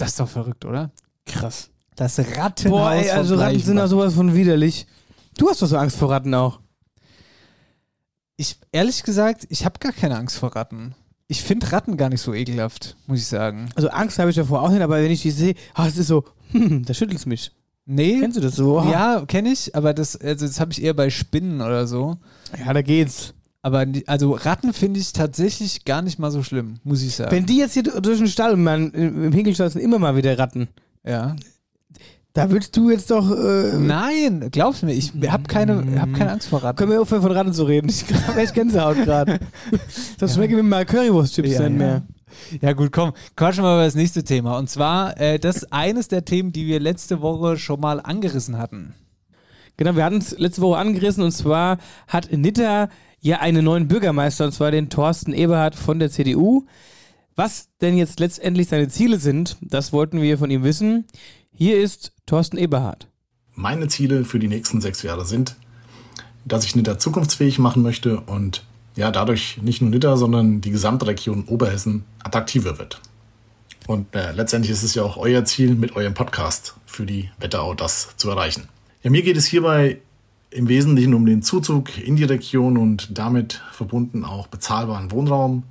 Das 0.00 0.10
ist 0.10 0.20
doch 0.20 0.28
verrückt, 0.28 0.64
oder? 0.64 0.90
Krass. 1.26 1.70
Das 1.94 2.18
Rattenhaus 2.18 2.80
Boah, 2.80 2.92
ey, 2.92 3.10
also 3.10 3.34
Ratten 3.34 3.60
sind 3.60 3.78
auch 3.78 3.86
sowas 3.86 4.14
von 4.14 4.34
widerlich. 4.34 4.86
Du 5.36 5.50
hast 5.50 5.60
doch 5.60 5.66
so 5.66 5.76
Angst 5.76 5.96
vor 5.96 6.10
Ratten 6.10 6.34
auch. 6.34 6.60
Ich, 8.38 8.58
ehrlich 8.72 9.02
gesagt, 9.02 9.46
ich 9.50 9.66
habe 9.66 9.78
gar 9.78 9.92
keine 9.92 10.16
Angst 10.16 10.38
vor 10.38 10.56
Ratten. 10.56 10.94
Ich 11.28 11.42
finde 11.42 11.70
Ratten 11.70 11.98
gar 11.98 12.08
nicht 12.08 12.22
so 12.22 12.32
ekelhaft, 12.32 12.96
muss 13.06 13.18
ich 13.18 13.26
sagen. 13.26 13.68
Also 13.74 13.90
Angst 13.90 14.18
habe 14.18 14.30
ich 14.30 14.36
davor 14.36 14.62
auch 14.62 14.70
nicht, 14.70 14.80
aber 14.80 15.02
wenn 15.02 15.10
ich 15.10 15.20
die 15.20 15.30
sehe, 15.30 15.54
ah, 15.74 15.86
es 15.86 15.98
ist 15.98 16.06
so, 16.06 16.24
hm, 16.52 16.82
da 16.86 16.94
schüttelt's 16.94 17.26
mich. 17.26 17.52
Nee. 17.84 18.20
Kennst 18.20 18.38
du 18.38 18.40
das 18.40 18.56
so? 18.56 18.80
Ja, 18.80 19.24
kenne 19.26 19.50
ich, 19.50 19.74
aber 19.74 19.92
das, 19.92 20.16
also 20.16 20.46
das 20.46 20.60
habe 20.60 20.72
ich 20.72 20.82
eher 20.82 20.94
bei 20.94 21.10
Spinnen 21.10 21.60
oder 21.60 21.86
so. 21.86 22.16
Ja, 22.58 22.72
da 22.72 22.80
geht's. 22.80 23.34
Aber 23.62 23.84
die- 23.86 24.08
also 24.08 24.32
Ratten 24.32 24.72
finde 24.72 25.00
ich 25.00 25.12
tatsächlich 25.12 25.84
gar 25.84 26.00
nicht 26.02 26.18
mal 26.18 26.30
so 26.30 26.42
schlimm, 26.42 26.76
muss 26.84 27.02
ich 27.02 27.14
sagen. 27.16 27.30
Wenn 27.30 27.46
die 27.46 27.58
jetzt 27.58 27.74
hier 27.74 27.82
durch 27.82 28.18
den 28.18 28.28
Stall, 28.28 28.56
man, 28.56 28.90
im 28.92 29.32
Hinkelstall 29.32 29.70
sind 29.70 29.82
immer 29.82 29.98
mal 29.98 30.16
wieder 30.16 30.38
Ratten. 30.38 30.68
ja. 31.04 31.36
Da 32.32 32.48
willst 32.48 32.76
du 32.76 32.90
jetzt 32.90 33.10
doch. 33.10 33.28
Äh, 33.28 33.76
Nein, 33.76 34.50
glaub's 34.52 34.82
mir, 34.82 34.92
ich 34.92 35.12
habe 35.26 35.42
keine, 35.48 36.00
hab 36.00 36.14
keine 36.14 36.30
Angst 36.30 36.46
vor 36.46 36.62
Ratten. 36.62 36.76
Können 36.78 36.92
wir 36.92 37.00
aufhören, 37.02 37.22
von 37.22 37.32
Ratten 37.32 37.52
zu 37.52 37.64
reden? 37.64 37.88
Ich 37.88 38.04
habe 38.28 38.40
echt 38.40 38.54
Gänsehaut 38.54 38.98
gerade. 38.98 39.40
Das 40.20 40.34
schmeckt 40.36 40.52
mir 40.54 40.62
mal 40.62 40.84
Currywurst-Chips 40.86 41.48
Ja, 41.50 41.68
nicht 41.68 41.72
ja. 41.72 41.86
mehr. 41.86 42.02
Ja 42.60 42.72
gut, 42.74 42.92
komm, 42.92 43.14
quatschen 43.34 43.64
wir 43.64 43.74
über 43.74 43.84
das 43.84 43.96
nächste 43.96 44.22
Thema. 44.22 44.58
Und 44.58 44.70
zwar, 44.70 45.20
äh, 45.20 45.40
das 45.40 45.56
ist 45.56 45.72
eines 45.72 46.06
der 46.06 46.24
Themen, 46.24 46.52
die 46.52 46.68
wir 46.68 46.78
letzte 46.78 47.20
Woche 47.20 47.56
schon 47.56 47.80
mal 47.80 47.98
angerissen 47.98 48.58
hatten. 48.58 48.94
Genau, 49.76 49.96
wir 49.96 50.04
hatten 50.04 50.18
es 50.18 50.38
letzte 50.38 50.62
Woche 50.62 50.78
angerissen 50.78 51.24
und 51.24 51.32
zwar 51.32 51.78
hat 52.06 52.30
Nitter 52.30 52.90
ja 53.20 53.40
einen 53.40 53.64
neuen 53.64 53.88
Bürgermeister 53.88 54.46
und 54.46 54.52
zwar 54.52 54.70
den 54.70 54.90
Thorsten 54.90 55.32
Eberhard 55.32 55.74
von 55.74 55.98
der 55.98 56.10
CDU. 56.10 56.66
Was 57.36 57.68
denn 57.80 57.96
jetzt 57.96 58.20
letztendlich 58.20 58.68
seine 58.68 58.88
Ziele 58.88 59.18
sind, 59.18 59.56
das 59.60 59.92
wollten 59.92 60.20
wir 60.20 60.38
von 60.38 60.50
ihm 60.50 60.64
wissen. 60.64 61.04
Hier 61.52 61.80
ist 61.80 62.12
Thorsten 62.26 62.58
Eberhard. 62.58 63.08
Meine 63.54 63.88
Ziele 63.88 64.24
für 64.24 64.38
die 64.38 64.48
nächsten 64.48 64.80
sechs 64.80 65.02
Jahre 65.02 65.24
sind, 65.24 65.56
dass 66.44 66.64
ich 66.64 66.74
Nidda 66.74 66.98
zukunftsfähig 66.98 67.58
machen 67.58 67.82
möchte 67.82 68.20
und 68.20 68.64
ja, 68.96 69.10
dadurch 69.10 69.58
nicht 69.62 69.80
nur 69.80 69.90
Nidda, 69.90 70.16
sondern 70.16 70.60
die 70.60 70.70
gesamte 70.70 71.06
Region 71.06 71.44
Oberhessen 71.44 72.04
attraktiver 72.22 72.78
wird. 72.78 73.00
Und 73.86 74.14
äh, 74.14 74.32
letztendlich 74.32 74.72
ist 74.72 74.82
es 74.82 74.94
ja 74.94 75.02
auch 75.02 75.16
euer 75.16 75.44
Ziel, 75.44 75.74
mit 75.74 75.96
eurem 75.96 76.14
Podcast 76.14 76.74
für 76.86 77.06
die 77.06 77.30
Wetterau 77.38 77.74
das 77.74 78.16
zu 78.16 78.30
erreichen. 78.30 78.68
Ja, 79.02 79.10
mir 79.10 79.22
geht 79.22 79.36
es 79.36 79.46
hierbei 79.46 79.98
im 80.50 80.68
Wesentlichen 80.68 81.14
um 81.14 81.26
den 81.26 81.42
Zuzug 81.42 81.96
in 81.98 82.16
die 82.16 82.24
Region 82.24 82.76
und 82.76 83.16
damit 83.16 83.62
verbunden 83.72 84.24
auch 84.24 84.48
bezahlbaren 84.48 85.10
Wohnraum. 85.10 85.62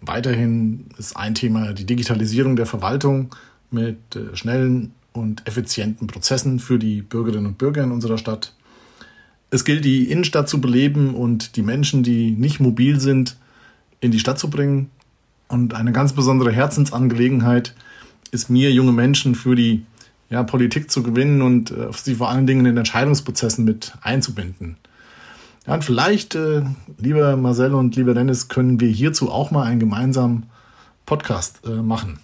Weiterhin 0.00 0.86
ist 0.98 1.16
ein 1.16 1.34
Thema 1.34 1.72
die 1.72 1.86
Digitalisierung 1.86 2.56
der 2.56 2.66
Verwaltung 2.66 3.34
mit 3.70 4.14
äh, 4.14 4.36
schnellen 4.36 4.92
und 5.12 5.46
effizienten 5.46 6.06
Prozessen 6.06 6.60
für 6.60 6.78
die 6.78 7.02
Bürgerinnen 7.02 7.46
und 7.46 7.58
Bürger 7.58 7.82
in 7.82 7.90
unserer 7.90 8.18
Stadt. 8.18 8.52
Es 9.50 9.64
gilt, 9.64 9.84
die 9.84 10.10
Innenstadt 10.10 10.48
zu 10.48 10.60
beleben 10.60 11.14
und 11.14 11.56
die 11.56 11.62
Menschen, 11.62 12.02
die 12.02 12.32
nicht 12.32 12.60
mobil 12.60 13.00
sind, 13.00 13.36
in 14.00 14.10
die 14.10 14.18
Stadt 14.18 14.38
zu 14.38 14.50
bringen. 14.50 14.90
Und 15.48 15.74
eine 15.74 15.92
ganz 15.92 16.12
besondere 16.12 16.52
Herzensangelegenheit 16.52 17.74
ist 18.32 18.50
mir, 18.50 18.72
junge 18.72 18.92
Menschen 18.92 19.34
für 19.34 19.54
die 19.54 19.84
ja, 20.30 20.42
Politik 20.42 20.90
zu 20.90 21.02
gewinnen 21.02 21.42
und 21.42 21.70
äh, 21.70 21.88
sie 21.92 22.16
vor 22.16 22.28
allen 22.30 22.46
Dingen 22.46 22.60
in 22.60 22.66
den 22.66 22.78
Entscheidungsprozessen 22.78 23.64
mit 23.64 23.92
einzubinden. 24.02 24.76
Ja, 25.66 25.74
und 25.74 25.84
vielleicht, 25.84 26.34
äh, 26.34 26.62
lieber 26.98 27.36
Marcel 27.36 27.74
und 27.74 27.96
lieber 27.96 28.14
Dennis, 28.14 28.48
können 28.48 28.80
wir 28.80 28.88
hierzu 28.88 29.30
auch 29.30 29.50
mal 29.50 29.64
einen 29.64 29.80
gemeinsamen 29.80 30.46
Podcast 31.04 31.60
äh, 31.66 31.70
machen. 31.70 32.18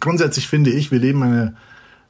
Grundsätzlich 0.00 0.48
finde 0.48 0.70
ich, 0.70 0.90
wir 0.90 0.98
leben 0.98 1.22
in 1.22 1.28
einer 1.28 1.54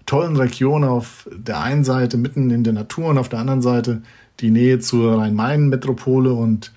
tollen 0.06 0.36
Region 0.36 0.84
auf 0.84 1.28
der 1.32 1.60
einen 1.60 1.84
Seite 1.84 2.16
mitten 2.16 2.50
in 2.50 2.64
der 2.64 2.72
Natur 2.72 3.06
und 3.06 3.18
auf 3.18 3.28
der 3.28 3.40
anderen 3.40 3.62
Seite 3.62 4.02
die 4.40 4.50
Nähe 4.50 4.78
zur 4.78 5.18
Rhein-Main-Metropole 5.18 6.32
und 6.32 6.72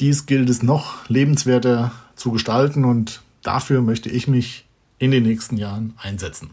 dies 0.00 0.26
gilt 0.26 0.50
es 0.50 0.62
noch 0.62 1.08
lebenswerter 1.08 1.92
zu 2.16 2.32
gestalten 2.32 2.84
und 2.84 3.22
dafür 3.42 3.82
möchte 3.82 4.08
ich 4.08 4.28
mich 4.28 4.66
in 4.98 5.10
den 5.10 5.22
nächsten 5.22 5.56
Jahren 5.56 5.94
einsetzen. 5.98 6.50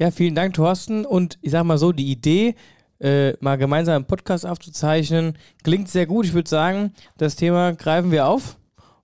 Ja, 0.00 0.10
vielen 0.10 0.34
Dank, 0.34 0.54
Thorsten. 0.54 1.04
Und 1.04 1.38
ich 1.42 1.50
sag 1.50 1.64
mal 1.64 1.76
so, 1.76 1.92
die 1.92 2.10
Idee, 2.10 2.54
äh, 3.00 3.34
mal 3.40 3.58
gemeinsam 3.58 3.96
einen 3.96 4.06
Podcast 4.06 4.46
aufzuzeichnen, 4.46 5.36
klingt 5.62 5.90
sehr 5.90 6.06
gut. 6.06 6.24
Ich 6.24 6.32
würde 6.32 6.48
sagen, 6.48 6.94
das 7.18 7.36
Thema 7.36 7.74
greifen 7.74 8.10
wir 8.10 8.26
auf 8.26 8.56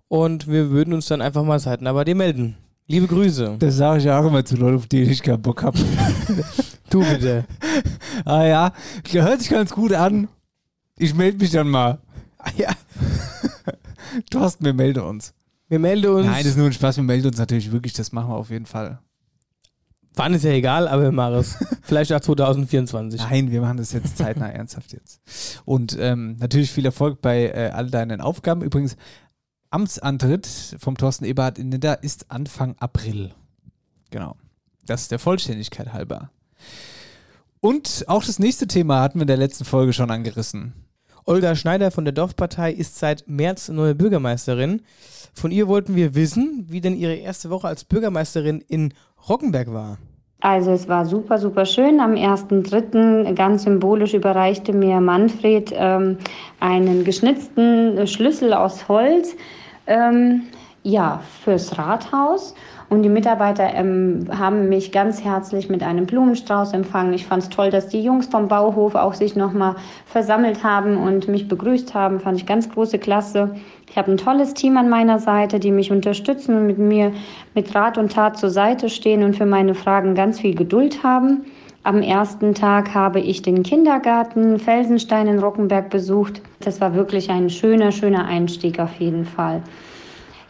und 0.08 0.48
wir 0.48 0.70
würden 0.70 0.94
uns 0.94 1.04
dann 1.04 1.20
einfach 1.20 1.44
mal 1.44 1.60
zeitnah 1.60 1.92
bei 1.92 2.04
dir 2.04 2.14
melden. 2.14 2.56
Liebe 2.86 3.06
Grüße. 3.08 3.56
Das 3.58 3.76
sage 3.76 3.98
ich 3.98 4.04
ja 4.04 4.18
auch 4.18 4.24
immer 4.24 4.42
zu 4.42 4.56
Leuten, 4.56 4.76
auf 4.76 4.86
die 4.86 5.02
ich 5.02 5.22
keinen 5.22 5.42
Bock 5.42 5.62
habe. 5.62 5.78
Du 6.88 7.00
bitte. 7.00 7.44
ah 8.24 8.44
ja, 8.44 8.72
hört 9.10 9.40
sich 9.40 9.50
ganz 9.50 9.72
gut 9.72 9.92
an. 9.92 10.28
Ich 10.96 11.12
melde 11.16 11.38
mich 11.38 11.50
dann 11.50 11.68
mal. 11.68 11.98
Ja. 12.56 12.70
Thorsten, 14.30 14.64
wir 14.64 14.72
melden 14.72 15.02
uns. 15.02 15.34
Wir 15.68 15.80
melden 15.80 16.06
uns. 16.12 16.26
Nein, 16.26 16.36
das 16.36 16.52
ist 16.52 16.56
nur 16.56 16.66
ein 16.66 16.72
Spaß, 16.72 16.98
wir 16.98 17.04
melden 17.04 17.26
uns 17.26 17.38
natürlich 17.38 17.72
wirklich, 17.72 17.92
das 17.92 18.12
machen 18.12 18.30
wir 18.30 18.36
auf 18.36 18.50
jeden 18.50 18.66
Fall. 18.66 19.00
Wann 20.16 20.32
ist 20.32 20.44
ja 20.44 20.50
egal, 20.50 20.88
aber 20.88 21.02
wir 21.02 21.12
machen 21.12 21.34
es. 21.34 21.56
Vielleicht 21.82 22.12
auch 22.12 22.20
2024. 22.20 23.20
Nein, 23.20 23.50
wir 23.50 23.60
machen 23.60 23.76
das 23.76 23.92
jetzt 23.92 24.16
zeitnah 24.16 24.48
ernsthaft 24.50 24.92
jetzt. 24.92 25.20
Und 25.66 25.96
ähm, 26.00 26.36
natürlich 26.38 26.72
viel 26.72 26.86
Erfolg 26.86 27.20
bei 27.20 27.48
äh, 27.48 27.70
all 27.72 27.90
deinen 27.90 28.22
Aufgaben. 28.22 28.62
Übrigens, 28.62 28.96
Amtsantritt 29.70 30.48
vom 30.78 30.96
Thorsten 30.96 31.26
Eberhard 31.26 31.58
in 31.58 31.68
Nidda 31.68 31.94
ist 31.94 32.30
Anfang 32.30 32.76
April. 32.78 33.34
Genau. 34.10 34.36
Das 34.86 35.02
ist 35.02 35.10
der 35.10 35.18
Vollständigkeit 35.18 35.92
halber. 35.92 36.30
Und 37.60 38.04
auch 38.06 38.24
das 38.24 38.38
nächste 38.38 38.66
Thema 38.66 39.02
hatten 39.02 39.18
wir 39.18 39.22
in 39.22 39.28
der 39.28 39.36
letzten 39.36 39.64
Folge 39.64 39.92
schon 39.92 40.10
angerissen. 40.10 40.72
Olga 41.24 41.56
Schneider 41.56 41.90
von 41.90 42.04
der 42.04 42.12
Dorfpartei 42.14 42.72
ist 42.72 42.98
seit 42.98 43.28
März 43.28 43.68
neue 43.68 43.96
Bürgermeisterin. 43.96 44.82
Von 45.34 45.50
ihr 45.50 45.66
wollten 45.66 45.96
wir 45.96 46.14
wissen, 46.14 46.64
wie 46.68 46.80
denn 46.80 46.96
ihre 46.96 47.16
erste 47.16 47.50
Woche 47.50 47.66
als 47.66 47.84
Bürgermeisterin 47.84 48.60
in 48.60 48.94
Rockenberg 49.28 49.72
war. 49.72 49.98
Also 50.40 50.70
es 50.70 50.88
war 50.88 51.06
super, 51.06 51.38
super 51.38 51.64
schön. 51.64 51.98
Am 51.98 52.12
1.3. 52.12 53.32
ganz 53.34 53.64
symbolisch 53.64 54.14
überreichte 54.14 54.72
mir 54.72 55.00
Manfred 55.00 55.72
ähm, 55.74 56.18
einen 56.60 57.04
geschnitzten 57.04 58.06
Schlüssel 58.06 58.52
aus 58.52 58.86
Holz, 58.88 59.34
ähm, 59.86 60.42
ja, 60.82 61.20
fürs 61.42 61.78
Rathaus. 61.78 62.54
Und 62.88 63.02
die 63.02 63.08
Mitarbeiter 63.08 63.74
ähm, 63.74 64.26
haben 64.30 64.68
mich 64.68 64.92
ganz 64.92 65.24
herzlich 65.24 65.68
mit 65.68 65.82
einem 65.82 66.06
Blumenstrauß 66.06 66.72
empfangen. 66.74 67.12
Ich 67.14 67.26
fand 67.26 67.42
es 67.42 67.48
toll, 67.48 67.70
dass 67.70 67.88
die 67.88 68.02
Jungs 68.02 68.26
vom 68.26 68.46
Bauhof 68.46 68.94
auch 68.94 69.14
sich 69.14 69.34
nochmal 69.34 69.74
versammelt 70.04 70.62
haben 70.62 70.96
und 70.96 71.26
mich 71.26 71.48
begrüßt 71.48 71.94
haben. 71.94 72.20
Fand 72.20 72.38
ich 72.38 72.46
ganz 72.46 72.70
große 72.70 73.00
Klasse. 73.00 73.56
Ich 73.88 73.96
habe 73.96 74.10
ein 74.10 74.16
tolles 74.16 74.54
Team 74.54 74.76
an 74.76 74.88
meiner 74.88 75.18
Seite, 75.18 75.58
die 75.58 75.70
mich 75.70 75.90
unterstützen 75.90 76.56
und 76.56 76.66
mit 76.66 76.78
mir 76.78 77.12
mit 77.54 77.74
Rat 77.74 77.98
und 77.98 78.12
Tat 78.12 78.38
zur 78.38 78.50
Seite 78.50 78.90
stehen 78.90 79.22
und 79.22 79.36
für 79.36 79.46
meine 79.46 79.74
Fragen 79.74 80.14
ganz 80.14 80.40
viel 80.40 80.54
Geduld 80.54 81.02
haben. 81.02 81.46
Am 81.82 82.02
ersten 82.02 82.52
Tag 82.52 82.94
habe 82.94 83.20
ich 83.20 83.42
den 83.42 83.62
Kindergarten 83.62 84.58
Felsenstein 84.58 85.28
in 85.28 85.38
Rockenberg 85.38 85.88
besucht. 85.88 86.42
Das 86.60 86.80
war 86.80 86.94
wirklich 86.94 87.30
ein 87.30 87.48
schöner, 87.48 87.92
schöner 87.92 88.26
Einstieg 88.26 88.80
auf 88.80 88.98
jeden 88.98 89.24
Fall. 89.24 89.62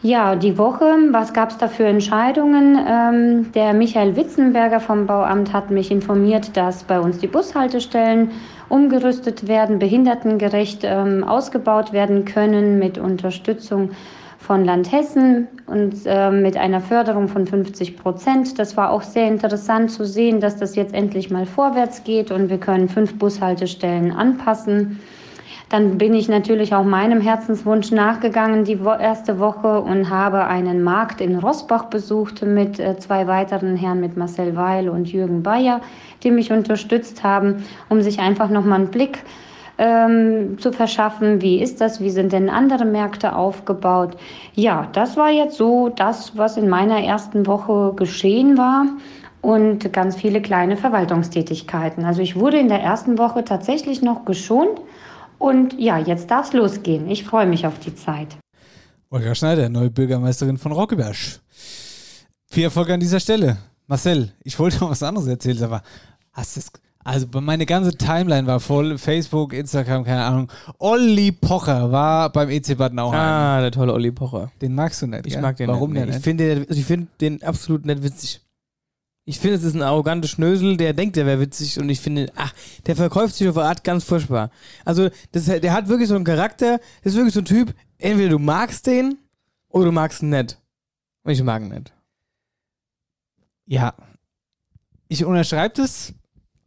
Ja, 0.01 0.35
die 0.35 0.57
Woche, 0.57 0.85
was 1.11 1.33
gab 1.33 1.49
es 1.49 1.57
da 1.57 1.67
für 1.67 1.85
Entscheidungen? 1.85 2.77
Ähm, 2.87 3.51
der 3.53 3.73
Michael 3.73 4.15
Witzenberger 4.15 4.79
vom 4.79 5.07
Bauamt 5.07 5.53
hat 5.53 5.71
mich 5.71 5.89
informiert, 5.89 6.55
dass 6.55 6.83
bei 6.83 6.99
uns 6.99 7.17
die 7.19 7.27
Bushaltestellen 7.27 8.31
umgerüstet 8.69 9.47
werden, 9.47 9.79
behindertengerecht 9.79 10.81
ähm, 10.83 11.23
ausgebaut 11.23 11.93
werden 11.93 12.25
können 12.25 12.79
mit 12.79 12.97
Unterstützung 12.97 13.91
von 14.39 14.63
Land 14.63 14.91
Hessen 14.91 15.47
und 15.65 15.93
äh, 16.05 16.31
mit 16.31 16.55
einer 16.57 16.79
Förderung 16.79 17.27
von 17.27 17.45
50 17.45 17.97
Prozent. 17.97 18.59
Das 18.59 18.77
war 18.77 18.91
auch 18.91 19.01
sehr 19.01 19.27
interessant 19.27 19.91
zu 19.91 20.05
sehen, 20.05 20.39
dass 20.39 20.57
das 20.57 20.75
jetzt 20.75 20.93
endlich 20.93 21.29
mal 21.29 21.45
vorwärts 21.45 22.03
geht 22.03 22.31
und 22.31 22.49
wir 22.49 22.57
können 22.57 22.87
fünf 22.87 23.17
Bushaltestellen 23.17 24.11
anpassen. 24.11 24.99
Dann 25.69 25.97
bin 25.97 26.13
ich 26.13 26.29
natürlich 26.29 26.73
auch 26.73 26.85
meinem 26.85 27.19
Herzenswunsch 27.19 27.91
nachgegangen 27.91 28.63
die 28.63 28.79
erste 28.99 29.37
Woche 29.39 29.81
und 29.81 30.09
habe 30.09 30.45
einen 30.45 30.81
Markt 30.81 31.19
in 31.19 31.37
Rossbach 31.37 31.85
besucht 31.85 32.41
mit 32.41 32.79
äh, 32.79 32.97
zwei 32.97 33.27
weiteren 33.27 33.75
Herren, 33.75 33.99
mit 33.99 34.15
Marcel 34.15 34.55
Weil 34.55 34.87
und 34.87 35.11
Jürgen 35.11 35.43
Bayer, 35.43 35.81
die 36.23 36.31
mich 36.31 36.53
unterstützt 36.53 37.23
haben, 37.23 37.65
um 37.89 38.01
sich 38.01 38.19
einfach 38.19 38.49
nochmal 38.49 38.79
einen 38.79 38.91
Blick 38.91 39.19
ähm, 39.77 40.57
zu 40.57 40.71
verschaffen. 40.71 41.41
Wie 41.41 41.61
ist 41.61 41.81
das? 41.81 41.99
Wie 41.99 42.11
sind 42.11 42.31
denn 42.31 42.49
andere 42.49 42.85
Märkte 42.85 43.35
aufgebaut? 43.35 44.15
Ja, 44.53 44.87
das 44.93 45.17
war 45.17 45.31
jetzt 45.31 45.57
so 45.57 45.89
das, 45.89 46.37
was 46.37 46.55
in 46.55 46.69
meiner 46.69 47.03
ersten 47.03 47.45
Woche 47.45 47.91
geschehen 47.97 48.57
war 48.57 48.85
und 49.41 49.91
ganz 49.91 50.15
viele 50.15 50.41
kleine 50.41 50.77
Verwaltungstätigkeiten. 50.77 52.05
Also 52.05 52.21
ich 52.21 52.39
wurde 52.39 52.57
in 52.57 52.69
der 52.69 52.81
ersten 52.81 53.17
Woche 53.17 53.43
tatsächlich 53.43 54.01
noch 54.01 54.23
geschont 54.23 54.79
und 55.39 55.79
ja, 55.79 55.97
jetzt 55.99 56.29
darf 56.31 56.47
es 56.47 56.53
losgehen. 56.53 57.09
Ich 57.09 57.23
freue 57.23 57.45
mich 57.45 57.65
auf 57.65 57.79
die 57.79 57.95
Zeit. 57.95 58.37
Olga 59.09 59.33
Schneider, 59.35 59.69
neue 59.69 59.89
Bürgermeisterin 59.89 60.57
von 60.57 60.71
Rockeberg. 60.71 61.15
Viel 62.49 62.63
Erfolg 62.63 62.89
an 62.89 62.99
dieser 62.99 63.19
Stelle. 63.19 63.57
Marcel, 63.87 64.33
ich 64.43 64.57
wollte 64.59 64.79
noch 64.79 64.89
was 64.89 65.03
anderes 65.03 65.27
erzählen, 65.27 65.63
aber 65.63 65.81
hast 66.33 66.55
du 66.55 66.59
es. 66.59 66.71
Also 67.03 67.25
meine 67.39 67.65
ganze 67.65 67.95
Timeline 67.97 68.45
war 68.47 68.59
voll. 68.59 68.97
Facebook, 68.97 69.53
Instagram, 69.53 70.03
keine 70.03 70.25
Ahnung. 70.25 70.51
Olli 70.77 71.31
Pocher 71.31 71.89
war 71.89 72.29
beim 72.33 72.49
EC 72.49 72.77
Bad 72.77 72.97
auch. 72.97 73.13
Ah, 73.13 73.61
der 73.61 73.71
tolle 73.71 73.93
Olli 73.93 74.11
Pocher. 74.11 74.51
Den 74.61 74.75
magst 74.75 75.01
du 75.01 75.07
nicht. 75.07 75.25
Ich 75.25 75.33
gell? 75.33 75.41
mag 75.41 75.55
den 75.55 75.69
Warum 75.69 75.93
nicht. 75.93 76.05
denn 76.05 76.17
Ich 76.17 76.21
finde 76.21 76.55
den, 76.55 76.67
also 76.67 76.77
ich 76.77 76.85
find 76.85 77.09
den 77.21 77.41
absolut 77.43 77.85
nicht 77.85 78.03
witzig. 78.03 78.41
Ich 79.29 79.41
finde, 79.41 79.57
es 79.57 79.63
ist 79.65 79.73
ein 79.73 79.81
arroganter 79.81 80.29
Schnösel, 80.29 80.77
der 80.77 80.93
denkt, 80.93 81.17
der 81.17 81.25
wäre 81.25 81.41
witzig 81.41 81.77
und 81.81 81.89
ich 81.89 81.99
finde, 81.99 82.31
ach, 82.37 82.53
der 82.85 82.95
verkauft 82.95 83.35
sich 83.35 83.49
auf 83.49 83.57
eine 83.57 83.67
Art 83.67 83.83
ganz 83.83 84.05
furchtbar. 84.05 84.51
Also, 84.85 85.09
das, 85.33 85.47
der 85.47 85.73
hat 85.73 85.89
wirklich 85.89 86.07
so 86.07 86.15
einen 86.15 86.23
Charakter, 86.23 86.79
das 87.03 87.11
ist 87.11 87.17
wirklich 87.17 87.33
so 87.33 87.41
ein 87.41 87.45
Typ, 87.45 87.75
entweder 87.97 88.29
du 88.29 88.39
magst 88.39 88.87
den 88.87 89.17
oder 89.67 89.83
du 89.83 89.91
magst 89.91 90.21
ihn 90.21 90.29
nicht. 90.29 90.57
Und 91.23 91.33
ich 91.33 91.43
mag 91.43 91.61
ihn 91.61 91.67
nicht. 91.67 91.93
Ja. 93.65 93.93
Ich 95.09 95.25
unterschreibe 95.25 95.73
das. 95.75 96.13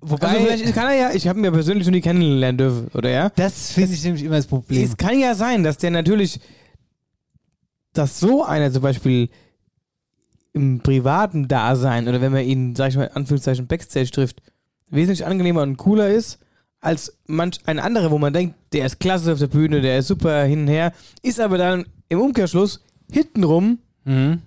Wobei, 0.03 0.29
also 0.29 0.45
vielleicht 0.45 0.75
kann 0.75 0.89
er 0.89 0.95
ja, 0.97 1.11
ich 1.15 1.29
habe 1.29 1.39
ihn 1.39 1.47
ja 1.47 1.51
persönlich 1.51 1.87
noch 1.87 1.93
nie 1.93 2.03
kennenlernen 2.03 2.59
dürfen, 2.59 2.89
oder 2.93 3.09
ja? 3.09 3.31
das 3.31 3.73
finde 3.73 3.95
ich 3.95 4.05
nämlich 4.05 4.23
immer 4.23 4.37
das 4.37 4.47
Problem. 4.47 4.85
Es 4.85 4.99
kann 4.99 5.19
ja 5.19 5.35
sein, 5.35 5.65
dass 5.65 5.79
der 5.79 5.93
natürlich, 5.93 6.39
dass 7.95 8.21
so 8.21 8.45
einer 8.45 8.71
zum 8.71 8.83
Beispiel 8.83 9.31
im 10.53 10.81
privaten 10.81 11.47
Dasein 11.49 12.09
oder 12.09 12.21
wenn 12.21 12.33
man 12.33 12.45
ihn, 12.45 12.75
sag 12.77 12.89
ich 12.89 12.97
mal, 12.97 13.05
in 13.05 13.17
Anführungszeichen 13.17 13.67
Backstage 13.67 14.11
trifft, 14.11 14.43
wesentlich 14.91 15.25
angenehmer 15.27 15.63
und 15.63 15.77
cooler 15.77 16.09
ist 16.11 16.39
als 16.81 17.17
manch 17.27 17.59
ein 17.67 17.79
anderer, 17.79 18.11
wo 18.11 18.19
man 18.19 18.33
denkt, 18.33 18.55
der 18.73 18.87
ist 18.87 18.99
klasse 19.01 19.33
auf 19.33 19.39
der 19.39 19.49
Bühne, 19.49 19.81
der 19.83 19.99
ist 19.99 20.09
super 20.09 20.45
hin 20.45 20.63
und 20.63 20.69
her, 20.69 20.93
ist 21.23 21.39
aber 21.39 21.59
dann 21.59 21.85
im 22.09 22.21
Umkehrschluss 22.21 22.83
hintenrum 23.13 23.79
Mhm. 24.07 24.41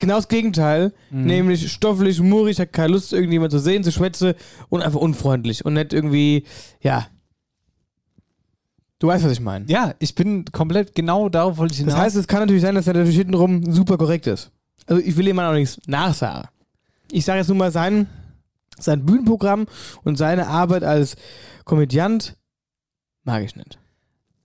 genau 0.00 0.16
das 0.16 0.26
Gegenteil, 0.28 0.92
nämlich 1.10 1.70
stofflich, 1.72 2.20
murrig, 2.20 2.58
hat 2.58 2.72
keine 2.72 2.92
Lust, 2.94 3.12
irgendjemand 3.12 3.52
zu 3.52 3.60
sehen, 3.60 3.84
zu 3.84 3.92
schwätzen 3.92 4.34
und 4.68 4.82
einfach 4.82 4.98
unfreundlich 5.00 5.64
und 5.64 5.74
nicht 5.74 5.92
irgendwie, 5.92 6.44
ja. 6.82 7.06
Du 8.98 9.06
weißt, 9.06 9.24
was 9.24 9.30
ich 9.32 9.40
meine. 9.40 9.64
Ja, 9.68 9.94
ich 10.00 10.16
bin 10.16 10.44
komplett 10.46 10.96
genau 10.96 11.28
darauf 11.28 11.58
wollte 11.58 11.72
ich 11.74 11.78
hinaus. 11.78 11.94
Das 11.94 12.02
heißt, 12.02 12.16
es 12.16 12.26
kann 12.26 12.40
natürlich 12.40 12.62
sein, 12.62 12.74
dass 12.74 12.88
er 12.88 12.94
natürlich 12.94 13.16
hintenrum 13.18 13.72
super 13.72 13.96
korrekt 13.96 14.26
ist. 14.26 14.50
Also 14.88 15.02
ich 15.02 15.16
will 15.16 15.28
ihm 15.28 15.38
auch 15.38 15.52
nichts 15.52 15.78
nachsagen. 15.86 16.48
Ich 17.12 17.24
sage 17.24 17.38
jetzt 17.38 17.48
nur 17.48 17.56
mal 17.56 17.70
sein, 17.70 18.08
sein 18.78 19.04
Bühnenprogramm 19.04 19.66
und 20.02 20.16
seine 20.16 20.48
Arbeit 20.48 20.82
als 20.82 21.16
Komödiant 21.64 22.36
mag 23.24 23.44
ich 23.44 23.54
nicht. 23.54 23.78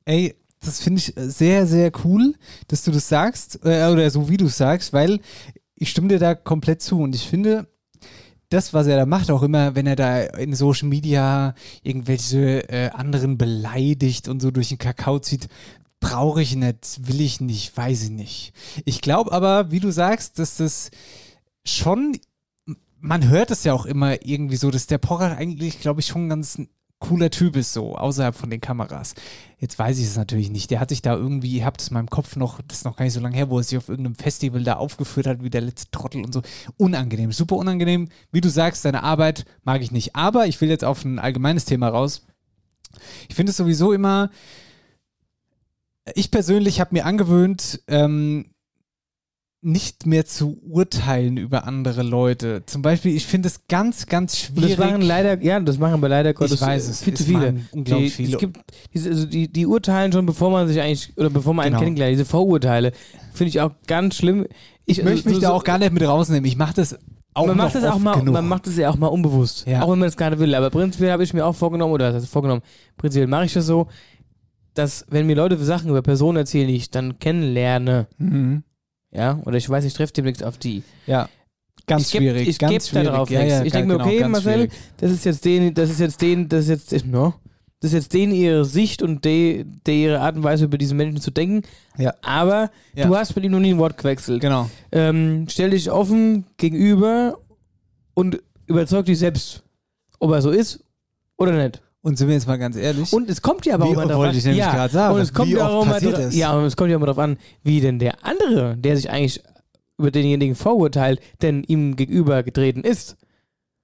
Ey, 0.06 0.36
das 0.60 0.82
finde 0.82 1.00
ich 1.00 1.14
sehr, 1.16 1.66
sehr 1.66 1.92
cool, 2.04 2.36
dass 2.68 2.84
du 2.84 2.92
das 2.92 3.08
sagst, 3.08 3.60
äh, 3.64 3.88
oder 3.88 4.10
so 4.10 4.30
wie 4.30 4.38
du 4.38 4.46
es 4.46 4.58
sagst, 4.58 4.92
weil 4.92 5.20
ich 5.76 5.90
stimme 5.90 6.10
dir 6.10 6.20
da 6.20 6.36
komplett 6.36 6.82
zu 6.82 7.00
und 7.00 7.16
ich 7.16 7.28
finde, 7.28 7.68
das, 8.50 8.74
was 8.74 8.88
er 8.88 8.98
da 8.98 9.06
macht, 9.06 9.32
auch 9.32 9.42
immer, 9.44 9.76
wenn 9.76 9.88
er 9.88 9.96
da 9.96 10.22
in 10.22 10.54
Social 10.54 10.88
Media 10.88 11.56
irgendwelche 11.82 12.70
äh, 12.70 12.90
anderen 12.92 13.38
beleidigt 13.38 14.28
und 14.28 14.42
so 14.42 14.52
durch 14.52 14.70
den 14.70 14.78
Kakao 14.78 15.20
zieht, 15.20 15.48
brauche 16.04 16.42
ich 16.42 16.56
nicht, 16.56 17.08
will 17.08 17.22
ich 17.22 17.40
nicht, 17.40 17.76
weiß 17.76 18.04
ich 18.04 18.10
nicht. 18.10 18.54
Ich 18.84 19.02
glaube 19.02 19.32
aber, 19.32 19.72
wie 19.72 19.80
du 19.80 19.90
sagst, 19.90 20.38
dass 20.38 20.58
das 20.58 20.92
schon, 21.66 22.20
man 23.00 23.30
hört 23.30 23.52
es 23.52 23.64
ja 23.64 23.74
auch 23.74 23.86
immer 23.86 24.26
irgendwie 24.26 24.58
so, 24.58 24.70
dass 24.70 24.86
der 24.86 24.98
Pocher 24.98 25.38
eigentlich, 25.38 25.80
glaube 25.80 26.02
ich, 26.02 26.08
schon 26.08 26.28
ganz 26.28 26.60
cooler 27.00 27.30
Typ 27.30 27.56
ist, 27.56 27.74
so 27.74 27.96
außerhalb 27.96 28.36
von 28.36 28.50
den 28.50 28.60
Kameras. 28.60 29.16
Jetzt 29.60 29.80
weiß 29.80 29.98
ich 29.98 30.06
es 30.06 30.18
natürlich 30.18 30.50
nicht. 30.50 30.72
Der 30.72 30.82
hat 30.82 30.90
sich 30.90 31.02
da 31.02 31.16
irgendwie, 31.16 31.58
ihr 31.58 31.66
habt 31.66 31.82
es 31.82 31.88
in 31.88 31.94
meinem 31.94 32.10
Kopf 32.10 32.36
noch, 32.36 32.62
das 32.68 32.80
ist 32.80 32.86
noch 32.86 32.98
gar 32.98 33.06
nicht 33.06 33.14
so 33.14 33.22
lange 33.22 33.36
her, 33.36 33.50
wo 33.50 33.58
er 33.58 33.64
sich 33.64 33.78
auf 33.78 33.88
irgendeinem 33.88 34.16
Festival 34.16 34.64
da 34.64 34.76
aufgeführt 34.76 35.28
hat, 35.28 35.42
wie 35.42 35.50
der 35.50 35.62
letzte 35.62 35.90
Trottel 35.92 36.24
und 36.24 36.34
so. 36.34 36.42
Unangenehm, 36.78 37.32
super 37.32 37.56
unangenehm. 37.56 38.10
Wie 38.32 38.42
du 38.42 38.50
sagst, 38.50 38.82
seine 38.82 39.04
Arbeit 39.04 39.46
mag 39.64 39.82
ich 39.82 39.92
nicht. 39.92 40.16
Aber 40.18 40.48
ich 40.48 40.60
will 40.60 40.70
jetzt 40.70 40.84
auf 40.84 41.06
ein 41.06 41.20
allgemeines 41.20 41.64
Thema 41.64 41.88
raus. 41.88 42.26
Ich 43.30 43.36
finde 43.36 43.52
es 43.52 43.58
sowieso 43.58 43.94
immer, 43.94 44.30
ich 46.16 46.32
persönlich 46.32 46.80
habe 46.80 46.94
mir 46.94 47.06
angewöhnt, 47.06 47.82
ähm, 47.88 48.46
nicht 49.66 50.06
mehr 50.06 50.26
zu 50.26 50.58
urteilen 50.62 51.38
über 51.38 51.66
andere 51.66 52.04
Leute. 52.04 52.64
Zum 52.66 52.82
Beispiel, 52.82 53.16
ich 53.16 53.26
finde 53.26 53.48
es 53.48 53.62
ganz, 53.70 54.08
ganz 54.08 54.50
Und 54.50 54.58
das 54.58 54.66
schwierig. 54.72 54.78
machen 54.78 55.02
leider, 55.02 55.42
ja, 55.42 55.58
das 55.62 55.78
machen 55.78 55.94
aber 55.94 56.10
leider 56.10 56.34
Gottes 56.34 56.60
weiß 56.60 56.90
es, 56.90 57.02
viel 57.02 57.14
zu 57.14 57.24
viele. 57.24 57.62
unglaublich 57.72 58.18
die, 58.18 58.26
viele. 58.26 58.34
Es 58.34 58.40
gibt 58.40 58.60
also 58.94 59.26
die, 59.26 59.48
die 59.48 59.66
urteilen 59.66 60.12
schon, 60.12 60.26
bevor 60.26 60.52
man 60.52 60.68
sich 60.68 60.82
eigentlich, 60.82 61.14
oder 61.18 61.30
bevor 61.30 61.54
man 61.54 61.64
einen 61.64 61.74
Genau. 61.76 61.84
kennengelernt, 61.84 62.12
diese 62.14 62.26
Vorurteile, 62.26 62.92
finde 63.34 63.50
ich 63.50 63.62
auch 63.62 63.72
ganz 63.88 64.16
schlimm. 64.16 64.46
Ich, 64.86 65.00
Ich 65.00 65.06
möchte 65.06 65.30
mich 65.30 65.36
so- 65.38 65.44
da 65.44 65.52
auch 65.52 65.64
gar 65.64 65.78
nicht 65.78 65.94
mit 65.94 66.04
rausnehmen. 66.04 66.44
Ich 66.44 66.58
mache 66.58 66.74
das 66.74 67.00
auch 67.36 67.48
man 67.48 67.58
macht 67.58 67.74
das 67.74 67.84
auch 67.86 67.98
mal, 67.98 68.20
genug. 68.20 68.34
man 68.34 68.48
macht 68.48 68.68
das 68.68 68.78
ja 68.78 68.90
auch 68.92 68.98
mal 68.98 69.08
unbewusst. 69.08 69.66
Ja. 69.66 69.82
Auch 69.82 69.92
wenn 69.92 69.98
man 69.98 70.08
das 70.08 70.18
gar 70.18 70.30
nicht 70.30 70.38
will. 70.40 70.54
Aber 70.54 70.70
prinzipiell 70.70 71.12
habe 71.12 71.24
ich 71.24 71.34
mir 71.34 71.46
auch 71.46 71.56
vorgenommen, 71.56 71.94
oder 71.94 72.12
das 72.12 72.22
heißt 72.24 72.32
vorgenommen, 72.32 72.62
prinzipiell 72.98 73.28
mache 73.28 73.46
ich 73.46 73.54
das 73.54 73.66
so, 73.66 73.88
dass 74.74 75.06
wenn 75.10 75.26
mir 75.28 75.36
Leute 75.36 75.58
Sachen 75.58 75.90
über 75.90 76.02
Personen 76.02 76.38
erzählen, 76.38 76.68
die 76.68 76.76
ich 76.76 76.90
dann 76.92 77.20
kennenlerne, 77.20 78.08
Mhm. 78.18 78.64
ja, 79.12 79.40
oder 79.46 79.58
ich 79.58 79.70
weiß, 79.70 79.84
ich 79.86 79.94
treffe 79.94 80.14
demnächst 80.14 80.44
auf 80.44 80.58
die. 80.58 80.84
Ja, 81.08 81.30
ganz 81.88 82.08
ich 82.08 82.12
geb, 82.14 82.22
schwierig. 82.22 82.48
Ich 82.48 82.58
gebe 82.60 82.80
schwierig. 82.82 83.08
darauf 83.08 83.30
ja, 83.30 83.40
nichts. 83.40 83.54
ja, 83.60 83.64
ich 83.66 83.72
denke 83.74 83.88
mir, 83.88 83.94
genau, 84.00 84.06
okay, 84.06 84.28
Marcel, 84.28 84.54
schwierig. 84.54 84.72
das 84.98 85.12
ist 85.12 85.26
jetzt 85.26 85.46
den, 85.46 85.74
das 85.74 85.90
ist 85.90 86.00
jetzt 86.00 86.22
den, 86.22 86.50
das 86.50 86.68
ist 86.68 86.92
jetzt, 86.92 87.06
no, 87.06 87.34
das 87.80 87.92
ist 87.92 87.96
jetzt 87.96 88.14
denen 88.14 88.34
ihre 88.34 88.64
Sicht 88.66 89.02
und 89.02 89.26
de, 89.26 89.66
de 89.86 90.04
ihre 90.04 90.20
Art 90.22 90.36
und 90.38 90.44
Weise 90.44 90.66
über 90.66 90.78
diese 90.78 90.96
Menschen 90.96 91.20
zu 91.22 91.32
denken. 91.32 91.68
Ja. 91.98 92.14
Aber 92.22 92.72
Ja. 92.96 93.06
du 93.08 93.16
hast 93.16 93.36
mit 93.36 93.44
ihm 93.44 93.52
noch 93.52 93.60
nie 93.60 93.74
ein 93.74 93.78
Wort 93.78 93.98
gewechselt. 93.98 94.42
Genau. 94.42 94.70
Ähm, 94.92 95.48
stell 95.50 95.72
dich 95.72 95.92
offen 95.92 96.46
gegenüber 96.58 97.38
und 98.14 98.42
überzeug 98.68 99.06
dich 99.06 99.20
selbst, 99.20 99.64
ob 100.20 100.32
er 100.32 100.42
so 100.42 100.50
ist 100.52 100.84
oder 101.38 101.52
nicht. 101.62 101.82
Und 102.04 102.18
sind 102.18 102.28
wir 102.28 102.36
jetzt 102.36 102.48
mal 102.48 102.58
ganz 102.58 102.76
ehrlich. 102.76 103.14
Und 103.14 103.30
es 103.30 103.42
kommt 103.42 103.66
ja 103.66 103.76
aber 103.76 103.86
Wie 103.86 103.92
auch 103.92 104.18
wollte 104.18 104.32
an. 104.32 104.36
ich 104.36 104.44
ja, 104.44 104.74
gerade 104.74 104.94
sagen. 104.94 105.16
Und 105.16 105.22
es 105.22 105.34
kommt 105.34 105.50
ja 105.50 105.70
auch 105.70 105.86
mal 105.86 106.02
das? 106.02 106.36
ja, 106.36 106.54
und 106.54 106.66
es 106.66 106.76
kommt 106.76 106.92
ja 106.92 107.00
mal 107.00 107.06
darauf 107.06 107.24
an, 107.24 107.38
wie 107.64 107.80
denn 107.80 107.98
der 107.98 108.26
andere, 108.26 108.76
der 108.78 108.98
sich 108.98 109.10
eigentlich 109.10 109.42
über 109.98 110.12
denjenigen 110.12 110.56
vorurteilt, 110.56 111.22
denn 111.42 111.64
ihm 111.64 111.96
gegenüber 111.96 112.44
getreten 112.44 112.82
ist. 112.82 113.16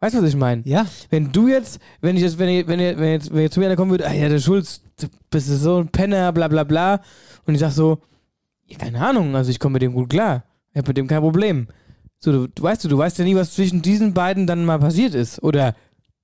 Weißt 0.02 0.16
du, 0.16 0.22
was 0.22 0.30
ich 0.30 0.36
meine? 0.36 0.64
Ja. 0.66 0.86
Wenn 1.10 1.32
du 1.32 1.48
jetzt, 1.48 1.80
wenn 2.02 2.18
ich 2.18 2.22
jetzt, 2.22 2.40
wenn 2.40 2.50
ihr, 2.50 2.68
wenn 2.68 2.82
ihr, 2.82 2.98
wenn 2.98 3.12
jetzt, 3.12 3.34
wenn 3.34 3.42
jetzt 3.42 3.54
zu 3.54 3.62
mir 3.62 3.68
einer 3.68 3.78
kommen 3.78 3.92
würde, 3.92 4.06
ah 4.06 4.14
ja, 4.14 4.28
der 4.28 4.40
Schulz, 4.40 4.82
du 5.00 5.08
bist 5.30 5.48
so 5.48 5.78
ein 5.78 5.88
Penner, 5.88 6.34
bla 6.34 6.50
bla 6.50 6.66
bla, 6.66 7.02
und 7.46 7.54
ich 7.54 7.62
sag 7.62 7.72
so, 7.72 8.00
ja, 8.66 8.78
keine 8.78 9.00
Ahnung, 9.00 9.34
also 9.36 9.50
ich 9.50 9.60
komme 9.60 9.74
mit 9.74 9.82
dem 9.82 9.94
gut 9.94 10.10
klar. 10.10 10.44
Ich 10.72 10.78
habe 10.78 10.90
mit 10.90 10.98
dem 10.98 11.08
kein 11.08 11.22
Problem. 11.22 11.68
So, 12.20 12.32
du, 12.34 12.48
du 12.48 12.64
weißt 12.64 12.84
du, 12.84 12.90
du 12.90 12.98
weißt 12.98 13.18
ja 13.18 13.24
nie, 13.24 13.36
was 13.36 13.54
zwischen 13.54 13.82
diesen 13.82 14.14
beiden 14.14 14.46
dann 14.46 14.66
mal 14.66 14.80
passiert 14.80 15.16
ist. 15.16 15.42
Oder 15.42 15.74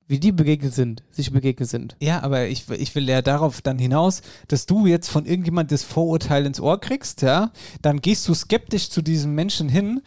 wie 0.08 0.20
die 0.20 0.32
begegnet 0.32 0.74
sind, 0.74 1.04
sich 1.12 1.32
begegnet 1.32 1.70
sind. 1.70 1.96
Ja, 2.00 2.22
aber 2.22 2.48
ich, 2.48 2.70
ich 2.70 2.94
will 2.96 3.10
ja 3.10 3.22
darauf 3.22 3.62
dann 3.62 3.80
hinaus, 3.80 4.22
dass 4.48 4.66
du 4.66 4.86
jetzt 4.86 5.10
von 5.10 5.26
irgendjemand 5.26 5.72
das 5.72 5.84
Vorurteil 5.84 6.46
ins 6.46 6.60
Ohr 6.60 6.80
kriegst, 6.80 7.22
ja, 7.22 7.52
dann 7.82 8.02
gehst 8.02 8.28
du 8.28 8.34
skeptisch 8.34 8.90
zu 8.90 9.02
diesem 9.02 9.34
Menschen 9.34 9.70
hin 9.70 10.02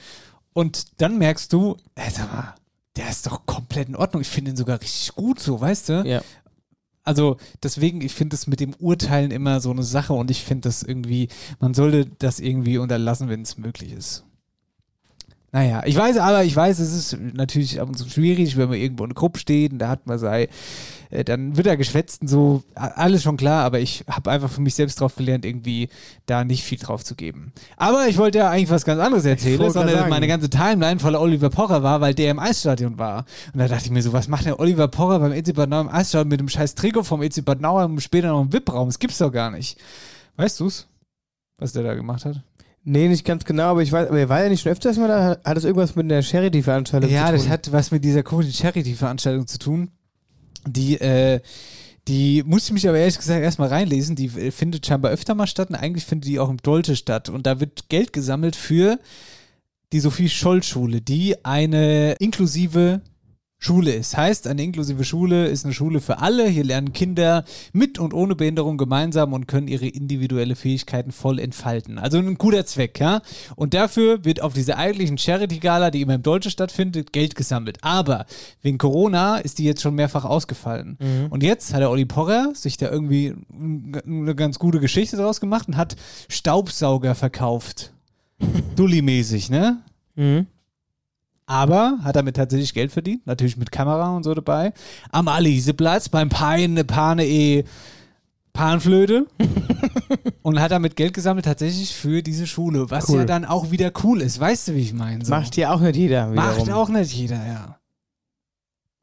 und 0.52 1.00
dann 1.00 1.18
merkst 1.18 1.52
du, 1.52 1.76
ey, 1.94 2.10
sag 2.10 2.32
mal, 2.32 2.54
der 2.96 3.08
ist 3.08 3.26
doch 3.26 3.46
komplett 3.46 3.88
in 3.88 3.96
Ordnung. 3.96 4.22
Ich 4.22 4.28
finde 4.28 4.50
ihn 4.50 4.56
sogar 4.56 4.80
richtig 4.80 5.14
gut, 5.14 5.38
so, 5.40 5.60
weißt 5.60 5.88
du? 5.88 6.02
Ja. 6.04 6.22
Also 7.04 7.38
deswegen, 7.62 8.02
ich 8.02 8.12
finde 8.12 8.36
es 8.36 8.46
mit 8.46 8.60
dem 8.60 8.74
Urteilen 8.74 9.30
immer 9.30 9.60
so 9.60 9.70
eine 9.70 9.82
Sache 9.82 10.12
und 10.12 10.30
ich 10.30 10.42
finde 10.42 10.68
das 10.68 10.82
irgendwie, 10.82 11.28
man 11.58 11.74
sollte 11.74 12.06
das 12.18 12.38
irgendwie 12.38 12.76
unterlassen, 12.76 13.28
wenn 13.28 13.42
es 13.42 13.56
möglich 13.56 13.92
ist. 13.92 14.24
Naja, 15.50 15.82
ich 15.86 15.96
weiß 15.96 16.18
aber, 16.18 16.44
ich 16.44 16.54
weiß, 16.54 16.78
es 16.78 16.94
ist 16.94 17.18
natürlich 17.18 17.80
ab 17.80 17.88
und 17.88 17.94
zu 17.94 18.08
schwierig, 18.10 18.58
wenn 18.58 18.68
man 18.68 18.78
irgendwo 18.78 19.04
in 19.04 19.10
der 19.10 19.14
Gruppe 19.14 19.38
steht 19.38 19.72
und 19.72 19.78
da 19.78 19.88
hat 19.88 20.06
man 20.06 20.18
sei, 20.18 20.48
äh, 21.08 21.24
dann 21.24 21.56
wird 21.56 21.66
er 21.66 21.78
geschwätzt 21.78 22.20
und 22.20 22.28
so, 22.28 22.62
alles 22.74 23.22
schon 23.22 23.38
klar, 23.38 23.64
aber 23.64 23.80
ich 23.80 24.04
habe 24.10 24.30
einfach 24.30 24.50
für 24.50 24.60
mich 24.60 24.74
selbst 24.74 25.00
drauf 25.00 25.16
gelernt, 25.16 25.46
irgendwie 25.46 25.88
da 26.26 26.44
nicht 26.44 26.64
viel 26.64 26.76
drauf 26.76 27.02
zu 27.02 27.14
geben. 27.14 27.52
Aber 27.78 28.08
ich 28.08 28.18
wollte 28.18 28.38
ja 28.38 28.50
eigentlich 28.50 28.68
was 28.68 28.84
ganz 28.84 29.00
anderes 29.00 29.24
erzählen, 29.24 29.70
sondern 29.70 29.96
sagen. 29.96 30.10
meine 30.10 30.28
ganze 30.28 30.50
Timeline 30.50 31.00
voller 31.00 31.20
Oliver 31.20 31.48
Pocher 31.48 31.82
war, 31.82 32.02
weil 32.02 32.12
der 32.12 32.30
im 32.30 32.38
Eisstadion 32.38 32.98
war. 32.98 33.24
Und 33.54 33.60
da 33.60 33.68
dachte 33.68 33.86
ich 33.86 33.90
mir 33.90 34.02
so, 34.02 34.12
was 34.12 34.28
macht 34.28 34.44
der 34.44 34.60
Oliver 34.60 34.88
Pocher 34.88 35.18
beim 35.18 35.32
EC 35.32 35.54
Bad 35.54 35.70
Nauheim 35.70 35.88
im 35.88 35.94
Eisstadion 35.94 36.28
mit 36.28 36.40
dem 36.40 36.48
scheiß 36.50 36.74
Trikot 36.74 37.04
vom 37.04 37.22
EC 37.22 37.42
Bad 37.42 37.62
Nauheim 37.62 37.92
und 37.92 38.00
später 38.02 38.28
noch 38.28 38.42
im 38.42 38.52
VIP-Raum? 38.52 38.88
Das 38.88 38.98
gibt's 38.98 39.16
doch 39.16 39.32
gar 39.32 39.50
nicht. 39.50 39.78
Weißt 40.36 40.60
du's? 40.60 40.86
Was 41.56 41.72
der 41.72 41.84
da 41.84 41.94
gemacht 41.94 42.26
hat? 42.26 42.42
Nee, 42.90 43.08
nicht 43.08 43.26
ganz 43.26 43.44
genau, 43.44 43.64
aber 43.64 43.82
ich 43.82 43.92
weiß, 43.92 44.08
aber 44.08 44.18
er 44.18 44.28
war 44.30 44.42
ja 44.42 44.48
nicht 44.48 44.62
schon 44.62 44.72
öfters 44.72 44.96
mal 44.96 45.08
da, 45.08 45.38
hat 45.44 45.56
das 45.56 45.64
irgendwas 45.64 45.94
mit 45.94 46.10
der 46.10 46.22
Charity-Veranstaltung 46.22 47.10
Ja, 47.10 47.26
zu 47.26 47.32
tun? 47.32 47.38
das 47.38 47.48
hat 47.48 47.72
was 47.72 47.90
mit 47.90 48.02
dieser 48.02 48.22
komischen 48.22 48.54
Charity-Veranstaltung 48.54 49.46
zu 49.46 49.58
tun. 49.58 49.90
Die, 50.66 50.98
äh, 50.98 51.40
die 52.08 52.42
musste 52.46 52.68
ich 52.70 52.72
mich 52.72 52.88
aber 52.88 52.98
ehrlich 52.98 53.18
gesagt 53.18 53.42
erstmal 53.42 53.68
reinlesen. 53.68 54.16
Die 54.16 54.26
äh, 54.26 54.50
findet 54.50 54.86
scheinbar 54.86 55.10
öfter 55.10 55.34
mal 55.34 55.46
statt 55.46 55.68
und 55.68 55.76
eigentlich 55.76 56.06
findet 56.06 56.28
die 56.30 56.38
auch 56.38 56.48
im 56.48 56.56
Dolce 56.56 56.96
statt. 56.96 57.28
Und 57.28 57.46
da 57.46 57.60
wird 57.60 57.90
Geld 57.90 58.14
gesammelt 58.14 58.56
für 58.56 58.98
die 59.92 60.00
Sophie-Scholl-Schule, 60.00 61.02
die 61.02 61.44
eine 61.44 62.12
inklusive 62.20 63.02
Schule 63.60 63.92
ist. 63.92 64.16
Heißt, 64.16 64.46
eine 64.46 64.62
inklusive 64.62 65.04
Schule 65.04 65.46
ist 65.48 65.64
eine 65.64 65.74
Schule 65.74 66.00
für 66.00 66.18
alle. 66.18 66.46
Hier 66.46 66.62
lernen 66.62 66.92
Kinder 66.92 67.44
mit 67.72 67.98
und 67.98 68.14
ohne 68.14 68.36
Behinderung 68.36 68.78
gemeinsam 68.78 69.32
und 69.32 69.48
können 69.48 69.66
ihre 69.66 69.88
individuelle 69.88 70.54
Fähigkeiten 70.54 71.10
voll 71.10 71.40
entfalten. 71.40 71.98
Also 71.98 72.18
ein 72.18 72.38
guter 72.38 72.64
Zweck, 72.66 73.00
ja. 73.00 73.20
Und 73.56 73.74
dafür 73.74 74.24
wird 74.24 74.40
auf 74.42 74.52
dieser 74.52 74.78
eigentlichen 74.78 75.18
Charity-Gala, 75.18 75.90
die 75.90 76.02
immer 76.02 76.14
im 76.14 76.22
Deutsche 76.22 76.50
stattfindet, 76.50 77.12
Geld 77.12 77.34
gesammelt. 77.34 77.78
Aber 77.82 78.26
wegen 78.62 78.78
Corona 78.78 79.38
ist 79.38 79.58
die 79.58 79.64
jetzt 79.64 79.82
schon 79.82 79.96
mehrfach 79.96 80.24
ausgefallen. 80.24 80.96
Und 81.30 81.42
jetzt 81.42 81.74
hat 81.74 81.80
der 81.80 81.90
Olli 81.90 82.04
Porrer 82.04 82.52
sich 82.54 82.76
da 82.76 82.90
irgendwie 82.90 83.34
eine 83.52 84.36
ganz 84.36 84.60
gute 84.60 84.78
Geschichte 84.78 85.16
draus 85.16 85.40
gemacht 85.40 85.66
und 85.66 85.76
hat 85.76 85.96
Staubsauger 86.28 87.16
verkauft. 87.16 87.92
Dulli-mäßig, 88.76 89.50
ne? 89.50 89.78
Mhm. 90.14 90.46
Aber 91.48 91.98
hat 92.02 92.14
damit 92.14 92.36
tatsächlich 92.36 92.74
Geld 92.74 92.92
verdient, 92.92 93.26
natürlich 93.26 93.56
mit 93.56 93.72
Kamera 93.72 94.14
und 94.14 94.22
so 94.22 94.34
dabei. 94.34 94.74
Am 95.10 95.28
Aliseplatz 95.28 96.10
beim 96.10 96.28
Pein, 96.28 96.86
Pane 96.86 97.26
E 97.26 97.64
Panflöte 98.52 99.26
und 100.42 100.60
hat 100.60 100.72
damit 100.72 100.94
Geld 100.96 101.14
gesammelt 101.14 101.46
tatsächlich 101.46 101.94
für 101.94 102.22
diese 102.22 102.46
Schule, 102.46 102.90
was 102.90 103.08
Cool. 103.08 103.20
ja 103.20 103.24
dann 103.24 103.46
auch 103.46 103.70
wieder 103.70 103.90
cool 104.02 104.20
ist. 104.20 104.38
Weißt 104.38 104.68
du, 104.68 104.74
wie 104.74 104.80
ich 104.80 104.92
meine? 104.92 105.24
So. 105.24 105.30
Macht 105.30 105.56
ja 105.56 105.72
auch 105.72 105.80
nicht 105.80 105.96
jeder 105.96 106.26
Macht 106.26 106.62
wiederum. 106.62 106.82
auch 106.82 106.88
nicht 106.90 107.12
jeder, 107.14 107.46
ja. 107.46 107.78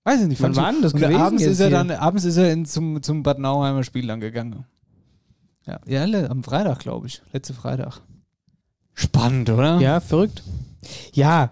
Weiß 0.03 0.21
ich 0.21 0.27
nicht. 0.27 0.41
Wann 0.41 0.55
war 0.55 0.71
denn 0.71 0.83
das 0.83 0.93
gewesen 0.93 1.15
abends 1.15 1.43
ist 1.43 1.59
er 1.59 1.71
dann, 1.71 1.89
abends 1.89 2.25
ist 2.25 2.37
er 2.37 2.51
in, 2.51 2.65
zum, 2.65 3.01
zum 3.01 3.23
Bad 3.23 3.39
Nauheimer 3.39 3.83
Spiel 3.83 4.05
dann 4.05 4.19
gegangen. 4.19 4.65
Ja, 5.65 5.79
ja 5.87 6.03
am 6.29 6.43
Freitag, 6.43 6.77
glaube 6.77 7.07
ich. 7.07 7.23
Letzte 7.33 7.55
Freitag. 7.55 8.01
Spannend, 8.93 9.49
oder? 9.49 9.79
Ja, 9.79 9.99
verrückt. 9.99 10.43
Ja, 11.13 11.49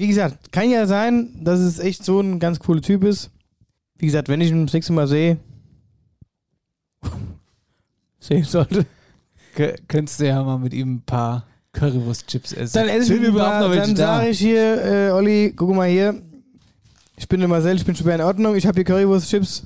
wie 0.00 0.08
gesagt, 0.08 0.50
kann 0.50 0.70
ja 0.70 0.86
sein, 0.86 1.28
dass 1.44 1.60
es 1.60 1.78
echt 1.78 2.06
so 2.06 2.20
ein 2.20 2.38
ganz 2.38 2.58
cooler 2.58 2.80
Typ 2.80 3.04
ist. 3.04 3.30
Wie 3.98 4.06
gesagt, 4.06 4.30
wenn 4.30 4.40
ich 4.40 4.50
ihn 4.50 4.64
das 4.64 4.72
nächste 4.72 4.94
Mal 4.94 5.06
sehe, 5.06 5.36
sehen 8.18 8.44
sollte, 8.44 8.86
K 9.54 9.74
könntest 9.88 10.20
du 10.20 10.26
ja 10.26 10.42
mal 10.42 10.58
mit 10.58 10.72
ihm 10.72 10.94
ein 10.94 11.02
paar 11.02 11.44
Currywurst-Chips 11.74 12.54
essen. 12.54 12.72
dann 12.72 12.88
esse 12.88 13.14
ich 13.14 13.20
überhaupt 13.20 13.60
noch 13.60 13.74
dann 13.74 13.94
da? 13.94 14.16
sage 14.16 14.30
ich 14.30 14.38
hier, 14.38 14.84
äh, 14.84 15.10
Olli, 15.10 15.52
guck 15.54 15.74
mal 15.74 15.86
hier, 15.86 16.14
ich 17.18 17.28
bin 17.28 17.40
der 17.40 17.48
Marcel, 17.50 17.76
ich 17.76 17.84
bin 17.84 17.94
schon 17.94 18.06
bei 18.06 18.14
in 18.14 18.22
Ordnung, 18.22 18.56
ich 18.56 18.66
habe 18.66 18.76
hier 18.76 18.84
Currywurst-Chips, 18.84 19.64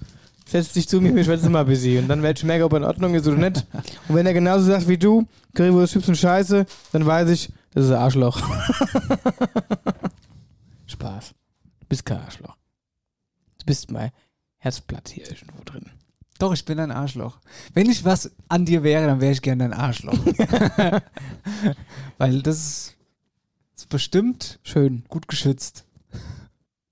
setz 0.48 0.72
dich 0.72 0.88
zu 0.88 1.00
mir, 1.00 1.14
wir 1.14 1.22
schwätzen 1.22 1.52
mal 1.52 1.60
ein 1.60 1.66
bisschen 1.66 2.02
und 2.02 2.08
dann 2.08 2.24
werde 2.24 2.38
ich 2.38 2.44
merken, 2.44 2.64
ob 2.64 2.72
er 2.72 2.78
in 2.78 2.84
Ordnung 2.84 3.14
ist 3.14 3.28
oder 3.28 3.36
nicht. 3.36 3.64
Und 4.08 4.16
wenn 4.16 4.26
er 4.26 4.34
genauso 4.34 4.64
sagt 4.64 4.88
wie 4.88 4.98
du, 4.98 5.28
Currywurst-Chips 5.54 6.06
sind 6.06 6.18
scheiße, 6.18 6.66
dann 6.90 7.06
weiß 7.06 7.30
ich, 7.30 7.50
das 7.72 7.84
ist 7.84 7.92
ein 7.92 7.98
Arschloch. 7.98 8.42
Spaß. 10.86 11.34
Du 11.80 11.86
bist 11.86 12.04
kein 12.04 12.18
Arschloch. 12.18 12.56
Du 13.58 13.66
bist 13.66 13.90
mein 13.90 14.10
Herzblatt 14.58 15.08
hier 15.08 15.30
irgendwo 15.30 15.62
drin. 15.64 15.90
Doch, 16.38 16.52
ich 16.52 16.64
bin 16.64 16.80
ein 16.80 16.90
Arschloch. 16.90 17.38
Wenn 17.74 17.88
ich 17.88 18.04
was 18.04 18.32
an 18.48 18.64
dir 18.64 18.82
wäre, 18.82 19.06
dann 19.06 19.20
wäre 19.20 19.32
ich 19.32 19.42
gerne 19.42 19.64
ein 19.64 19.72
Arschloch. 19.72 20.18
Weil 22.18 22.42
das 22.42 22.94
ist, 23.76 23.88
bestimmt 23.88 24.58
Schön. 24.62 25.04
gut 25.08 25.28
geschützt. 25.28 25.84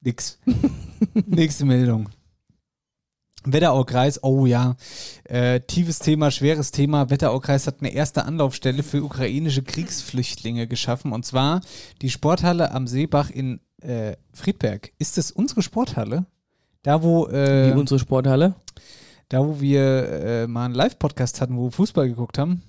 Nix. 0.01 0.39
Nächste 1.27 1.65
Meldung. 1.65 2.11
Wetteraukreis, 3.45 4.23
oh 4.23 4.47
ja, 4.47 4.77
äh, 5.25 5.61
tiefes 5.61 5.99
Thema, 5.99 6.31
schweres 6.31 6.71
Thema. 6.71 7.11
Wetteraukreis 7.11 7.67
hat 7.67 7.81
eine 7.81 7.93
erste 7.93 8.25
Anlaufstelle 8.25 8.83
für 8.85 9.03
ukrainische 9.03 9.63
Kriegsflüchtlinge 9.63 10.69
geschaffen 10.69 11.13
und 11.13 11.27
zwar 11.27 11.61
die 12.03 12.11
Sporthalle 12.11 12.71
am 12.71 12.87
Seebach 12.87 13.31
in 13.31 13.61
äh, 13.83 14.17
Friedberg. 14.33 14.93
Ist 14.99 15.19
das 15.19 15.31
unsere 15.31 15.63
Sporthalle? 15.63 16.27
Da, 16.83 17.03
wo, 17.03 17.27
äh, 17.29 17.69
Wie 17.75 17.79
unsere 17.79 17.99
Sporthalle. 18.01 18.55
da, 19.29 19.47
wo 19.47 19.61
wir 19.61 19.83
äh, 20.09 20.47
mal 20.47 20.65
einen 20.67 20.75
Live-Podcast 20.75 21.41
hatten, 21.41 21.57
wo 21.57 21.65
wir 21.65 21.71
Fußball 21.73 22.09
geguckt 22.09 22.39
haben. 22.39 22.63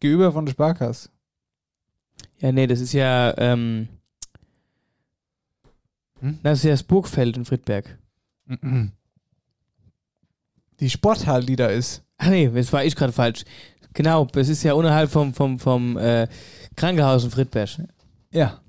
Gegenüber 0.00 0.32
von 0.32 0.46
der 0.46 0.52
Sparkasse. 0.52 1.08
Ja, 2.38 2.52
nee, 2.52 2.66
das 2.68 2.80
ist 2.80 2.92
ja, 2.92 3.36
ähm, 3.38 3.88
Hm? 6.20 6.38
das 6.42 6.58
ist 6.58 6.64
ja 6.64 6.70
das 6.72 6.82
Burgfeld 6.84 7.36
in 7.36 7.44
Friedberg. 7.44 7.98
Die 10.80 10.90
Sporthalle, 10.90 11.44
die 11.44 11.56
da 11.56 11.66
ist. 11.66 12.02
Ach 12.18 12.28
nee, 12.28 12.46
jetzt 12.48 12.72
war 12.72 12.84
ich 12.84 12.94
gerade 12.96 13.12
falsch. 13.12 13.44
Genau, 13.94 14.26
das 14.26 14.48
ist 14.48 14.62
ja 14.62 14.74
unterhalb 14.74 15.10
vom, 15.10 15.34
vom, 15.34 15.58
vom 15.58 15.96
äh, 15.96 16.28
Krankenhaus 16.76 17.24
in 17.24 17.30
Friedberg. 17.30 17.70
Ja. 18.30 18.60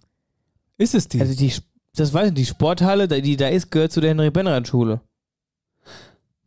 Ist 0.80 0.96
es 0.96 1.10
die? 1.10 1.20
Also 1.20 1.36
die, 1.36 1.54
das 1.96 2.14
weiß 2.14 2.30
ich, 2.30 2.34
die 2.34 2.46
Sporthalle, 2.46 3.08
die 3.08 3.38
da 3.38 3.50
ist, 3.50 3.70
gehört 3.70 3.92
zu 3.92 4.00
der 4.00 4.12
Henry-Benrath-Schule. 4.12 5.02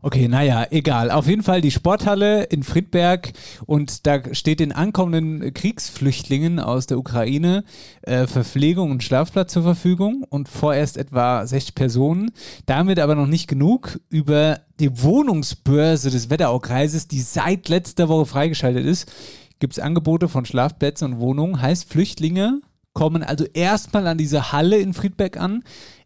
Okay, 0.05 0.27
naja, 0.27 0.67
egal. 0.71 1.13
Auf 1.13 1.29
jeden 1.29 1.45
Fall 1.45 1.61
die 1.61 1.71
Sporthalle 1.71 2.45
in 2.45 2.65
Friedberg 2.65 3.35
und 3.67 4.05
da 4.05 4.35
steht 4.35 4.59
den 4.59 4.73
ankommenden 4.73 5.55
Kriegsflüchtlingen 5.55 6.59
aus 6.59 6.87
der 6.87 6.99
Ukraine 6.99 7.63
äh, 8.01 8.27
Verpflegung 8.27 8.91
und 8.91 9.05
Schlafplatz 9.05 9.53
zur 9.53 9.63
Verfügung 9.63 10.25
und 10.29 10.49
vorerst 10.49 10.97
etwa 10.97 11.47
60 11.47 11.77
Personen. 11.77 12.33
Damit 12.67 12.99
aber 12.99 13.15
noch 13.15 13.29
nicht 13.29 13.47
genug. 13.47 14.01
Über 14.09 14.63
die 14.81 15.03
Wohnungsbörse 15.03 16.11
des 16.11 16.31
Wetteraukreises, 16.31 17.07
die 17.07 17.21
seit 17.21 17.69
letzter 17.69 18.09
Woche 18.09 18.27
freigeschaltet 18.27 18.85
ist, 18.85 19.13
gibt 19.61 19.75
es 19.75 19.79
Angebote 19.79 20.27
von 20.29 20.47
Schlafplätzen 20.47 21.13
und 21.13 21.21
Wohnungen. 21.21 21.63
Heißt, 21.63 21.89
Flüchtlinge 21.89 22.61
kommen 22.93 23.23
also 23.23 23.45
erstmal 23.45 24.07
an 24.07 24.19
diese 24.19 24.53
Halle 24.53 24.79
in 24.79 24.95
Friedberg 24.95 25.37
an, 25.37 25.63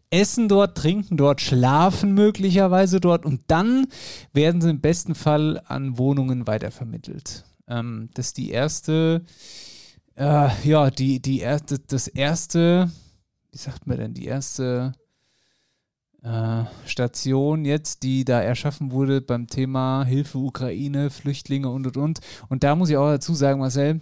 essen 0.09 0.47
dort, 0.47 0.77
trinken 0.77 1.17
dort, 1.17 1.41
schlafen 1.41 2.13
möglicherweise 2.13 2.99
dort 2.99 3.25
und 3.25 3.41
dann 3.47 3.87
werden 4.33 4.61
sie 4.61 4.69
im 4.69 4.81
besten 4.81 5.15
Fall 5.15 5.61
an 5.65 5.97
Wohnungen 5.97 6.47
weitervermittelt. 6.47 7.43
Ähm, 7.67 8.09
das 8.13 8.27
ist 8.27 8.37
die 8.37 8.51
erste, 8.51 9.23
äh, 10.15 10.49
ja, 10.63 10.89
die, 10.89 11.21
die 11.21 11.39
erste, 11.39 11.79
das 11.79 12.07
erste, 12.07 12.89
wie 13.51 13.57
sagt 13.57 13.87
man 13.87 13.97
denn, 13.97 14.13
die 14.13 14.25
erste 14.25 14.93
äh, 16.23 16.63
Station 16.85 17.65
jetzt, 17.65 18.03
die 18.03 18.23
da 18.25 18.41
erschaffen 18.41 18.91
wurde 18.91 19.21
beim 19.21 19.47
Thema 19.47 20.05
Hilfe 20.05 20.37
Ukraine, 20.37 21.09
Flüchtlinge 21.09 21.69
und 21.69 21.85
und 21.85 21.97
und. 21.97 22.19
Und 22.49 22.63
da 22.63 22.75
muss 22.75 22.89
ich 22.89 22.97
auch 22.97 23.09
dazu 23.09 23.33
sagen, 23.33 23.59
Marcel, 23.59 23.99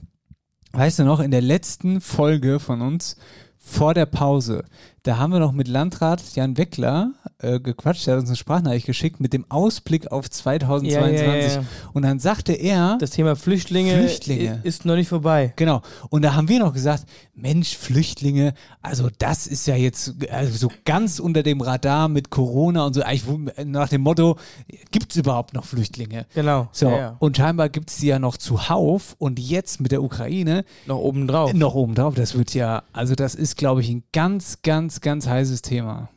weißt 0.76 1.00
du 1.00 1.04
noch, 1.04 1.20
in 1.20 1.32
der 1.32 1.42
letzten 1.42 2.02
Folge 2.02 2.60
von 2.60 2.82
uns 2.82 3.18
vor 3.58 3.94
der 3.94 4.06
Pause, 4.06 4.66
da 5.08 5.18
haben 5.18 5.32
wir 5.34 5.40
noch 5.40 5.52
mit 5.52 5.68
Landrat 5.68 6.22
Jan 6.36 6.58
Weckler 6.58 7.12
äh, 7.40 7.60
gequatscht, 7.60 8.08
der 8.08 8.16
hat 8.16 8.22
uns 8.22 8.30
eine 8.30 8.38
Sprachnachricht 8.38 8.86
geschickt 8.88 9.20
mit 9.20 9.34
dem 9.34 9.46
Ausblick 9.50 10.12
auf 10.12 10.30
2022. 10.30 11.22
Ja, 11.22 11.36
ja, 11.36 11.62
ja. 11.62 11.66
Und 11.94 12.02
dann 12.04 12.20
sagte 12.20 12.54
er, 12.54 12.98
Das 13.00 13.12
Thema 13.12 13.36
Flüchtlinge, 13.36 13.94
Flüchtlinge. 14.00 14.62
ist 14.64 14.86
noch 14.86 14.96
nicht 14.96 15.08
vorbei. 15.10 15.54
Genau. 15.58 15.82
Und 16.10 16.24
da 16.24 16.34
haben 16.34 16.50
wir 16.50 16.60
noch 16.60 16.74
gesagt, 16.74 17.06
Mensch, 17.36 17.78
Flüchtlinge, 17.78 18.54
also 18.82 19.10
das 19.20 19.46
ist 19.46 19.68
ja 19.68 19.76
jetzt 19.76 20.16
also 20.32 20.58
so 20.58 20.72
ganz 20.86 21.20
unter 21.20 21.44
dem 21.44 21.62
Radar 21.62 22.08
mit 22.08 22.30
Corona 22.30 22.86
und 22.86 22.94
so, 22.94 23.02
eigentlich 23.04 23.26
nach 23.66 23.90
dem 23.90 24.02
Motto, 24.02 24.38
gibt 24.92 25.12
es 25.12 25.18
überhaupt 25.18 25.54
noch 25.54 25.66
Flüchtlinge? 25.66 26.26
Genau. 26.34 26.70
So, 26.72 26.92
und 27.20 27.38
scheinbar 27.38 27.70
gibt 27.70 27.90
es 27.92 27.98
die 27.98 28.08
ja 28.08 28.20
noch 28.20 28.38
zuhauf 28.38 29.16
und 29.20 29.40
jetzt 29.40 29.82
mit 29.82 29.92
der 29.92 30.02
Ukraine 30.02 30.66
Noch 30.88 30.98
obendrauf. 30.98 31.54
noch 31.54 31.76
obendrauf. 31.76 32.16
Das 32.16 32.36
wird 32.36 32.54
ja, 32.54 32.84
also 32.94 33.14
das 33.16 33.36
ist, 33.36 33.58
glaube 33.58 33.82
ich, 33.82 33.90
ein 33.90 34.04
ganz, 34.14 34.62
ganz, 34.64 34.95
ganz 35.02 35.28
heißes 35.28 35.62
Thema. 35.62 36.10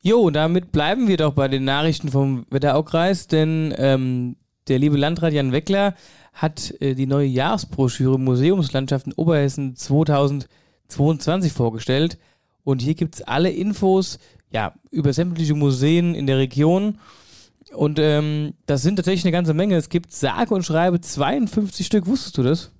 Jo, 0.00 0.30
damit 0.30 0.70
bleiben 0.70 1.08
wir 1.08 1.16
doch 1.16 1.32
bei 1.32 1.48
den 1.48 1.64
Nachrichten 1.64 2.10
vom 2.10 2.46
Wetteraukreis, 2.50 3.26
denn 3.26 3.74
ähm, 3.78 4.36
der 4.68 4.78
liebe 4.78 4.96
Landrat 4.96 5.32
Jan 5.32 5.52
Weckler 5.52 5.94
hat 6.32 6.74
äh, 6.80 6.94
die 6.94 7.06
neue 7.06 7.26
Jahresbroschüre 7.26 8.18
Museumslandschaft 8.18 9.06
in 9.06 9.12
Oberhessen 9.14 9.76
2022 9.76 11.52
vorgestellt. 11.52 12.18
Und 12.64 12.82
hier 12.82 12.94
gibt 12.94 13.14
es 13.16 13.22
alle 13.22 13.50
Infos 13.50 14.18
ja, 14.50 14.74
über 14.90 15.12
sämtliche 15.12 15.54
Museen 15.54 16.14
in 16.14 16.26
der 16.26 16.38
Region. 16.38 16.98
Und 17.72 17.98
ähm, 17.98 18.54
das 18.66 18.82
sind 18.82 18.96
tatsächlich 18.96 19.24
eine 19.24 19.32
ganze 19.32 19.54
Menge. 19.54 19.76
Es 19.76 19.88
gibt 19.88 20.12
sage 20.12 20.54
und 20.54 20.64
schreibe 20.64 21.00
52 21.00 21.86
Stück. 21.86 22.06
Wusstest 22.06 22.38
du 22.38 22.42
das? 22.42 22.70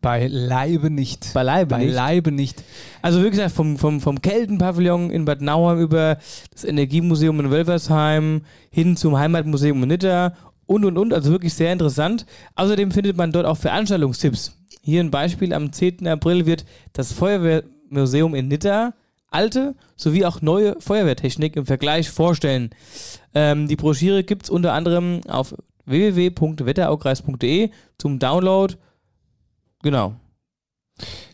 Bei 0.00 0.26
Leibe 0.26 0.90
nicht. 0.90 1.32
Bei 1.32 1.42
Leibe 1.42 1.70
Bei 1.70 1.84
nicht. 1.84 1.94
Leibe 1.94 2.30
nicht. 2.30 2.62
Also 3.00 3.24
wie 3.24 3.30
gesagt, 3.30 3.52
vom, 3.52 3.78
vom, 3.78 4.02
vom 4.02 4.20
Keltenpavillon 4.20 5.10
in 5.10 5.24
Bad 5.24 5.40
Nauheim 5.40 5.80
über 5.80 6.18
das 6.52 6.64
Energiemuseum 6.64 7.40
in 7.40 7.50
Wölversheim 7.50 8.42
hin 8.70 8.98
zum 8.98 9.18
Heimatmuseum 9.18 9.82
in 9.82 9.88
Nitter 9.88 10.36
und 10.66 10.84
und 10.84 10.98
und. 10.98 11.14
Also 11.14 11.30
wirklich 11.30 11.54
sehr 11.54 11.72
interessant. 11.72 12.26
Außerdem 12.54 12.90
findet 12.90 13.16
man 13.16 13.32
dort 13.32 13.46
auch 13.46 13.56
Veranstaltungstipps. 13.56 14.58
Hier 14.82 15.00
ein 15.00 15.10
Beispiel: 15.10 15.54
Am 15.54 15.72
10. 15.72 16.06
April 16.06 16.44
wird 16.44 16.66
das 16.92 17.12
Feuerwehrmuseum 17.12 18.34
in 18.34 18.48
Nitter 18.48 18.92
alte 19.30 19.74
sowie 19.96 20.26
auch 20.26 20.42
neue 20.42 20.80
Feuerwehrtechnik 20.80 21.56
im 21.56 21.66
Vergleich 21.66 22.10
vorstellen. 22.10 22.70
Ähm, 23.34 23.68
die 23.68 23.76
Broschüre 23.76 24.22
gibt 24.22 24.44
es 24.44 24.50
unter 24.50 24.74
anderem 24.74 25.22
auf 25.26 25.54
www.wetteraukreis.de 25.86 27.70
zum 27.98 28.18
Download. 28.18 28.74
Genau. 29.84 30.14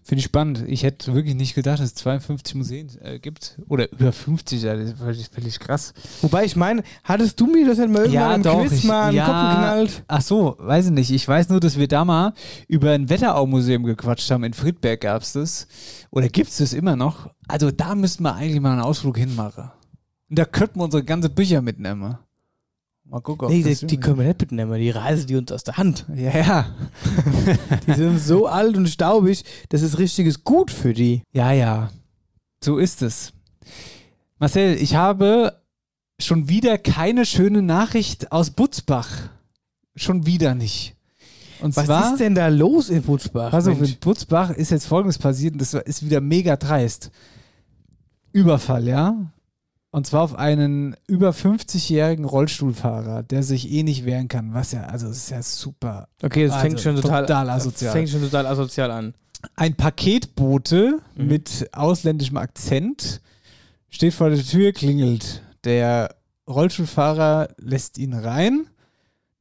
Finde 0.03 0.21
ich 0.21 0.25
spannend. 0.25 0.65
Ich 0.67 0.83
hätte 0.83 1.15
wirklich 1.15 1.37
nicht 1.37 1.55
gedacht, 1.55 1.79
dass 1.79 1.87
es 1.91 1.95
52 1.95 2.57
Museen 2.57 2.91
äh, 3.01 3.21
gibt. 3.21 3.61
Oder 3.69 3.93
über 3.93 4.11
50, 4.13 4.61
ja, 4.63 4.75
das 4.75 4.91
ist 4.91 5.33
völlig, 5.33 5.61
krass. 5.61 5.95
Wobei 6.21 6.45
ich 6.45 6.57
meine, 6.57 6.83
hattest 7.05 7.39
du 7.39 7.47
mir 7.47 7.65
das 7.65 7.77
denn 7.77 7.93
mal 7.93 8.07
irgendwann 8.07 8.43
im 8.43 8.67
Quiz 8.69 8.79
ich- 8.81 8.85
mal 8.85 9.15
ja, 9.15 9.25
Kopf 9.27 9.55
geknallt? 9.55 10.05
Ach 10.09 10.21
so, 10.21 10.57
weiß 10.59 10.87
ich 10.87 10.91
nicht. 10.93 11.13
Ich 11.13 11.29
weiß 11.29 11.51
nur, 11.51 11.61
dass 11.61 11.79
wir 11.79 11.87
da 11.87 12.05
mal 12.05 12.33
über 12.67 12.91
ein 12.91 13.09
Wetterau-Museum 13.09 13.85
gequatscht 13.85 14.29
haben. 14.33 14.43
In 14.43 14.53
Friedberg 14.55 15.01
gab 15.03 15.23
es 15.23 15.33
das. 15.35 15.69
Oder 16.11 16.29
gibt 16.29 16.51
es 16.51 16.57
das 16.57 16.73
immer 16.73 16.97
noch? 16.97 17.31
Also 17.47 17.71
da 17.71 17.95
müssten 17.95 18.25
wir 18.25 18.35
eigentlich 18.35 18.61
mal 18.61 18.73
einen 18.73 18.81
Ausflug 18.81 19.17
hinmachen. 19.17 19.71
Und 20.29 20.39
da 20.39 20.45
könnten 20.45 20.81
wir 20.81 20.85
unsere 20.85 21.05
ganze 21.05 21.29
Bücher 21.29 21.63
mitnehmen. 21.63 22.19
Mal 23.11 23.21
gucken. 23.21 23.49
Nee, 23.49 23.65
die, 23.65 23.87
die 23.87 23.99
können 23.99 24.19
wir 24.19 24.27
nicht 24.27 24.41
mitnehmen, 24.41 24.79
die 24.79 24.91
reißen 24.91 25.27
die 25.27 25.35
uns 25.35 25.51
aus 25.51 25.65
der 25.65 25.77
Hand. 25.77 26.07
Ja, 26.15 26.37
ja. 26.37 26.67
Die 27.87 27.95
sind 27.95 28.19
so 28.19 28.47
alt 28.47 28.77
und 28.77 28.89
staubig, 28.89 29.45
das 29.69 29.83
ist 29.83 29.99
richtiges 29.99 30.45
Gut 30.45 30.71
für 30.71 30.93
die. 30.93 31.23
Ja, 31.33 31.53
ja. 31.53 31.91
So 32.63 32.79
ist 32.79 33.03
es. 33.03 33.33
Marcel, 34.39 34.77
ich 34.77 34.95
habe 34.95 35.61
schon 36.21 36.49
wieder 36.49 36.79
keine 36.79 37.25
schöne 37.25 37.63
Nachricht 37.63 38.31
aus 38.31 38.51
Butzbach. 38.51 39.09
Schon 39.97 40.27
wieder 40.27 40.55
nicht. 40.55 40.95
Und 41.63 41.77
Was 41.77 41.87
zwar, 41.87 42.13
ist 42.13 42.21
denn 42.21 42.35
da 42.35 42.49
los 42.49 42.91
in 42.91 43.03
Butzbach? 43.03 43.53
Also 43.53 43.73
in 43.73 43.97
Butzbach 44.01 44.51
ist 44.51 44.71
jetzt 44.71 44.87
folgendes 44.87 45.19
passiert 45.19 45.55
und 45.55 45.61
das 45.61 45.75
ist 45.75 46.05
wieder 46.05 46.21
mega 46.21 46.57
dreist. 46.57 47.11
Überfall, 48.33 48.87
ja? 48.87 49.17
Und 49.93 50.07
zwar 50.07 50.23
auf 50.23 50.37
einen 50.37 50.97
über 51.09 51.31
50-jährigen 51.31 52.25
Rollstuhlfahrer, 52.25 53.25
der 53.25 53.43
sich 53.43 53.71
eh 53.73 53.83
nicht 53.83 54.05
wehren 54.05 54.29
kann. 54.29 54.55
Was 54.55 54.71
ja, 54.73 54.85
also 54.85 55.09
es 55.09 55.17
ist 55.19 55.31
ja 55.31 55.43
super. 55.43 56.09
okay, 56.23 56.45
also 56.45 56.59
fängt 56.59 56.81
schon 56.81 56.97
total, 56.97 57.27
total 57.27 57.51
asozial. 57.51 57.93
fängt 57.93 58.09
schon 58.09 58.23
total 58.23 58.47
asozial 58.47 58.91
an. 58.93 59.15
Ein 59.57 59.75
Paketbote 59.75 61.01
Mhm. 61.17 61.27
mit 61.27 61.69
ausländischem 61.73 62.37
Akzent 62.37 63.21
steht 63.89 64.15
vor 64.15 64.31
der 64.31 64.45
Tür, 64.45 64.73
klingelt. 64.73 65.43
Der 65.65 66.15
Rollstuhlfahrer 66.49 67.49
lässt 67.59 67.99
ihn 67.99 68.15
rein. 68.15 68.67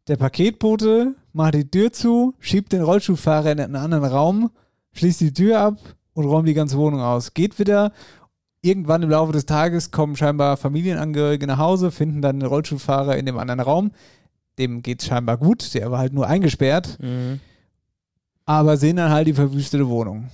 Der 0.08 0.16
Paketbote 0.18 1.14
macht 1.34 1.54
die 1.54 1.70
Tür 1.70 1.94
zu, 1.94 2.34
schiebt 2.40 2.72
den 2.72 2.82
Rollstuhlfahrer 2.82 3.52
in 3.52 3.60
einen 3.60 3.76
anderen 3.76 4.06
Raum, 4.06 4.50
schließt 4.94 5.22
die 5.22 5.34
Tür 5.34 5.60
ab 5.62 5.78
und 6.14 6.26
räumt 6.26 6.48
die 6.48 6.54
ganze 6.56 6.78
Wohnung 6.78 7.02
aus. 7.02 7.34
Geht 7.36 7.60
wieder. 7.60 7.92
Irgendwann 8.62 9.04
im 9.04 9.10
Laufe 9.10 9.32
des 9.32 9.46
Tages 9.46 9.92
kommen 9.92 10.16
scheinbar 10.18 10.58
Familienangehörige 10.58 11.48
nach 11.48 11.58
Hause, 11.60 11.92
finden 11.92 12.22
dann 12.22 12.40
den 12.40 12.48
Rollstuhlfahrer 12.50 13.18
in 13.18 13.26
dem 13.26 13.38
anderen 13.38 13.62
Raum. 13.62 13.92
Dem 14.58 14.82
geht 14.82 15.02
scheinbar 15.04 15.38
gut, 15.38 15.74
der 15.74 15.90
war 15.92 16.00
halt 16.00 16.12
nur 16.14 16.28
eingesperrt, 16.28 16.98
Mhm. 17.02 17.40
aber 18.46 18.76
sehen 18.76 18.98
dann 18.98 19.12
halt 19.12 19.28
die 19.28 19.34
verwüstete 19.34 19.88
Wohnung. 19.88 20.30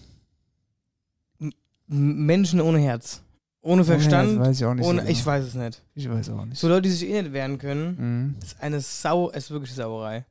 Menschen 1.87 2.61
ohne 2.61 2.79
Herz. 2.79 3.21
Ohne 3.61 3.83
Verstand. 3.83 4.31
Herz, 4.37 4.47
weiß 4.47 4.57
ich 4.59 4.65
auch 4.65 4.73
nicht 4.73 4.83
so 4.85 4.89
ohne, 4.89 4.99
genau. 5.01 5.11
ich 5.11 5.25
weiß 5.25 5.45
es 5.45 5.53
nicht. 5.55 5.81
Ich 5.93 6.09
weiß 6.09 6.29
auch 6.31 6.45
nicht. 6.45 6.57
So 6.59 6.67
Leute, 6.67 6.83
die 6.83 6.89
sich 6.89 7.07
eh 7.09 7.21
nicht 7.21 7.33
wehren 7.33 7.57
können, 7.59 7.95
Mhm. 8.33 8.35
ist 8.41 8.61
eine 8.61 8.79
Sau, 8.81 9.29
ist 9.29 9.51
wirklich 9.51 9.73
Sauerei. 9.73 10.25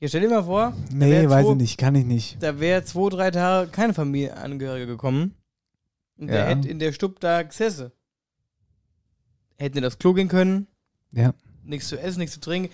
Ja, 0.00 0.08
stell 0.08 0.22
dir 0.22 0.28
mal 0.30 0.44
vor, 0.44 0.74
Nee, 0.92 1.28
weiß 1.28 1.44
zwei- 1.44 1.52
ich 1.52 1.56
nicht, 1.58 1.78
kann 1.78 1.94
ich 1.94 2.04
nicht. 2.04 2.42
Da 2.42 2.58
wäre 2.60 2.84
zwei, 2.84 3.08
drei 3.08 3.30
Tage 3.30 3.70
keine 3.70 3.94
Familienangehörige 3.94 4.86
gekommen. 4.86 5.34
Und 6.18 6.28
der 6.28 6.40
Ja. 6.40 6.46
hätte 6.46 6.68
in 6.68 6.78
der 6.78 6.92
Stub 6.92 7.20
da 7.20 7.42
gesessen. 7.42 7.90
Hätten 9.58 9.78
in 9.78 9.82
das 9.82 9.98
Klo 9.98 10.12
gehen 10.12 10.28
können, 10.28 10.66
Ja. 11.12 11.34
nichts 11.64 11.88
zu 11.88 11.98
essen, 11.98 12.18
nichts 12.20 12.34
zu 12.34 12.40
trinken. 12.40 12.72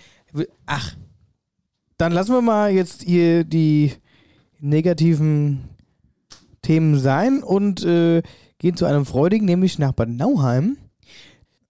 Ach, 0.65 0.95
dann 1.97 2.11
lassen 2.11 2.33
wir 2.33 2.41
mal 2.41 2.71
jetzt 2.71 3.03
hier 3.03 3.43
die 3.43 3.93
negativen 4.59 5.69
Themen 6.61 6.99
sein 6.99 7.43
und 7.43 7.83
äh, 7.83 8.21
gehen 8.57 8.75
zu 8.75 8.85
einem 8.85 9.05
freudigen, 9.05 9.45
nämlich 9.45 9.79
nach 9.79 9.93
Bad 9.93 10.09
Nauheim 10.09 10.77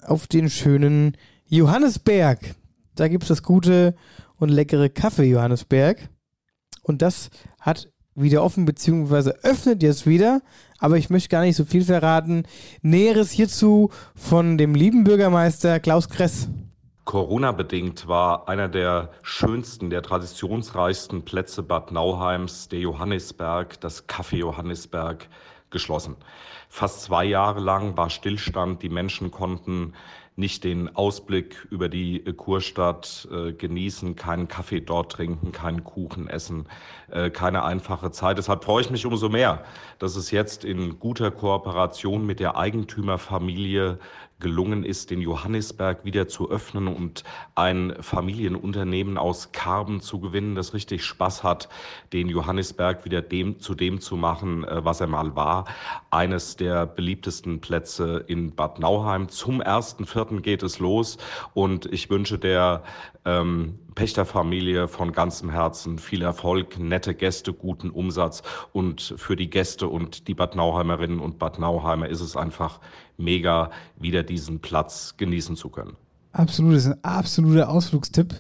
auf 0.04 0.28
den 0.28 0.50
schönen 0.50 1.16
Johannesberg. 1.46 2.56
Da 2.96 3.08
gibt 3.08 3.24
es 3.24 3.30
das 3.30 3.44
gute 3.44 3.96
und 4.38 4.50
leckere 4.50 4.90
Kaffee 4.90 5.26
Johannesberg. 5.30 6.10
Und 6.82 7.02
das 7.02 7.30
hat 7.60 7.92
wieder 8.22 8.44
offen, 8.44 8.66
beziehungsweise 8.66 9.40
öffnet 9.44 9.84
jetzt 9.84 10.08
wieder. 10.08 10.42
Aber 10.80 10.98
ich 10.98 11.10
möchte 11.10 11.30
gar 11.30 11.42
nicht 11.42 11.56
so 11.56 11.66
viel 11.66 11.84
verraten. 11.84 12.44
Näheres 12.82 13.32
hierzu 13.32 13.92
von 14.16 14.58
dem 14.58 14.76
lieben 14.76 15.04
Bürgermeister 15.04 15.80
Klaus 15.80 16.10
Kress. 16.10 16.48
Corona-bedingt 17.06 18.08
war 18.08 18.48
einer 18.48 18.68
der 18.68 19.10
schönsten, 19.24 19.90
der 19.90 20.04
traditionsreichsten 20.04 21.26
Plätze 21.26 21.64
Bad 21.64 21.92
Nauheims, 21.92 22.70
der 22.70 22.80
Johannisberg, 22.80 23.82
das 23.82 24.08
Café 24.08 24.36
Johannisberg, 24.38 25.28
geschlossen. 25.72 26.16
Fast 26.68 27.02
zwei 27.02 27.26
Jahre 27.26 27.60
lang 27.60 27.98
war 27.98 28.10
Stillstand. 28.10 28.84
Die 28.84 28.90
Menschen 28.90 29.32
konnten 29.32 29.94
nicht 30.40 30.64
den 30.64 30.96
Ausblick 30.96 31.68
über 31.70 31.90
die 31.90 32.26
äh, 32.26 32.34
Kurstadt 32.34 33.28
äh, 33.32 33.52
genießen, 33.52 34.16
keinen 34.16 34.48
Kaffee 34.48 34.80
dort 34.80 35.12
trinken, 35.12 35.52
keinen 35.52 35.84
Kuchen 35.84 36.28
essen, 36.28 36.66
äh, 37.12 37.30
keine 37.30 37.64
einfache 37.64 38.10
Zeit. 38.12 38.38
Deshalb 38.38 38.64
freue 38.64 38.82
ich 38.82 38.90
mich 38.90 39.06
umso 39.06 39.30
mehr, 39.30 39.64
dass 40.00 40.16
es 40.16 40.32
jetzt 40.32 40.66
in 40.66 41.00
guter 41.00 41.30
Kooperation 41.30 42.26
mit 42.26 42.40
der 42.40 42.58
Eigentümerfamilie 42.58 44.00
gelungen 44.40 44.84
ist, 44.84 45.12
den 45.12 45.22
Johannisberg 45.22 46.06
wieder 46.06 46.28
zu 46.28 46.50
öffnen 46.50 46.88
und 46.88 47.24
ein 47.56 47.96
Familienunternehmen 48.00 49.18
aus 49.18 49.52
Karben 49.52 50.02
zu 50.02 50.20
gewinnen, 50.20 50.56
das 50.56 50.74
richtig 50.74 51.04
Spaß 51.04 51.44
hat, 51.44 51.70
den 52.14 52.30
Johannisberg 52.30 53.06
wieder 53.06 53.22
dem, 53.22 53.60
zu 53.60 53.76
dem 53.76 54.00
zu 54.00 54.16
machen, 54.16 54.64
äh, 54.64 54.84
was 54.84 55.02
er 55.02 55.08
mal 55.08 55.36
war. 55.36 55.66
Eines 56.10 56.56
der 56.56 56.86
beliebtesten 56.86 57.60
Plätze 57.60 58.24
in 58.28 58.56
Bad 58.56 58.80
Nauheim. 58.80 59.30
Zum 59.30 59.62
1.4. 59.62 60.42
geht 60.42 60.64
es 60.64 60.80
los 60.80 61.18
und 61.54 61.86
ich 61.88 62.10
wünsche 62.10 62.40
der 62.40 62.84
ähm, 63.26 63.80
Pächterfamilie 63.96 64.88
von 64.88 65.12
ganzem 65.12 65.50
Herzen 65.50 66.00
viel 66.00 66.22
Erfolg, 66.22 66.80
nette 66.80 67.14
Gäste, 67.14 67.52
guten 67.52 67.90
Umsatz 67.90 68.44
und 68.72 69.14
für 69.18 69.36
die 69.36 69.50
Gäste 69.50 69.88
und 69.88 70.28
die 70.28 70.34
Bad 70.34 70.56
Nauheimerinnen 70.56 71.20
und 71.20 71.38
Bad 71.38 71.60
Nauheimer 71.60 72.08
ist 72.08 72.22
es 72.22 72.38
einfach 72.38 72.80
mega, 73.20 73.70
wieder 74.00 74.24
diesen 74.24 74.60
Platz 74.60 75.16
genießen 75.18 75.56
zu 75.56 75.70
können. 75.70 75.96
Absolut, 76.32 76.76
das 76.76 76.86
ist 76.86 76.92
ein 76.92 77.04
absoluter 77.04 77.70
Ausflugstipp. 77.70 78.36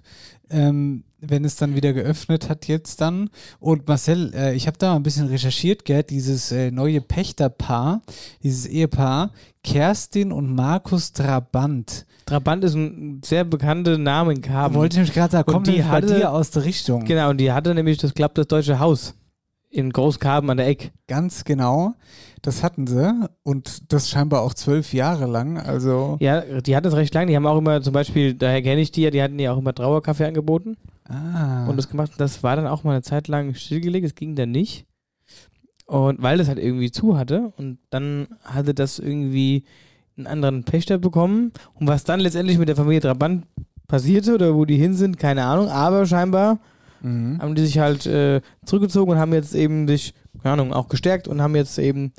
Ähm, 0.52 1.04
wenn 1.22 1.44
es 1.44 1.58
dann 1.58 1.76
wieder 1.76 1.92
geöffnet 1.94 2.50
hat 2.50 2.68
jetzt 2.68 3.02
dann. 3.02 3.30
Und 3.60 3.88
Marcel, 3.88 4.34
äh, 4.34 4.56
ich 4.56 4.68
habe 4.68 4.78
da 4.78 4.92
mal 4.92 4.96
ein 4.96 5.04
bisschen 5.04 5.28
recherchiert, 5.28 5.86
gell, 5.86 6.04
dieses 6.04 6.52
äh, 6.52 6.72
neue 6.72 7.02
Pächterpaar, 7.02 8.02
dieses 8.42 8.66
Ehepaar, 8.66 9.32
Kerstin 9.64 10.32
und 10.32 10.56
Markus 10.56 11.12
Trabant. 11.12 12.06
Trabant 12.26 12.64
ist 12.64 12.76
ein 12.76 13.22
sehr 13.24 13.44
bekannter 13.44 13.98
Name 13.98 14.34
in 14.34 14.42
Karben. 14.42 14.76
Wollte 14.76 14.94
ich 14.94 14.98
nämlich 15.00 15.14
gerade 15.14 15.32
sagen, 15.34 15.52
kommt 15.52 15.68
die 15.68 15.78
bei 15.80 15.84
hatte- 15.84 16.16
dir 16.16 16.32
aus 16.32 16.52
der 16.52 16.64
Richtung. 16.64 17.04
Genau, 17.06 17.32
und 17.32 17.38
die 17.38 17.52
hatte 17.52 17.76
nämlich 17.76 17.98
das 17.98 18.14
Club 18.14 18.34
das 18.36 18.48
Deutsche 18.48 18.80
Haus 18.80 19.14
in 19.70 19.91
Großkarben 19.91 20.49
an 20.49 20.57
der 20.57 20.67
Eck. 20.67 20.91
Ganz 21.07 21.43
genau. 21.43 21.93
Das 22.41 22.63
hatten 22.63 22.88
sie 22.88 23.30
und 23.43 23.91
das 23.93 24.09
scheinbar 24.09 24.41
auch 24.41 24.53
zwölf 24.53 24.93
Jahre 24.93 25.26
lang. 25.26 25.57
Also 25.59 26.17
Ja, 26.20 26.41
die 26.41 26.76
hat 26.76 26.86
das 26.86 26.95
recht 26.95 27.13
lang. 27.13 27.28
Die 27.28 27.36
haben 27.36 27.45
auch 27.45 27.57
immer 27.57 27.82
zum 27.82 27.93
Beispiel, 27.93 28.34
daher 28.34 28.61
kenne 28.61 28.82
ich 28.82 28.91
die 28.91 29.01
ja, 29.01 29.11
die 29.11 29.22
hatten 29.22 29.38
ja 29.39 29.51
auch 29.51 29.57
immer 29.57 29.74
Trauerkaffee 29.74 30.26
angeboten. 30.26 30.78
ah, 31.07 31.67
Und 31.67 31.78
das 31.78 31.89
gemacht, 31.89 32.11
das 32.17 32.41
war 32.43 32.55
dann 32.55 32.67
auch 32.67 32.84
mal 32.84 32.91
eine 32.93 33.01
Zeit 33.01 33.28
lang 33.28 33.53
stillgelegt, 33.53 34.05
es 34.05 34.15
ging 34.15 34.36
dann 34.36 34.51
nicht. 34.51 34.86
Und 35.86 36.22
weil 36.22 36.38
das 36.38 36.47
halt 36.47 36.59
irgendwie 36.59 36.91
zu 36.91 37.17
hatte 37.17 37.51
und 37.57 37.80
dann 37.89 38.28
hatte 38.43 38.74
das 38.74 38.99
irgendwie 38.99 39.65
einen 40.17 40.28
anderen 40.28 40.63
Pächter 40.63 40.97
bekommen. 40.97 41.51
Und 41.76 41.88
was 41.88 42.03
dann 42.03 42.20
letztendlich 42.20 42.57
mit 42.57 42.70
der 42.70 42.76
Familie 42.76 43.01
Trabant 43.01 43.45
passierte 43.88 44.36
oder 44.36 44.55
wo 44.55 44.65
die 44.65 44.78
hin 44.78 44.93
sind, 44.93 45.17
keine 45.17 45.45
Ahnung. 45.45 45.67
Aber 45.70 46.05
scheinbar 46.05 46.59
mhm. 47.02 47.39
haben 47.41 47.56
die 47.56 47.66
sich 47.66 47.80
halt 47.80 48.06
äh, 48.06 48.41
zurückgezogen 48.66 49.12
und 49.12 49.18
haben 49.18 49.34
jetzt 49.34 49.56
eben 49.56 49.88
sich, 49.88 50.14
keine 50.41 50.54
Ahnung, 50.54 50.74
auch 50.74 50.89
gestärkt 50.89 51.28
und 51.28 51.41
haben 51.41 51.56
jetzt 51.56 51.78
eben 51.80 52.14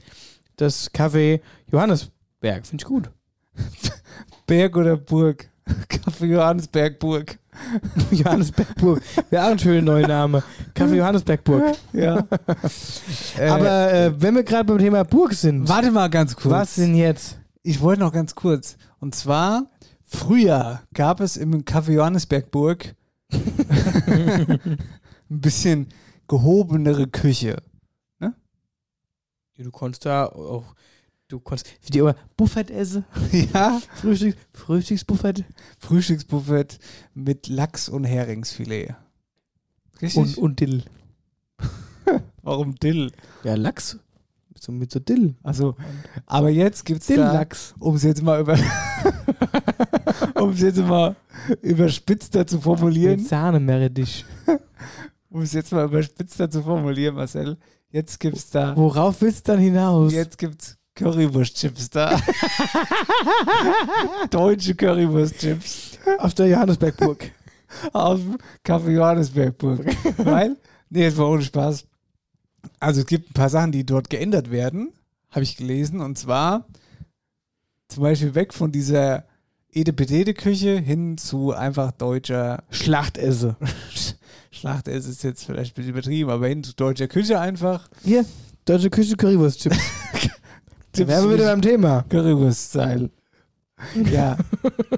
das 0.57 0.93
Café 0.93 1.41
Johannesberg. 1.70 2.66
Finde 2.66 2.83
ich 2.83 2.85
gut. 2.85 3.11
Berg 4.47 4.76
oder 4.76 4.97
Burg? 4.97 5.51
Kaffee 5.89 6.26
Johannesbergburg. 6.26 7.39
Johannesbergburg. 8.11 9.03
Wäre 9.31 9.45
auch 9.45 9.51
ein 9.51 9.59
schöner 9.59 9.83
neuer 9.83 10.09
Name. 10.09 10.43
Café 10.74 10.95
Johannesbergburg. 10.95 11.76
Ja. 11.93 12.26
Aber 13.39 13.93
äh, 13.93 14.12
wenn 14.20 14.35
wir 14.35 14.43
gerade 14.43 14.64
beim 14.64 14.78
Thema 14.78 15.05
Burg 15.05 15.35
sind, 15.35 15.68
Warte 15.68 15.91
mal 15.91 16.09
ganz 16.09 16.35
kurz. 16.35 16.53
was 16.53 16.74
denn 16.76 16.95
jetzt? 16.95 17.39
Ich 17.62 17.81
wollte 17.81 18.01
noch 18.01 18.12
ganz 18.12 18.35
kurz. 18.35 18.76
Und 19.01 19.14
zwar, 19.14 19.70
früher 20.05 20.81
gab 20.95 21.20
es 21.20 21.37
im 21.37 21.64
Café 21.64 21.93
Johannesbergburg 21.93 22.95
ein 25.31 25.41
bisschen 25.41 25.89
gehobenere 26.28 27.07
Küche. 27.07 27.62
Ja, 28.20 29.64
du 29.64 29.70
konntest 29.72 30.07
da 30.07 30.24
auch, 30.24 30.74
du 31.28 31.39
konntest, 31.39 31.70
wie 31.83 31.91
die 31.91 32.01
aber 32.01 32.16
Buffet 32.37 32.70
essen. 32.70 33.05
Ja. 33.53 33.78
Frühstück, 33.97 34.35
Frühstücksbuffet. 34.55 35.45
Frühstücksbuffet 35.78 36.78
mit 37.12 37.49
Lachs 37.49 37.91
und 37.91 38.05
Heringsfilet. 38.05 38.95
Richtig? 40.01 40.16
Und, 40.16 40.39
und 40.39 40.61
Dill. 40.61 40.83
Warum 42.43 42.74
Dill? 42.76 43.12
Ja, 43.45 43.55
Lachs. 43.55 43.99
Mit 44.49 44.62
so, 44.62 44.72
mit 44.72 44.91
so 44.91 44.99
Dill. 44.99 45.37
Also, 45.43 45.76
aber 46.24 46.49
jetzt 46.49 46.87
gibt's 46.87 47.09
da, 47.09 47.14
Dilllachs. 47.14 47.74
um 47.78 47.97
es 47.97 48.03
jetzt 48.03 48.22
mal 48.22 48.41
über, 48.41 48.57
um 50.34 50.51
es 50.51 50.61
jetzt 50.61 50.78
mal 50.78 51.16
überspitzter 51.62 52.47
zu 52.47 52.61
formulieren, 52.61 53.20
Mit 53.20 53.28
Sahne 53.28 53.61
Meerrettich. 53.61 54.24
um 55.30 55.43
es 55.43 55.53
jetzt 55.53 55.72
mal 55.72 55.84
überspitzter 55.86 56.51
zu 56.51 56.62
formulieren, 56.62 57.14
Marcel, 57.14 57.57
jetzt 57.91 58.18
gibt's 58.20 58.51
da, 58.51 58.76
Worauf 58.76 59.20
willst 59.22 59.49
du 59.49 59.53
dann 59.53 59.61
hinaus? 59.61 60.12
jetzt 60.12 60.38
gibt's 60.38 60.76
Currywurstchips 60.95 61.88
da. 61.91 62.11
Deutsche 64.30 64.74
Currywurstchips 64.74 65.99
Auf 66.18 66.34
der 66.34 66.49
Johannesbergburg. 66.49 67.30
aus 67.93 68.20
dem 68.20 68.36
Café 68.66 68.91
Johannesbergburg. 68.91 69.86
Weil, 70.18 70.57
nee, 70.91 71.05
jetzt 71.05 71.16
mal 71.16 71.24
ohne 71.24 71.43
Spaß. 71.43 71.86
Also 72.80 73.01
es 73.01 73.07
gibt 73.07 73.30
ein 73.30 73.34
paar 73.34 73.49
Sachen, 73.49 73.72
die 73.72 73.86
dort 73.86 74.11
geändert 74.11 74.51
werden, 74.51 74.93
habe 75.30 75.45
ich 75.45 75.57
gelesen. 75.57 76.01
Und 76.01 76.18
zwar 76.18 76.66
zum 77.88 78.03
Beispiel 78.03 78.34
weg 78.34 78.53
von 78.53 78.72
dieser 78.72 79.24
Edepedede-Küche 79.73 80.79
hin 80.79 81.16
zu 81.18 81.53
einfach 81.53 81.93
deutscher 81.93 82.64
Schlachtesse. 82.71 83.57
Schlachtess 84.51 85.07
ist 85.07 85.23
jetzt 85.23 85.45
vielleicht 85.45 85.73
ein 85.73 85.75
bisschen 85.75 85.93
übertrieben, 85.93 86.31
aber 86.31 86.49
hin 86.49 86.64
zu 86.64 86.75
deutscher 86.75 87.09
Küche 87.09 87.41
einfach. 87.41 87.89
Hier, 88.03 88.25
deutsche 88.64 88.91
Küche 88.91 89.16
Currywurstchips. 89.16 89.77
Wären 90.97 91.29
wir 91.29 91.35
wieder 91.35 91.47
beim 91.47 91.62
Thema. 91.62 92.05
Currywurst-Style. 92.09 93.11
Ja, 94.12 94.37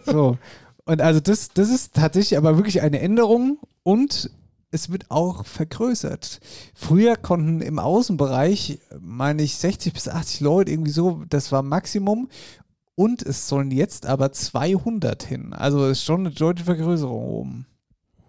so. 0.06 0.38
Und 0.86 1.00
also 1.00 1.20
das, 1.20 1.50
das 1.50 1.70
ist 1.70 1.94
tatsächlich 1.94 2.36
aber 2.36 2.56
wirklich 2.56 2.82
eine 2.82 2.98
Änderung 2.98 3.58
und 3.84 4.28
es 4.72 4.90
wird 4.90 5.10
auch 5.10 5.44
vergrößert. 5.44 6.40
Früher 6.74 7.16
konnten 7.16 7.60
im 7.60 7.78
Außenbereich, 7.78 8.80
meine 8.98 9.42
ich, 9.42 9.56
60 9.56 9.92
bis 9.92 10.08
80 10.08 10.40
Leute 10.40 10.72
irgendwie 10.72 10.90
so, 10.90 11.22
das 11.28 11.52
war 11.52 11.62
Maximum. 11.62 12.28
Und 12.94 13.22
es 13.22 13.48
sollen 13.48 13.70
jetzt 13.70 14.06
aber 14.06 14.32
200 14.32 15.22
hin. 15.22 15.52
Also 15.54 15.86
ist 15.86 16.04
schon 16.04 16.20
eine 16.26 16.30
deutliche 16.34 16.66
Vergrößerung 16.66 17.26
oben. 17.26 17.66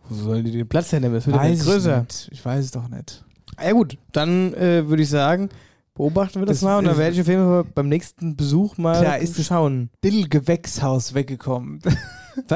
Wo 0.07 0.15
sollen 0.15 0.45
die 0.45 0.51
den 0.51 0.67
Platz 0.67 0.91
hernehmen? 0.91 1.15
Das 1.15 1.27
wird 1.27 1.35
ja 1.35 1.41
Weiß 1.41 1.51
nicht 1.51 1.65
größer. 1.65 2.05
Ich, 2.09 2.31
ich 2.31 2.45
weiß 2.45 2.65
es 2.65 2.71
doch 2.71 2.87
nicht. 2.87 3.23
Ja 3.61 3.71
gut, 3.73 3.97
dann 4.11 4.53
äh, 4.53 4.87
würde 4.87 5.03
ich 5.03 5.09
sagen, 5.09 5.49
beobachten 5.95 6.39
wir 6.39 6.45
das, 6.45 6.57
Das 6.59 6.63
mal 6.63 6.77
und 6.79 6.85
dann 6.85 6.97
werde 6.97 7.13
ich 7.13 7.21
auf 7.21 7.27
jeden 7.27 7.43
Fall 7.45 7.63
beim 7.63 7.87
nächsten 7.89 8.35
Besuch 8.35 8.77
mal 8.77 8.99
Klar, 8.99 9.19
ist 9.19 9.37
es- 9.37 9.47
schauen. 9.47 9.89
Dill-Gewächshaus 10.03 11.13
weggekommen. 11.13 11.79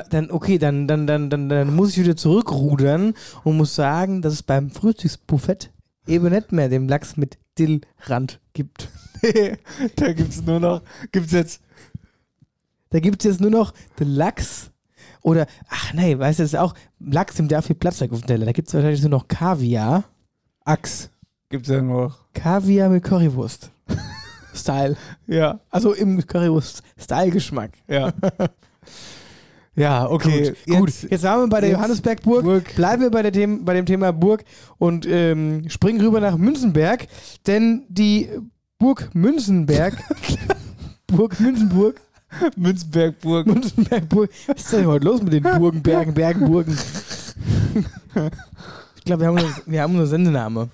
Dann, 0.09 0.31
okay, 0.31 0.57
dann, 0.57 0.87
dann, 0.87 1.05
dann, 1.05 1.29
dann, 1.29 1.49
dann 1.49 1.75
muss 1.75 1.91
ich 1.91 1.99
wieder 2.03 2.15
zurückrudern 2.15 3.13
und 3.43 3.57
muss 3.57 3.75
sagen, 3.75 4.23
dass 4.23 4.33
es 4.33 4.41
beim 4.41 4.71
Frühstücksbuffet 4.71 5.71
eben 6.07 6.29
nicht 6.31 6.51
mehr 6.51 6.67
den 6.67 6.87
Lachs 6.87 7.15
mit 7.15 7.37
Dillrand 7.59 8.39
gibt. 8.53 8.89
da 9.97 10.13
gibt 10.13 10.31
es 10.33 10.41
nur 10.43 10.59
noch, 10.59 10.81
gibt 11.11 11.27
es 11.27 11.31
jetzt 11.31 11.61
Da 12.89 12.99
gibt 12.99 13.23
es 13.23 13.29
jetzt 13.31 13.41
nur 13.41 13.51
noch 13.51 13.73
den 13.99 14.09
Lachs 14.09 14.71
oder, 15.21 15.45
ach 15.69 15.93
nee, 15.93 16.17
weißt 16.17 16.39
du, 16.39 16.43
das 16.43 16.53
ist 16.53 16.59
auch, 16.59 16.73
Lachs 16.99 17.37
nimmt 17.37 17.51
ja 17.51 17.61
viel 17.61 17.75
Platz 17.75 17.99
weg 17.99 18.13
auf 18.13 18.21
dem 18.21 18.27
Teller. 18.27 18.45
Da 18.45 18.51
gibt 18.53 18.69
es 18.69 18.73
wahrscheinlich 18.73 19.01
nur 19.01 19.09
noch 19.09 19.27
Kaviar. 19.27 20.05
Axt. 20.63 21.11
Gibt 21.49 21.67
es 21.67 21.73
ja 21.73 21.81
noch. 21.81 22.17
Kaviar 22.33 22.89
mit 22.89 23.03
Currywurst. 23.03 23.71
Style. 24.53 24.95
Ja. 25.27 25.59
Also 25.69 25.93
im 25.93 26.25
Currywurst-Style-Geschmack. 26.25 27.71
Ja. 27.87 28.13
ja, 29.75 30.09
okay. 30.09 30.53
Gut, 30.65 30.77
gut. 30.77 31.11
Jetzt 31.11 31.23
waren 31.23 31.41
wir 31.41 31.49
bei 31.49 31.61
der 31.61 31.69
jetzt 31.71 31.77
Johannesbergburg. 31.77 32.43
Burg. 32.43 32.75
Bleiben 32.75 33.01
wir 33.01 33.11
bei, 33.11 33.21
der 33.21 33.31
Them 33.31 33.65
bei 33.65 33.73
dem 33.73 33.85
Thema 33.85 34.11
Burg 34.11 34.43
und 34.77 35.05
ähm, 35.05 35.69
springen 35.69 36.01
rüber 36.01 36.19
nach 36.19 36.37
Münzenberg, 36.37 37.07
denn 37.45 37.85
die 37.89 38.29
Burg 38.79 39.09
Münzenberg, 39.13 39.97
Burg 41.07 41.39
Münzenburg, 41.39 41.99
Münzenbergburg. 42.55 43.47
Münzenbergburg, 43.47 44.29
was 44.47 44.57
ist 44.57 44.73
denn 44.73 44.85
heute 44.87 45.05
los 45.05 45.21
mit 45.21 45.33
den 45.33 45.43
Burgen, 45.43 45.81
Bergen, 45.81 46.13
Bergen, 46.13 46.45
Burgen? 46.45 46.77
ich 48.97 49.03
glaube, 49.05 49.21
wir 49.21 49.27
haben 49.27 49.35
nur, 49.35 49.49
wir 49.65 49.81
haben 49.81 49.95
nur 49.95 50.07
Sendename. 50.07 50.69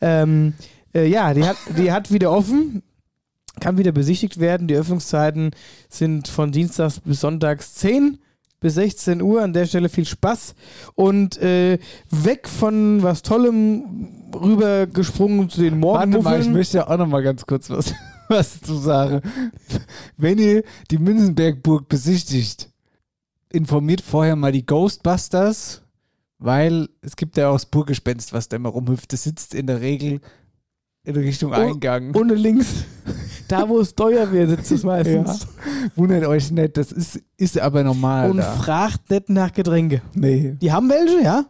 Ähm, 0.00 0.54
äh, 0.94 1.06
ja, 1.06 1.32
die 1.34 1.44
hat, 1.44 1.56
die 1.76 1.90
hat 1.92 2.12
wieder 2.12 2.30
offen, 2.30 2.82
kann 3.60 3.78
wieder 3.78 3.92
besichtigt 3.92 4.40
werden. 4.40 4.68
Die 4.68 4.74
Öffnungszeiten 4.74 5.52
sind 5.88 6.28
von 6.28 6.52
Dienstags 6.52 7.00
bis 7.00 7.20
Sonntags 7.20 7.74
10 7.74 8.18
bis 8.60 8.74
16 8.74 9.22
Uhr. 9.22 9.42
An 9.42 9.52
der 9.52 9.66
Stelle 9.66 9.88
viel 9.88 10.04
Spaß 10.04 10.54
und 10.94 11.38
äh, 11.38 11.78
weg 12.10 12.48
von 12.48 13.02
was 13.02 13.22
Tollem 13.22 14.30
rübergesprungen 14.34 15.48
zu 15.48 15.60
den 15.60 15.82
Warte 15.82 16.08
mal, 16.08 16.08
ich 16.08 16.22
Morgenmuffeln. 16.22 16.52
möchte 16.52 16.78
ja 16.78 16.88
auch 16.88 16.98
noch 16.98 17.08
mal 17.08 17.22
ganz 17.22 17.46
kurz 17.46 17.70
was, 17.70 17.94
was 18.32 18.60
zu 18.60 18.74
sagen. 18.74 19.20
Wenn 20.16 20.38
ihr 20.38 20.64
die 20.90 20.98
Münzenbergburg 20.98 21.88
besichtigt, 21.88 22.68
informiert 23.50 24.00
vorher 24.00 24.34
mal 24.34 24.52
die 24.52 24.66
Ghostbusters, 24.66 25.82
weil 26.38 26.88
es 27.02 27.14
gibt 27.14 27.36
ja 27.36 27.50
auch 27.50 27.54
das 27.54 27.66
Burggespenst, 27.66 28.32
was 28.32 28.48
da 28.48 28.56
immer 28.56 28.70
rumhüpft. 28.70 29.12
Das 29.12 29.22
sitzt 29.22 29.54
in 29.54 29.66
der 29.66 29.80
Regel 29.80 30.20
in 31.04 31.16
Richtung 31.16 31.52
Eingang. 31.52 32.14
Ohne 32.14 32.34
links. 32.34 32.84
Da, 33.48 33.68
wo 33.68 33.80
es 33.80 33.94
teuer 33.94 34.30
wird, 34.32 34.50
sitzt 34.50 34.72
es 34.72 34.82
ja. 34.82 34.88
meistens. 34.88 35.46
Wundert 35.94 36.24
euch 36.24 36.50
nicht, 36.50 36.76
das 36.76 36.90
ist, 36.90 37.20
ist 37.36 37.58
aber 37.58 37.84
normal. 37.84 38.30
Und 38.30 38.38
da. 38.38 38.52
fragt 38.54 39.10
nicht 39.10 39.28
nach 39.28 39.52
Getränke. 39.52 40.00
Nee. 40.14 40.56
Die 40.60 40.72
haben 40.72 40.88
welche, 40.88 41.22
ja, 41.22 41.44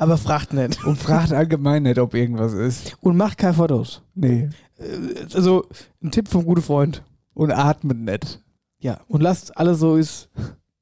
aber 0.00 0.16
fragt 0.16 0.54
nicht. 0.54 0.82
Und 0.84 0.96
fragt 0.96 1.30
allgemein 1.30 1.82
nicht, 1.82 1.98
ob 1.98 2.14
irgendwas 2.14 2.54
ist. 2.54 2.96
Und 3.00 3.18
macht 3.18 3.36
keine 3.36 3.52
Fotos. 3.52 4.02
Nee. 4.14 4.48
Äh, 4.80 5.26
Also 5.34 5.66
ein 6.02 6.10
Tipp 6.10 6.28
vom 6.28 6.44
guten 6.44 6.62
Freund. 6.62 7.02
Und 7.34 7.52
atmet 7.52 7.98
nicht. 7.98 8.40
Ja, 8.80 9.00
und 9.08 9.20
lasst 9.22 9.56
alles 9.56 9.78
so 9.78 9.96
ist, 9.96 10.28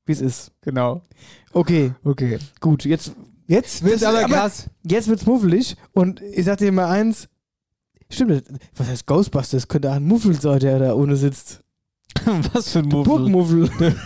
wie 0.06 0.12
es 0.12 0.20
ist. 0.20 0.50
Genau. 0.62 1.02
Okay, 1.52 1.92
Okay. 2.04 2.38
gut. 2.60 2.84
Jetzt, 2.84 3.12
Jetzt 3.46 3.82
wird's 3.82 4.00
Das- 4.00 4.08
aber 4.14 4.24
aber- 4.24 4.34
krass. 4.34 4.68
jetzt 4.84 5.08
wird's 5.08 5.24
muffelig 5.26 5.76
und 5.92 6.20
ich 6.20 6.44
sag 6.44 6.58
dir 6.58 6.70
mal 6.72 6.86
eins. 6.90 7.28
Stimmt, 8.10 8.44
was 8.76 8.88
heißt 8.88 9.06
Ghostbusters? 9.06 9.68
Könnte 9.68 9.90
auch 9.90 9.94
ein 9.96 10.06
Muffel 10.06 10.38
sein, 10.40 10.60
der 10.60 10.78
da 10.78 10.94
ohne 10.94 11.16
sitzt. 11.16 11.60
Was 12.52 12.70
für 12.70 12.80
ein 12.80 12.86
Muffel. 12.88 13.04
Burgmuffel. 13.04 13.70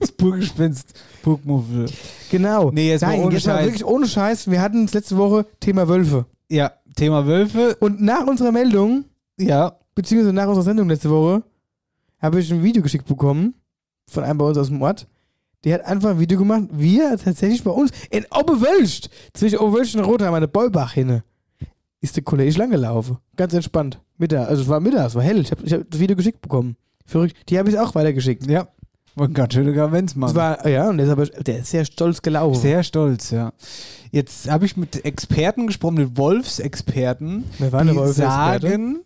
Das 0.00 0.10
Burggespenst, 0.10 0.94
Burgmuffel. 1.22 1.86
Genau. 2.30 2.70
Nee, 2.72 2.88
jetzt 2.90 3.02
mal 3.02 3.08
Nein, 3.10 3.20
ohne 3.20 3.34
jetzt 3.34 3.46
mal 3.46 3.54
Scheiß. 3.58 3.64
wirklich 3.66 3.84
ohne 3.84 4.06
Scheiß. 4.08 4.50
Wir 4.50 4.60
hatten 4.60 4.84
es 4.84 4.94
letzte 4.94 5.16
Woche 5.16 5.46
Thema 5.60 5.86
Wölfe. 5.88 6.26
Ja, 6.48 6.72
Thema 6.96 7.26
Wölfe. 7.26 7.76
Und 7.80 8.00
nach 8.00 8.26
unserer 8.26 8.52
Meldung, 8.52 9.04
Ja, 9.38 9.78
beziehungsweise 9.94 10.32
nach 10.32 10.48
unserer 10.48 10.64
Sendung 10.64 10.88
letzte 10.88 11.10
Woche, 11.10 11.42
habe 12.18 12.40
ich 12.40 12.52
ein 12.52 12.62
Video 12.62 12.82
geschickt 12.82 13.06
bekommen 13.06 13.54
von 14.08 14.24
einem 14.24 14.38
bei 14.38 14.44
uns 14.44 14.58
aus 14.58 14.68
dem 14.68 14.82
Ort. 14.82 15.06
Der 15.64 15.74
hat 15.74 15.84
einfach 15.84 16.10
ein 16.10 16.20
Video 16.20 16.38
gemacht, 16.38 16.64
wie 16.72 17.00
er 17.00 17.18
tatsächlich 17.18 17.62
bei 17.62 17.70
uns 17.70 17.90
in 18.10 18.24
Oberwölst, 18.30 19.10
zwischen 19.34 19.58
Oberwölst 19.58 19.94
und 19.94 20.04
Rotheim, 20.04 20.32
eine 20.34 20.48
Beubach 20.48 20.92
hinne, 20.92 21.22
ist 22.00 22.16
der 22.16 22.24
Kollege 22.24 22.56
lang 22.58 22.70
gelaufen. 22.70 23.18
Ganz 23.36 23.52
entspannt. 23.52 24.00
Mittag, 24.16 24.48
also 24.48 24.62
es 24.62 24.68
war 24.68 24.80
Mittag, 24.80 25.06
es 25.06 25.14
war 25.14 25.22
hell. 25.22 25.40
Ich 25.40 25.50
habe 25.50 25.62
hab 25.62 25.90
das 25.90 26.00
Video 26.00 26.16
geschickt 26.16 26.40
bekommen. 26.40 26.76
Verrückt. 27.04 27.36
Die 27.50 27.58
habe 27.58 27.68
ich 27.68 27.78
auch 27.78 27.94
weitergeschickt. 27.94 28.46
ja. 28.50 28.68
War 29.14 29.26
ein 29.26 29.34
ganz 29.34 29.54
schöner 29.54 29.72
Gavenzmann. 29.72 30.34
War, 30.34 30.66
ja, 30.68 30.88
und 30.88 30.98
der 30.98 31.06
ist 31.06 31.12
aber, 31.12 31.26
der 31.26 31.58
ist 31.60 31.70
sehr 31.70 31.84
stolz 31.84 32.22
gelaufen. 32.22 32.60
Sehr 32.60 32.82
stolz, 32.82 33.30
ja. 33.30 33.52
Jetzt 34.12 34.50
habe 34.50 34.66
ich 34.66 34.76
mit 34.76 35.04
Experten 35.04 35.66
gesprochen, 35.66 35.94
mit 35.94 36.16
Wolfsexperten, 36.16 37.44
Wer 37.58 37.72
war 37.72 37.84
die 37.84 37.94
Wolfsexperte? 37.94 38.68
sagen, 38.68 39.00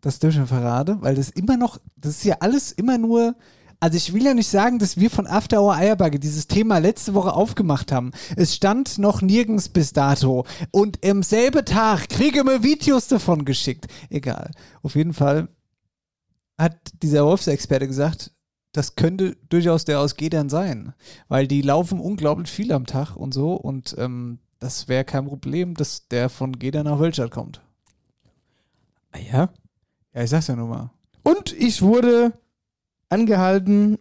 das 0.00 0.18
dürfen 0.18 0.40
wir 0.40 0.46
verraten, 0.46 0.98
weil 1.00 1.14
das 1.14 1.30
immer 1.30 1.56
noch, 1.56 1.78
das 1.96 2.12
ist 2.16 2.24
ja 2.24 2.36
alles 2.40 2.72
immer 2.72 2.98
nur, 2.98 3.34
also 3.80 3.96
ich 3.96 4.12
will 4.12 4.24
ja 4.24 4.34
nicht 4.34 4.48
sagen, 4.48 4.78
dass 4.78 4.98
wir 4.98 5.10
von 5.10 5.26
After 5.26 5.60
Hour 5.60 5.74
Eierbagge 5.74 6.18
dieses 6.18 6.46
Thema 6.46 6.78
letzte 6.78 7.14
Woche 7.14 7.32
aufgemacht 7.32 7.92
haben. 7.92 8.12
Es 8.36 8.54
stand 8.54 8.98
noch 8.98 9.20
nirgends 9.20 9.68
bis 9.68 9.92
dato 9.92 10.46
und 10.70 11.04
im 11.04 11.22
selben 11.22 11.64
Tag 11.64 12.08
kriege 12.08 12.44
mir 12.44 12.62
Videos 12.62 13.08
davon 13.08 13.44
geschickt. 13.44 13.86
Egal. 14.08 14.50
Auf 14.82 14.94
jeden 14.94 15.12
Fall 15.12 15.48
hat 16.56 16.76
dieser 17.02 17.24
Wolfsexperte 17.26 17.86
gesagt, 17.86 18.30
das 18.76 18.94
könnte 18.94 19.36
durchaus 19.48 19.86
der 19.86 20.00
aus 20.00 20.16
Gedern 20.16 20.50
sein, 20.50 20.92
weil 21.28 21.46
die 21.46 21.62
laufen 21.62 21.98
unglaublich 21.98 22.50
viel 22.50 22.72
am 22.72 22.84
Tag 22.86 23.16
und 23.16 23.32
so 23.32 23.54
und 23.54 23.94
ähm, 23.98 24.38
das 24.58 24.88
wäre 24.88 25.04
kein 25.04 25.26
Problem, 25.26 25.74
dass 25.74 26.08
der 26.08 26.28
von 26.28 26.58
Gedern 26.58 26.84
nach 26.84 26.98
Wölstadt 26.98 27.30
kommt. 27.30 27.62
Ah 29.12 29.18
ja? 29.18 29.48
Ja, 30.14 30.22
ich 30.22 30.30
sag's 30.30 30.48
ja 30.48 30.56
nur 30.56 30.68
mal. 30.68 30.90
Und 31.22 31.52
ich 31.52 31.80
wurde 31.80 32.32
angehalten, 33.08 33.98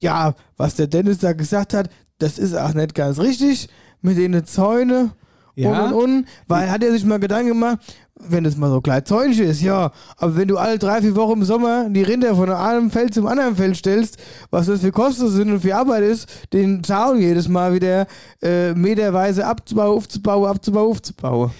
ja, 0.00 0.34
was 0.56 0.74
der 0.74 0.86
Dennis 0.88 1.18
da 1.18 1.32
gesagt 1.32 1.74
hat, 1.74 1.90
das 2.18 2.38
ist 2.38 2.54
auch 2.54 2.74
nicht 2.74 2.94
ganz 2.94 3.18
richtig 3.18 3.68
mit 4.00 4.18
den 4.18 4.44
Zäune 4.44 5.12
Ja. 5.60 5.86
und 5.86 5.92
und 5.92 6.02
und, 6.02 6.28
weil 6.46 6.70
hat 6.70 6.82
er 6.82 6.92
sich 6.92 7.04
mal 7.04 7.18
Gedanken 7.18 7.48
gemacht, 7.48 7.78
wenn 8.20 8.44
das 8.44 8.56
mal 8.56 8.70
so 8.70 8.80
klein 8.80 9.04
Zäunchen 9.04 9.46
ist, 9.46 9.62
ja, 9.62 9.92
aber 10.16 10.36
wenn 10.36 10.48
du 10.48 10.58
alle 10.58 10.78
drei, 10.78 11.00
vier 11.00 11.16
Wochen 11.16 11.38
im 11.38 11.44
Sommer 11.44 11.88
die 11.88 12.02
Rinder 12.02 12.34
von 12.36 12.50
einem 12.50 12.90
Feld 12.90 13.14
zum 13.14 13.26
anderen 13.26 13.56
Feld 13.56 13.76
stellst, 13.76 14.18
was 14.50 14.66
das 14.66 14.80
für 14.80 14.92
Kosten 14.92 15.28
sind 15.28 15.50
und 15.50 15.60
für 15.60 15.74
Arbeit 15.74 16.02
ist, 16.02 16.28
den 16.52 16.84
Zaun 16.84 17.20
jedes 17.20 17.48
Mal 17.48 17.74
wieder 17.74 18.06
äh, 18.42 18.74
meterweise 18.74 19.46
abzubauen, 19.46 19.96
aufzubauen, 19.96 20.48
abzubauen, 20.48 20.90
aufzubauen. 20.90 21.50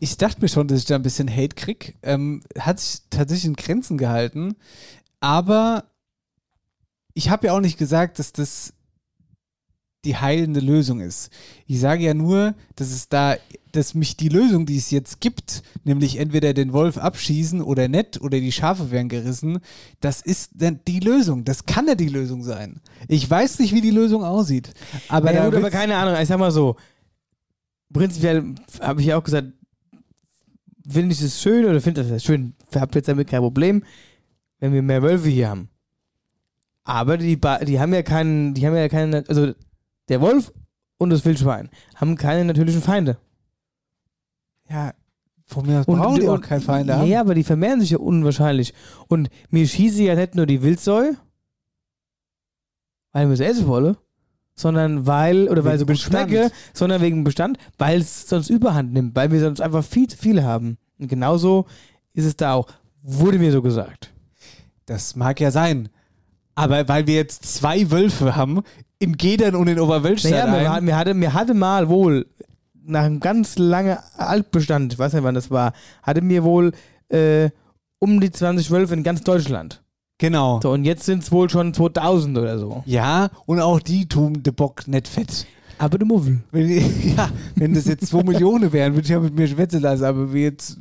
Ich 0.00 0.16
dachte 0.16 0.40
mir 0.40 0.48
schon, 0.48 0.66
dass 0.66 0.80
ich 0.80 0.84
da 0.84 0.96
ein 0.96 1.02
bisschen 1.02 1.30
Hate 1.30 1.54
krieg. 1.54 1.94
Ähm, 2.02 2.42
hat 2.58 2.80
sich 2.80 3.02
tatsächlich 3.08 3.44
in 3.46 3.54
Grenzen 3.54 3.98
gehalten. 3.98 4.56
Aber 5.20 5.84
ich 7.14 7.30
habe 7.30 7.46
ja 7.46 7.52
auch 7.52 7.60
nicht 7.60 7.78
gesagt, 7.78 8.18
dass 8.18 8.32
das 8.32 8.74
die 10.04 10.16
heilende 10.16 10.60
Lösung 10.60 11.00
ist. 11.00 11.30
Ich 11.66 11.78
sage 11.80 12.02
ja 12.04 12.14
nur, 12.14 12.54
dass 12.74 12.90
es 12.90 13.08
da, 13.08 13.36
dass 13.70 13.94
mich 13.94 14.16
die 14.16 14.28
Lösung, 14.28 14.66
die 14.66 14.76
es 14.76 14.90
jetzt 14.90 15.20
gibt, 15.20 15.62
nämlich 15.84 16.18
entweder 16.18 16.54
den 16.54 16.72
Wolf 16.72 16.98
abschießen 16.98 17.62
oder 17.62 17.86
nicht 17.88 18.20
oder 18.20 18.40
die 18.40 18.52
Schafe 18.52 18.90
werden 18.90 19.08
gerissen, 19.08 19.60
das 20.00 20.20
ist 20.20 20.50
dann 20.54 20.80
die 20.88 21.00
Lösung. 21.00 21.44
Das 21.44 21.66
kann 21.66 21.86
ja 21.86 21.94
die 21.94 22.08
Lösung 22.08 22.42
sein. 22.42 22.80
Ich 23.06 23.28
weiß 23.30 23.60
nicht, 23.60 23.72
wie 23.72 23.80
die 23.80 23.90
Lösung 23.90 24.24
aussieht. 24.24 24.72
Aber, 25.08 25.32
ja, 25.32 25.44
gut, 25.44 25.54
aber 25.54 25.70
keine 25.70 25.96
Ahnung, 25.96 26.20
ich 26.20 26.28
sag 26.28 26.38
mal 26.38 26.50
so, 26.50 26.76
prinzipiell 27.92 28.54
habe 28.80 29.00
ich 29.00 29.06
ja 29.06 29.16
auch 29.16 29.24
gesagt, 29.24 29.48
finde 30.88 31.14
ich 31.14 31.22
es 31.22 31.40
schön 31.40 31.64
oder 31.64 31.80
finde 31.80 32.02
das 32.04 32.24
schön, 32.24 32.54
hab 32.74 32.92
jetzt 32.96 33.06
damit 33.08 33.28
kein 33.28 33.40
Problem, 33.40 33.84
wenn 34.58 34.72
wir 34.72 34.82
mehr 34.82 35.02
Wölfe 35.02 35.28
hier 35.28 35.48
haben. 35.48 35.68
Aber 36.84 37.16
die, 37.16 37.36
Ba- 37.36 37.64
die 37.64 37.78
haben 37.78 37.94
ja 37.94 38.02
keinen, 38.02 38.54
die 38.54 38.66
haben 38.66 38.74
ja 38.74 38.88
keinen, 38.88 39.14
also 39.28 39.52
der 40.08 40.20
Wolf 40.20 40.52
und 40.98 41.10
das 41.10 41.24
Wildschwein 41.24 41.70
haben 41.96 42.16
keine 42.16 42.44
natürlichen 42.44 42.82
Feinde. 42.82 43.16
ja, 44.68 44.92
von 45.46 45.66
mir 45.66 45.80
aus 45.80 45.86
brauchen 45.86 46.20
die 46.20 46.28
auch 46.28 46.40
keinen 46.40 46.62
Feind 46.62 46.90
haben. 46.90 47.06
Ja, 47.06 47.20
aber 47.20 47.34
die 47.34 47.44
vermehren 47.44 47.80
sich 47.80 47.90
ja 47.90 47.98
unwahrscheinlich. 47.98 48.72
Und 49.08 49.28
mir 49.50 49.66
schieße 49.66 50.02
ja 50.02 50.14
nicht 50.14 50.34
nur 50.34 50.46
die 50.46 50.62
Wildsäu, 50.62 51.12
weil 53.12 53.28
wir 53.28 53.36
sie 53.36 53.44
essen 53.44 53.66
wollen, 53.66 53.96
sondern 54.54 55.06
weil, 55.06 55.48
oder 55.48 55.64
weil 55.64 55.72
Wegen 55.72 55.78
sie 55.78 55.84
gut 55.84 55.94
Bestand. 55.94 56.30
schmecke, 56.30 56.50
sondern 56.72 57.02
wegen 57.02 57.24
Bestand, 57.24 57.58
weil 57.78 58.00
es 58.00 58.28
sonst 58.28 58.48
überhand 58.50 58.92
nimmt, 58.92 59.14
weil 59.14 59.30
wir 59.30 59.40
sonst 59.40 59.60
einfach 59.60 59.84
viel 59.84 60.08
zu 60.08 60.16
viele 60.16 60.44
haben. 60.44 60.78
Und 60.98 61.08
genauso 61.08 61.66
ist 62.14 62.24
es 62.24 62.36
da 62.36 62.54
auch. 62.54 62.68
Wurde 63.02 63.38
mir 63.38 63.52
so 63.52 63.62
gesagt. 63.62 64.10
Das 64.86 65.16
mag 65.16 65.40
ja 65.40 65.50
sein. 65.50 65.88
Aber 66.54 66.86
weil 66.88 67.06
wir 67.06 67.14
jetzt 67.14 67.44
zwei 67.46 67.90
Wölfe 67.90 68.36
haben, 68.36 68.62
in 68.98 69.16
Gedern 69.16 69.54
und 69.56 69.66
in 69.68 69.80
Oberwölstadt. 69.80 70.32
Naja, 70.32 70.46
mir, 70.46 70.68
war- 70.68 70.80
mir, 70.80 70.96
hatte, 70.96 71.14
mir 71.14 71.34
hatte 71.34 71.54
mal 71.54 71.88
wohl, 71.88 72.26
nach 72.84 73.04
einem 73.04 73.20
ganz 73.20 73.58
langen 73.58 73.96
Altbestand, 74.16 74.92
ich 74.92 74.98
weiß 74.98 75.12
nicht 75.14 75.22
wann 75.24 75.34
das 75.34 75.50
war, 75.50 75.72
hatte 76.02 76.20
mir 76.20 76.44
wohl 76.44 76.72
äh, 77.08 77.50
um 77.98 78.20
die 78.20 78.30
20 78.30 78.70
Wölfe 78.70 78.94
in 78.94 79.02
ganz 79.02 79.22
Deutschland. 79.22 79.82
Genau. 80.18 80.60
So, 80.62 80.70
und 80.72 80.84
jetzt 80.84 81.04
sind 81.04 81.22
es 81.24 81.32
wohl 81.32 81.48
schon 81.50 81.74
2000 81.74 82.38
oder 82.38 82.58
so. 82.58 82.82
Ja, 82.86 83.30
und 83.46 83.60
auch 83.60 83.80
die 83.80 84.06
tun 84.06 84.42
de 84.42 84.52
Bock 84.52 84.86
nicht 84.86 85.08
fett. 85.08 85.46
Aber 85.78 85.98
der 85.98 86.06
Muffel. 86.06 86.42
Wenn, 86.52 86.68
ja, 87.16 87.28
wenn 87.56 87.74
das 87.74 87.86
jetzt 87.86 88.06
2 88.08 88.22
Millionen 88.24 88.72
wären, 88.72 88.92
würde 88.94 89.02
ich 89.04 89.10
ja 89.10 89.18
mit 89.18 89.34
mir 89.34 89.48
schwätzen 89.48 89.80
lassen, 89.80 90.04
aber 90.04 90.32
wie 90.32 90.42
jetzt 90.44 90.78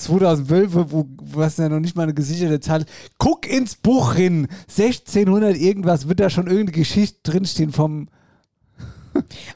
2000 0.00 0.48
Wölfe, 0.50 0.90
wo 0.92 1.06
was 1.20 1.56
ja 1.58 1.68
noch 1.68 1.80
nicht 1.80 1.96
mal 1.96 2.04
eine 2.04 2.14
gesicherte 2.14 2.60
Zahl. 2.60 2.84
Guck 3.18 3.46
ins 3.48 3.74
Buch 3.76 4.14
hin. 4.14 4.48
1600 4.68 5.56
irgendwas 5.56 6.08
wird 6.08 6.20
da 6.20 6.30
schon 6.30 6.46
irgendeine 6.46 6.78
Geschichte 6.78 7.18
drinstehen 7.30 7.72
vom. 7.72 8.08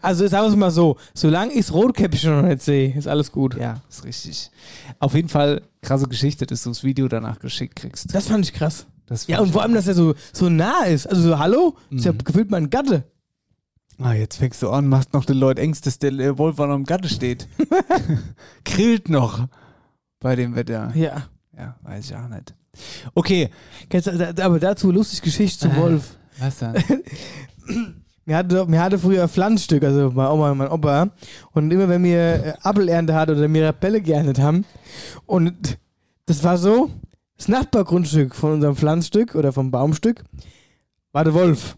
Also 0.02 0.26
sagen 0.26 0.46
wir 0.46 0.50
es 0.50 0.56
mal 0.56 0.70
so, 0.72 0.96
solange 1.14 1.52
ich 1.52 1.72
Rotkäppchen 1.72 2.34
noch 2.34 2.42
nicht 2.48 2.60
sehe, 2.60 2.92
ist 2.96 3.06
alles 3.06 3.30
gut. 3.30 3.56
Ja, 3.56 3.80
ist 3.88 4.04
richtig. 4.04 4.50
Auf 4.98 5.14
jeden 5.14 5.28
Fall 5.28 5.62
krasse 5.80 6.08
Geschichte, 6.08 6.44
dass 6.44 6.64
du 6.64 6.70
das 6.70 6.82
Video 6.82 7.06
danach 7.08 7.38
geschickt 7.38 7.76
kriegst. 7.76 8.12
Das 8.14 8.26
fand 8.26 8.44
ich 8.44 8.52
krass. 8.52 8.86
Das 9.06 9.26
Ja, 9.28 9.40
und 9.40 9.52
vor 9.52 9.62
allem, 9.62 9.74
dass 9.74 9.86
er 9.86 9.94
so, 9.94 10.14
so 10.32 10.48
nah 10.48 10.84
ist. 10.84 11.06
Also 11.06 11.22
so, 11.22 11.38
hallo? 11.38 11.76
Ist 11.90 12.04
ja 12.04 12.12
Mhm. 12.12 12.18
gefühlt 12.24 12.50
mein 12.50 12.68
Gatte. 12.68 13.04
Ah, 13.98 14.12
jetzt 14.12 14.38
fängst 14.38 14.60
du 14.60 14.70
an, 14.70 14.88
machst 14.88 15.12
noch 15.12 15.24
den 15.24 15.36
Leuten 15.36 15.60
Angst, 15.60 15.86
dass 15.86 16.00
der 16.00 16.36
Wolf 16.36 16.58
noch 16.58 16.74
im 16.74 16.84
Gatte 16.84 17.08
steht. 17.08 17.46
Grillt 18.64 19.08
noch 19.08 19.46
bei 20.24 20.36
dem 20.36 20.56
Wetter. 20.56 20.90
Ja. 20.94 21.28
Ja, 21.54 21.76
weiß 21.82 22.06
ich 22.06 22.16
auch 22.16 22.28
nicht. 22.28 22.54
Okay. 23.14 23.50
Kennst 23.90 24.08
Aber 24.08 24.58
dazu 24.58 24.90
lustig 24.90 25.20
Geschichte 25.20 25.68
zum 25.68 25.72
Äh. 25.72 25.76
Wolf. 25.76 26.16
Was 26.38 26.58
dann? 26.58 26.74
Mir 28.26 28.38
hatte, 28.38 28.64
mir 28.64 28.80
hatte 28.80 28.98
früher 28.98 29.28
Pflanzstück, 29.28 29.84
also 29.84 30.10
meine 30.10 30.30
Oma 30.30 30.50
und 30.52 30.56
mein 30.56 30.70
Opa. 30.70 31.10
Und 31.52 31.70
immer 31.70 31.90
wenn 31.90 32.02
wir 32.02 32.18
äh, 32.18 32.54
Apfelernte 32.62 33.14
hatten 33.14 33.32
oder 33.36 33.48
mir 33.48 33.66
Rappelle 33.66 34.00
geerntet 34.00 34.38
haben. 34.38 34.64
Und 35.26 35.76
das 36.24 36.42
war 36.42 36.56
so, 36.56 36.88
das 37.36 37.48
Nachbargrundstück 37.48 38.34
von 38.34 38.52
unserem 38.52 38.76
Pflanzstück 38.76 39.34
oder 39.34 39.52
vom 39.52 39.70
Baumstück 39.70 40.24
war 41.12 41.24
der 41.24 41.34
Wolf. 41.34 41.76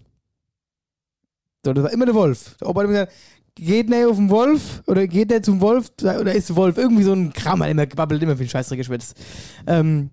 So, 1.65 1.73
das 1.73 1.83
war 1.83 1.93
immer 1.93 2.07
der 2.07 2.15
Wolf. 2.15 2.57
Der 2.61 2.69
Opa 2.69 2.83
hat 2.83 2.85
immer 2.85 2.93
gesagt, 2.93 3.13
geht 3.57 3.89
nicht 3.89 4.05
auf 4.05 4.17
den 4.17 4.31
Wolf 4.31 4.83
oder 4.87 5.07
geht 5.07 5.31
nicht 5.31 5.45
zum 5.45 5.61
Wolf 5.61 5.91
oder 6.01 6.35
ist 6.35 6.51
der 6.51 6.57
Wolf. 6.57 6.79
Irgendwie 6.79 7.03
so 7.03 7.13
ein 7.13 7.33
Kram, 7.33 7.63
hat 7.63 7.71
immer 7.71 7.87
gebabbelt, 7.87 8.23
immer 8.23 8.37
viel 8.37 8.49
Scheißdreck 8.49 8.79
geschwitzt. 8.79 9.17
Ähm, 9.67 10.11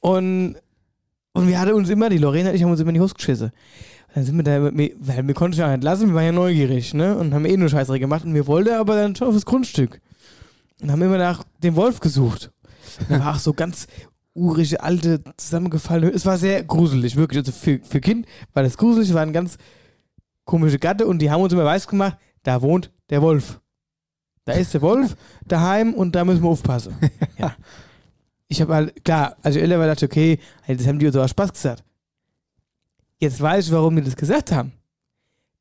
und, 0.00 0.56
und 1.32 1.48
wir 1.48 1.58
hatten 1.58 1.72
uns 1.72 1.88
immer, 1.88 2.08
die 2.08 2.18
Lorena 2.18 2.50
und 2.50 2.56
ich 2.56 2.62
haben 2.62 2.70
uns 2.70 2.80
immer 2.80 2.90
in 2.90 2.94
die 2.94 3.00
Hose 3.00 3.14
geschissen. 3.14 3.50
Dann 4.14 4.24
sind 4.24 4.36
wir 4.36 4.42
da, 4.42 4.62
weil 4.62 5.26
wir 5.26 5.34
konnten 5.34 5.52
es 5.52 5.58
ja 5.58 5.70
nicht 5.70 5.84
lassen, 5.84 6.08
wir 6.08 6.14
waren 6.14 6.24
ja 6.24 6.32
neugierig, 6.32 6.94
ne? 6.94 7.16
Und 7.16 7.32
haben 7.32 7.44
eh 7.44 7.56
nur 7.56 7.68
Scheißdreck 7.68 8.00
gemacht 8.00 8.24
und 8.24 8.34
wir 8.34 8.46
wollten 8.46 8.74
aber 8.74 8.96
dann 8.96 9.14
schon 9.14 9.28
auf 9.28 9.34
das 9.34 9.46
Grundstück. 9.46 10.00
Und 10.82 10.90
haben 10.90 11.02
immer 11.02 11.18
nach 11.18 11.44
dem 11.62 11.76
Wolf 11.76 12.00
gesucht. 12.00 12.50
Und 13.08 13.20
war 13.20 13.34
auch 13.34 13.38
so 13.38 13.52
ganz 13.54 13.86
urige, 14.34 14.82
alte, 14.82 15.22
zusammengefallene. 15.36 16.12
Es 16.12 16.26
war 16.26 16.38
sehr 16.38 16.64
gruselig, 16.64 17.16
wirklich. 17.16 17.38
Also 17.38 17.52
für, 17.52 17.80
für 17.82 18.00
Kind 18.00 18.26
war 18.52 18.62
das 18.62 18.76
gruselig, 18.76 19.14
war 19.14 19.22
ein 19.22 19.32
ganz 19.32 19.56
komische 20.44 20.78
Gatte 20.78 21.06
und 21.06 21.20
die 21.20 21.30
haben 21.30 21.42
uns 21.42 21.52
immer 21.52 21.64
weiß 21.64 21.86
gemacht, 21.88 22.16
da 22.42 22.62
wohnt 22.62 22.90
der 23.10 23.22
Wolf. 23.22 23.60
Da 24.44 24.54
ist 24.54 24.74
der 24.74 24.82
Wolf 24.82 25.16
daheim 25.46 25.94
und 25.94 26.14
da 26.14 26.24
müssen 26.24 26.42
wir 26.42 26.48
aufpassen. 26.48 26.94
ja. 27.38 27.54
Ich 28.48 28.60
habe 28.60 28.74
halt, 28.74 29.04
klar, 29.04 29.36
als 29.42 29.54
ich 29.56 29.62
älter 29.62 29.78
war, 29.78 29.86
dachte 29.86 30.06
okay, 30.06 30.38
das 30.66 30.86
haben 30.86 30.98
die 30.98 31.06
uns 31.06 31.16
auch 31.16 31.28
Spaß 31.28 31.52
gesagt. 31.52 31.84
Jetzt 33.18 33.40
weiß 33.40 33.66
ich, 33.66 33.72
warum 33.72 33.94
die 33.96 34.02
das 34.02 34.16
gesagt 34.16 34.50
haben. 34.50 34.72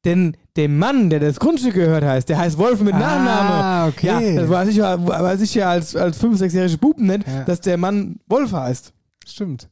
Denn 0.05 0.37
der 0.55 0.69
Mann, 0.69 1.09
der 1.09 1.19
das 1.19 1.39
Grundstück 1.39 1.73
gehört 1.73 2.05
heißt, 2.05 2.29
der 2.29 2.37
heißt 2.37 2.57
Wolf 2.57 2.79
mit 2.79 2.93
Nachname. 2.93 3.49
Ah, 3.63 3.87
okay. 3.89 4.33
Ja, 4.35 4.41
das 4.41 4.49
weiß 4.49 4.69
ich 4.69 4.77
ja, 4.77 5.07
weiß 5.07 5.41
ich 5.41 5.53
ja 5.55 5.69
als, 5.69 5.95
als 5.95 6.23
5-, 6.23 6.37
6-jährige 6.41 6.77
Buben 6.77 7.05
nicht, 7.05 7.27
Ja. 7.27 7.43
dass 7.43 7.59
der 7.59 7.77
Mann 7.77 8.19
Wolf 8.27 8.53
heißt. 8.53 8.93
Stimmt. 9.27 9.67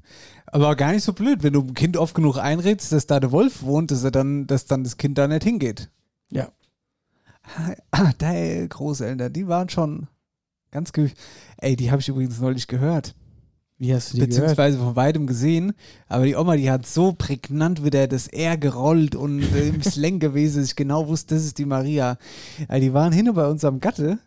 Aber 0.57 0.75
gar 0.75 0.91
nicht 0.91 1.03
so 1.03 1.13
blöd, 1.13 1.43
wenn 1.43 1.53
du 1.53 1.61
dem 1.61 1.75
Kind 1.75 1.97
oft 1.97 2.15
genug 2.15 2.37
einredest, 2.37 2.91
dass 2.91 3.05
da 3.05 3.19
der 3.19 3.31
Wolf 3.31 3.61
wohnt, 3.61 3.91
dass 3.91 4.03
er 4.03 4.09
dann, 4.09 4.47
dass 4.47 4.65
dann 4.65 4.83
das 4.83 4.97
Kind 4.97 5.15
da 5.19 5.27
nicht 5.27 5.43
hingeht. 5.43 5.91
Ja. 6.31 6.49
Ah, 7.91 8.11
deine 8.17 8.67
Großeltern, 8.67 9.31
die 9.31 9.47
waren 9.47 9.69
schon 9.69 10.07
ganz 10.71 10.93
ge 10.93 11.11
Ey, 11.57 11.75
die 11.75 11.91
habe 11.91 12.01
ich 12.01 12.09
übrigens 12.09 12.39
neulich 12.39 12.67
gehört. 12.67 13.13
Wie 13.77 13.93
hast 13.93 14.09
du 14.09 14.13
die 14.15 14.21
gehört? 14.21 14.31
Beziehungsweise 14.31 14.79
von 14.79 14.95
weitem 14.95 15.27
gesehen. 15.27 15.73
Aber 16.07 16.25
die 16.25 16.35
Oma, 16.35 16.55
die 16.55 16.71
hat 16.71 16.87
so 16.87 17.13
prägnant 17.13 17.83
wieder 17.83 18.07
das 18.07 18.27
R 18.27 18.57
gerollt 18.57 19.13
und 19.13 19.43
äh, 19.53 19.67
im 19.67 19.81
Slang 19.83 20.17
gewesen, 20.17 20.61
dass 20.61 20.69
ich 20.69 20.75
genau 20.75 21.07
wusste, 21.07 21.35
das 21.35 21.45
ist 21.45 21.59
die 21.59 21.65
Maria. 21.65 22.17
Ja, 22.67 22.79
die 22.79 22.93
waren 22.93 23.13
hin 23.13 23.31
bei 23.31 23.47
unserem 23.47 23.79
Gatte 23.79 24.17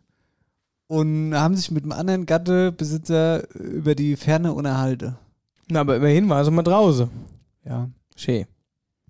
und 0.86 1.34
haben 1.34 1.56
sich 1.56 1.72
mit 1.72 1.82
einem 1.82 1.92
anderen 1.92 2.24
Gattebesitzer 2.24 3.52
über 3.52 3.96
die 3.96 4.14
Ferne 4.14 4.54
unterhalten. 4.54 5.16
Na, 5.70 5.80
aber 5.80 5.96
immerhin 5.96 6.28
war 6.28 6.44
sie 6.44 6.50
mal 6.50 6.62
draußen. 6.62 7.08
Ja. 7.64 7.88
Schön. 8.16 8.46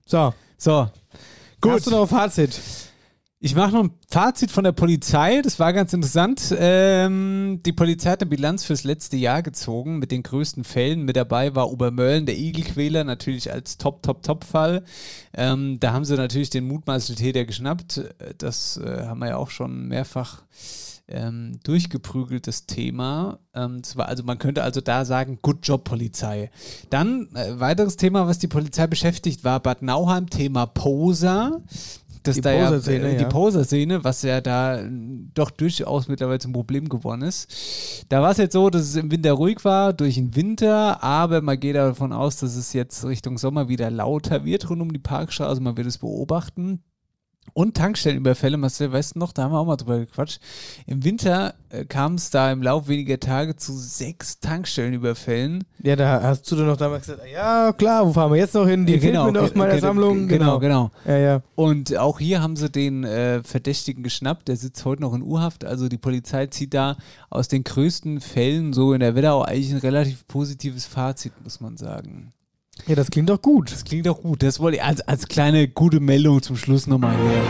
So. 0.05 0.35
So. 0.59 0.89
Gut. 1.61 1.73
Hast 1.73 1.87
du 1.87 1.91
noch 1.91 2.03
ein 2.03 2.09
Fazit? 2.09 2.61
Ich 3.43 3.55
mache 3.55 3.73
noch 3.73 3.85
ein 3.85 3.95
Fazit 4.11 4.51
von 4.51 4.65
der 4.65 4.73
Polizei. 4.73 5.41
Das 5.41 5.59
war 5.59 5.73
ganz 5.73 5.95
interessant. 5.95 6.55
Ähm, 6.59 7.61
die 7.65 7.73
Polizei 7.73 8.11
hat 8.11 8.21
eine 8.21 8.29
Bilanz 8.29 8.65
fürs 8.65 8.85
letzte 8.85 9.17
Jahr 9.17 9.43
gezogen 9.43 9.99
mit 9.99 10.11
den 10.11 10.23
größten 10.23 10.63
Fällen. 10.63 11.05
Mit 11.05 11.17
dabei 11.17 11.55
war 11.55 11.71
Obermölln, 11.71 12.27
der 12.27 12.37
Igelquäler, 12.37 13.03
natürlich 13.05 13.51
als 13.51 13.79
Top, 13.79 14.03
Top, 14.03 14.23
Top-Fall. 14.23 14.85
Ähm, 15.33 15.81
da 15.81 15.95
haben 15.95 16.05
sie 16.05 16.17
natürlich 16.17 16.51
den 16.51 16.69
Mutmaßeltäter 16.69 17.47
geschnappt. 17.47 18.03
Das 18.37 18.77
äh, 18.77 19.07
haben 19.07 19.21
wir 19.21 19.29
ja 19.29 19.37
auch 19.39 19.51
schon 19.51 19.89
mehrfach 19.89 20.43
ähm, 21.11 21.59
durchgeprügelt, 21.63 22.47
das 22.47 22.67
Thema. 22.67 23.39
Ähm, 23.55 23.83
war, 23.95 24.09
also 24.09 24.23
man 24.23 24.39
könnte 24.39 24.63
also 24.63 24.81
da 24.81 25.05
sagen, 25.05 25.39
good 25.43 25.59
job 25.63 25.85
Polizei. 25.85 26.51
Dann 26.89 27.29
äh, 27.35 27.59
weiteres 27.59 27.97
Thema, 27.97 28.27
was 28.27 28.39
die 28.39 28.49
Polizei 28.49 28.87
beschäftigt, 28.87 29.45
war 29.45 29.61
Bad 29.61 29.83
Nauheim, 29.83 30.31
Thema 30.31 30.67
Poser. 30.67 31.63
Das 32.23 32.37
Die 32.37 32.43
da 32.43 32.53
ja, 32.53 32.71
äh, 32.75 33.17
die 33.17 33.23
ja. 33.23 33.29
Poser-Szene, 33.29 34.05
was 34.05 34.23
ja 34.23 34.43
da 34.43 34.81
äh, 34.81 34.91
doch 35.33 35.51
durchaus 35.51 36.07
mittlerweile 36.09 36.39
zum 36.39 36.53
Problem 36.53 36.89
geworden 36.89 37.23
ist. 37.23 38.05
Da 38.11 38.21
war 38.21 38.33
es 38.33 38.37
jetzt 38.37 38.53
so, 38.53 38.69
dass 38.69 38.83
es 38.83 38.97
im 38.97 39.11
Winter 39.11 39.33
ruhig 39.33 39.65
war, 39.65 39.95
durch 39.95 40.17
den 40.17 40.37
Winter, 40.37 41.03
aber 41.03 41.41
man 41.41 41.59
geht 41.59 41.77
davon 41.77 42.13
aus, 42.13 42.37
dass 42.37 42.57
es 42.57 42.75
jetzt 42.75 43.05
Richtung 43.07 43.39
Sommer 43.39 43.69
wieder 43.69 43.91
lauter 43.91 44.45
wird 44.45 44.69
rund 44.69 44.83
um 44.83 44.93
die 44.93 44.99
Parkstraße. 44.99 45.63
Man 45.63 45.79
wird 45.79 45.87
es 45.87 45.97
beobachten. 45.97 46.83
Und 47.53 47.76
Tankstellenüberfälle, 47.76 48.57
Marcel, 48.57 48.93
weißt 48.93 49.16
du 49.16 49.18
noch, 49.18 49.32
da 49.32 49.43
haben 49.43 49.53
wir 49.53 49.59
auch 49.59 49.66
mal 49.66 49.76
drüber 49.76 49.99
gequatscht. 49.99 50.41
Im 50.86 51.03
Winter 51.05 51.55
äh, 51.70 51.84
kam 51.84 52.14
es 52.14 52.30
da 52.30 52.53
im 52.53 52.62
Lauf 52.62 52.86
weniger 52.86 53.18
Tage 53.18 53.57
zu 53.57 53.72
sechs 53.76 54.38
Tankstellenüberfällen. 54.38 55.64
Ja, 55.82 55.97
da 55.97 56.22
hast 56.22 56.51
du 56.51 56.55
doch 56.57 56.64
noch 56.64 56.76
damals 56.76 57.07
gesagt, 57.07 57.22
ja 57.32 57.72
klar, 57.72 58.07
wo 58.07 58.12
fahren 58.12 58.30
wir 58.32 58.38
jetzt 58.38 58.55
noch 58.55 58.68
hin? 58.68 58.86
Die 58.86 58.95
Ja, 58.95 58.99
genau, 59.01 59.24
fehlt 59.24 59.34
mir 59.34 59.41
noch 59.43 59.49
ge- 59.49 59.59
meiner 59.59 59.72
ge- 59.72 59.80
Sammlung. 59.80 60.28
Genau, 60.28 60.59
genau. 60.61 60.91
Ja, 61.05 61.16
ja. 61.18 61.43
Und 61.57 61.97
auch 61.97 62.20
hier 62.20 62.41
haben 62.41 62.55
sie 62.57 62.70
den 62.70 63.03
äh, 63.03 63.43
Verdächtigen 63.43 64.05
geschnappt. 64.05 64.47
Der 64.49 64.57
sitzt 64.57 64.84
heute 64.84 65.03
noch 65.03 65.12
in 65.12 65.22
Urhaft. 65.22 65.64
Also 65.64 65.88
die 65.88 65.99
Polizei 65.99 66.47
zieht 66.47 66.72
da 66.72 66.97
aus 67.30 67.49
den 67.49 67.64
größten 67.64 68.20
Fällen 68.20 68.72
so 68.72 68.93
in 68.93 69.01
der 69.01 69.16
Wetterau 69.16 69.43
eigentlich 69.43 69.72
ein 69.72 69.78
relativ 69.78 70.26
positives 70.28 70.86
Fazit, 70.86 71.32
muss 71.43 71.61
man 71.61 71.76
sagen. 71.76 72.32
Ja, 72.87 72.95
das 72.95 73.11
klingt 73.11 73.28
doch 73.31 73.41
gut. 73.41 73.72
Das 73.72 73.85
klingt 73.85 74.07
doch 74.07 74.20
gut. 74.20 74.43
Das 74.43 74.59
wollte 74.61 74.78
ich 74.78 74.83
als, 74.83 75.01
als 75.03 75.28
kleine 75.28 75.68
gute 75.68 76.01
Meldung 76.01 76.43
zum 76.43 76.57
Schluss 76.57 76.87
nochmal 76.87 77.14
hier. 77.16 77.43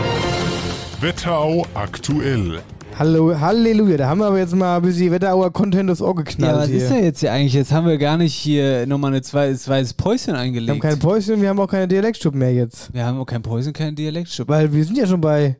Wetterau 1.07 1.65
aktuell. 1.73 2.59
Hallo, 2.99 3.39
Halleluja, 3.39 3.97
da 3.97 4.09
haben 4.09 4.19
wir 4.19 4.27
aber 4.27 4.37
jetzt 4.37 4.53
mal 4.53 4.75
ein 4.75 4.81
bisschen 4.83 5.11
Wetterauer 5.11 5.51
Content 5.51 5.89
aufs 5.89 6.01
Ohr 6.01 6.09
Ja, 6.17 6.23
geknallt 6.23 6.57
was 6.57 6.67
hier. 6.67 6.77
ist 6.77 6.89
denn 6.91 7.03
jetzt 7.03 7.19
hier 7.21 7.31
eigentlich? 7.31 7.53
Jetzt 7.53 7.71
haben 7.71 7.87
wir 7.87 7.97
gar 7.97 8.17
nicht 8.17 8.35
hier 8.35 8.85
nochmal 8.85 9.13
ein 9.15 9.23
zweites, 9.23 9.63
zweites 9.63 9.93
Päuschen 9.93 10.35
eingelegt. 10.35 10.67
wir 10.67 10.73
haben 10.73 10.79
kein 10.81 10.99
Päuschen, 10.99 11.41
wir 11.41 11.49
haben 11.49 11.59
auch 11.59 11.67
keine 11.69 11.87
Dialektstub 11.87 12.35
mehr 12.35 12.53
jetzt. 12.53 12.93
wir 12.93 13.05
haben 13.05 13.17
auch 13.17 13.25
kein 13.25 13.41
Päuschen, 13.41 13.73
kein 13.73 13.95
Dialektstub. 13.95 14.47
Weil 14.49 14.71
wir 14.73 14.83
sind 14.83 14.97
ja 14.97 15.07
schon 15.07 15.21
bei 15.21 15.55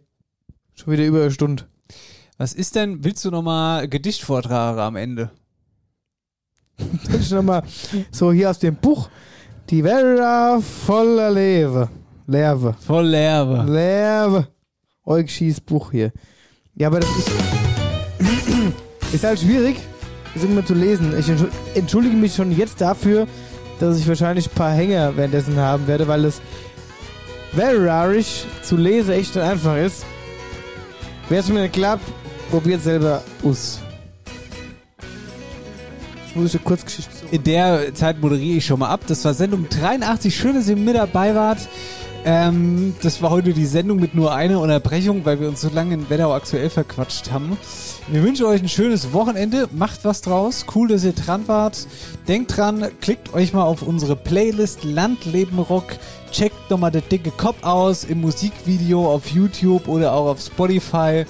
schon 0.76 0.94
wieder 0.94 1.06
über 1.06 1.22
eine 1.22 1.32
Stunde. 1.32 1.64
Was 2.38 2.54
ist 2.54 2.76
denn, 2.76 3.04
willst 3.04 3.24
du 3.26 3.32
nochmal 3.32 3.88
Gedicht 3.88 4.22
vortragen 4.24 4.80
am 4.80 4.96
Ende? 4.98 5.32
Soll 7.10 7.22
ich 7.22 7.32
nochmal 7.32 7.64
so 8.12 8.32
hier 8.32 8.50
aus 8.50 8.60
dem 8.60 8.76
Buch. 8.76 9.10
Die 9.72 9.86
Welt 9.86 10.20
voller 10.86 11.32
Lewe. 11.32 11.88
Lewe. 12.28 12.76
Voll 12.86 13.06
Lärve. 13.08 13.64
Lewe. 13.72 14.48
Euch 15.06 15.34
schießt 15.34 15.66
Buch 15.66 15.92
hier. 15.92 16.12
Ja, 16.76 16.88
aber 16.88 17.00
das 17.00 17.10
ist. 17.18 17.32
ist 19.14 19.24
halt 19.24 19.40
schwierig, 19.40 19.78
das 20.34 20.44
immer 20.44 20.66
zu 20.66 20.74
lesen. 20.74 21.18
Ich 21.18 21.28
entschu- 21.28 21.48
entschuldige 21.74 22.18
mich 22.18 22.36
schon 22.36 22.52
jetzt 22.52 22.82
dafür, 22.82 23.28
dass 23.80 23.98
ich 23.98 24.06
wahrscheinlich 24.10 24.48
ein 24.48 24.56
paar 24.56 24.74
Hänger 24.74 25.16
währenddessen 25.16 25.56
haben 25.56 25.88
werde, 25.88 26.06
weil 26.06 26.26
es 26.26 26.42
Verarisch 27.56 28.44
zu 28.64 28.76
lesen 28.76 29.14
echt 29.14 29.36
nicht 29.36 29.46
einfach 29.46 29.78
ist. 29.78 30.04
Wer 31.30 31.40
es 31.40 31.48
mir 31.48 31.62
nicht 31.62 31.74
klappt, 31.74 32.04
probiert 32.50 32.82
selber 32.84 33.24
aus. 33.42 33.80
Jetzt 36.26 36.36
muss 36.36 36.50
ich 36.50 36.56
eine 36.56 36.64
Kurzgeschichte. 36.66 37.21
In 37.32 37.46
der 37.46 37.96
Zeit 37.96 38.20
moderiere 38.20 38.58
ich 38.58 38.66
schon 38.66 38.80
mal 38.80 38.90
ab. 38.90 39.02
Das 39.08 39.24
war 39.24 39.34
Sendung 39.34 39.70
83. 39.70 40.36
Schön, 40.36 40.54
dass 40.54 40.68
ihr 40.68 40.76
mit 40.76 40.96
dabei 40.96 41.34
wart. 41.34 41.60
Ähm, 42.26 42.94
das 43.02 43.22
war 43.22 43.30
heute 43.30 43.54
die 43.54 43.66
Sendung 43.66 44.02
mit 44.02 44.14
nur 44.14 44.36
einer 44.36 44.60
Unterbrechung, 44.60 45.24
weil 45.24 45.40
wir 45.40 45.48
uns 45.48 45.62
so 45.62 45.70
lange 45.70 45.94
in 45.94 46.10
Wetterau 46.10 46.34
aktuell 46.34 46.70
verquatscht 46.70 47.32
haben. 47.32 47.58
Wir 48.10 48.22
wünschen 48.22 48.46
euch 48.48 48.62
ein 48.62 48.68
schönes 48.68 49.14
Wochenende. 49.14 49.70
Macht 49.72 50.04
was 50.04 50.20
draus. 50.22 50.66
Cool, 50.76 50.90
dass 50.90 51.06
ihr 51.06 51.14
dran 51.14 51.48
wart. 51.48 51.88
Denkt 52.28 52.58
dran, 52.58 52.86
klickt 53.00 53.34
euch 53.34 53.54
mal 53.54 53.64
auf 53.64 53.82
unsere 53.82 54.18
Playlist 54.18 54.84
Landleben 54.84 55.60
Rock. 55.60 55.94
Checkt 56.34 56.70
nochmal 56.70 56.92
der 56.92 57.02
dicke 57.02 57.32
Kopf 57.32 57.64
aus 57.64 58.04
im 58.04 58.20
Musikvideo 58.20 59.10
auf 59.10 59.28
YouTube 59.28 59.88
oder 59.88 60.12
auch 60.14 60.32
auf 60.32 60.42
Spotify. 60.42 61.26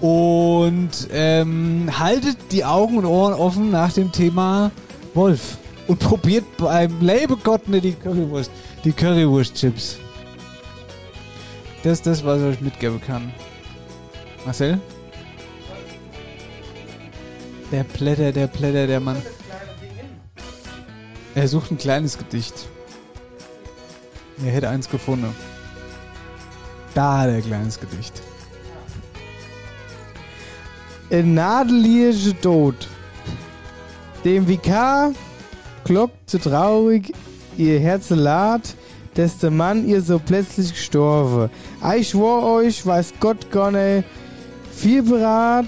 Und 0.00 0.90
ähm, 1.12 1.90
haltet 1.98 2.38
die 2.50 2.64
Augen 2.64 2.96
und 2.96 3.04
Ohren 3.04 3.34
offen 3.34 3.70
nach 3.70 3.92
dem 3.92 4.10
Thema 4.10 4.70
Wolf. 5.14 5.58
Und 5.86 5.98
probiert 5.98 6.44
beim 6.56 7.00
Labelgott 7.00 7.68
nicht 7.68 7.84
die 7.84 7.92
Currywurst, 7.92 8.50
die 8.84 8.92
Currywurst-Chips. 8.92 9.98
Das 11.82 11.92
ist 11.98 12.06
das, 12.06 12.24
was 12.24 12.40
ich 12.40 12.46
euch 12.46 12.60
mitgeben 12.62 13.00
kann. 13.00 13.32
Marcel? 14.46 14.80
Der 17.70 17.84
Blätter, 17.84 18.32
der 18.32 18.46
Blätter, 18.46 18.86
der 18.86 19.00
Mann. 19.00 19.20
Er 21.34 21.48
sucht 21.48 21.70
ein 21.70 21.78
kleines 21.78 22.16
Gedicht. 22.16 22.54
Er 24.42 24.52
hätte 24.52 24.68
eins 24.70 24.88
gefunden. 24.88 25.34
Da 26.94 27.26
er 27.26 27.34
ein 27.34 27.44
kleines 27.44 27.78
Gedicht. 27.78 28.22
Ein 31.10 31.34
nadelige 31.34 32.40
Tod. 32.40 32.88
Dem 34.24 34.48
Vikar 34.48 35.12
glockt 35.84 36.30
so 36.30 36.38
traurig 36.38 37.12
ihr 37.58 37.78
Herz 37.78 38.08
lad, 38.08 38.74
dass 39.14 39.36
der 39.36 39.50
Mann 39.50 39.86
ihr 39.86 40.00
so 40.00 40.18
plötzlich 40.18 40.72
gestorben. 40.72 41.50
Ich 41.94 42.08
schwor 42.08 42.42
euch, 42.42 42.86
weiß 42.86 43.12
Gott 43.20 43.50
gar 43.50 43.70
nicht, 43.70 44.06
viel 44.72 45.02
berat, 45.02 45.66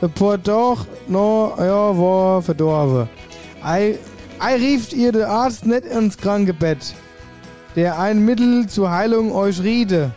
bevor 0.00 0.38
doch 0.38 0.86
noch 1.06 1.54
ja 1.58 1.96
war 1.96 2.42
verdorben. 2.42 3.08
Ei, 3.62 3.96
rieft 4.42 4.92
ihr 4.92 5.12
der 5.12 5.30
Arzt 5.30 5.64
nicht 5.64 5.84
ins 5.84 6.18
Krankebett, 6.18 6.94
der 7.76 7.96
ein 8.00 8.24
Mittel 8.24 8.66
zur 8.66 8.90
Heilung 8.90 9.30
euch 9.32 9.62
riede. 9.62 10.10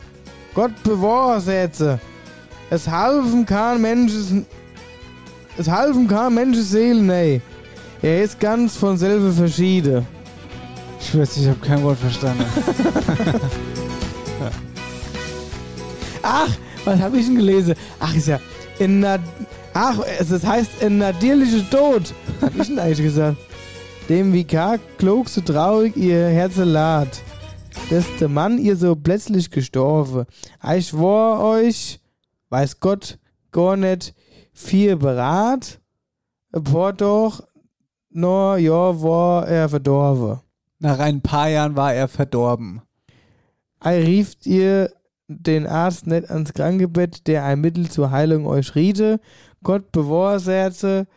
Gott 0.56 0.72
bewahre 0.84 1.40
Sätze. 1.40 2.00
Es 2.72 2.88
halfen 2.88 3.46
kein 3.46 3.82
Mensches 3.82 4.34
es 5.58 5.70
halfen 5.70 6.08
kein 6.08 6.34
Mensches 6.34 6.72
Seele, 6.72 7.02
nee. 7.02 7.42
Er 8.02 8.24
ist 8.24 8.40
ganz 8.40 8.76
von 8.76 8.98
selber 8.98 9.32
verschieden. 9.32 10.08
Ich 11.00 11.10
schwör's, 11.10 11.38
ich 11.38 11.48
habe 11.48 11.60
kein 11.60 11.84
Wort 11.84 12.00
verstanden. 12.00 12.46
Ach, 16.24 16.50
was 16.84 17.00
habe 17.00 17.18
ich 17.18 17.26
denn 17.26 17.36
gelesen? 17.36 17.76
Ach, 18.00 18.16
ist 18.16 18.28
ja 18.28 18.40
in 18.80 19.02
na 19.02 19.20
Ach, 19.74 20.00
es 20.20 20.32
es 20.32 20.46
heißt 20.46 20.84
ein 20.84 20.98
natürlicher 20.98 21.70
Tod. 21.70 22.14
Hab 22.42 22.56
ich 22.58 22.68
denn 22.68 22.80
eigentlich 22.80 23.06
gesagt? 23.06 23.38
Dem 24.10 24.34
Vikar 24.34 24.80
klog 24.98 25.30
so 25.30 25.40
traurig 25.42 25.96
ihr 25.96 26.28
Herz 26.28 26.58
lad, 26.58 27.08
dass 27.90 28.06
der 28.20 28.28
Mann 28.28 28.58
ihr 28.58 28.76
so 28.76 28.96
plötzlich 28.96 29.50
gestorben. 29.50 30.26
Ich 30.76 30.88
schwor 30.88 31.40
euch, 31.40 32.02
weiß 32.50 32.80
Gott, 32.80 33.20
gar 33.52 33.78
nicht 33.78 34.14
viel 34.52 34.98
berat, 34.98 35.80
aber 36.52 36.92
doch, 36.92 37.44
no, 38.12 38.56
ja, 38.56 39.02
war 39.02 39.48
er 39.48 39.70
verdorben. 39.70 40.40
Nach 40.80 41.00
ein 41.00 41.22
paar 41.22 41.50
Jahren 41.50 41.76
war 41.76 41.94
er 41.94 42.08
verdorben. 42.08 42.82
Ei 43.80 44.02
rieft 44.04 44.46
ihr 44.46 44.92
den 45.28 45.66
Arzt 45.66 46.08
nicht 46.08 46.30
ans 46.30 46.54
Krankebett, 46.54 47.28
der 47.28 47.46
ein 47.46 47.62
Mittel 47.62 47.90
zur 47.90 48.12
Heilung 48.12 48.46
euch 48.46 48.76
riete. 48.76 49.20
Gott 49.64 49.92
bewahre 49.92 50.52
Herze, 50.52 51.08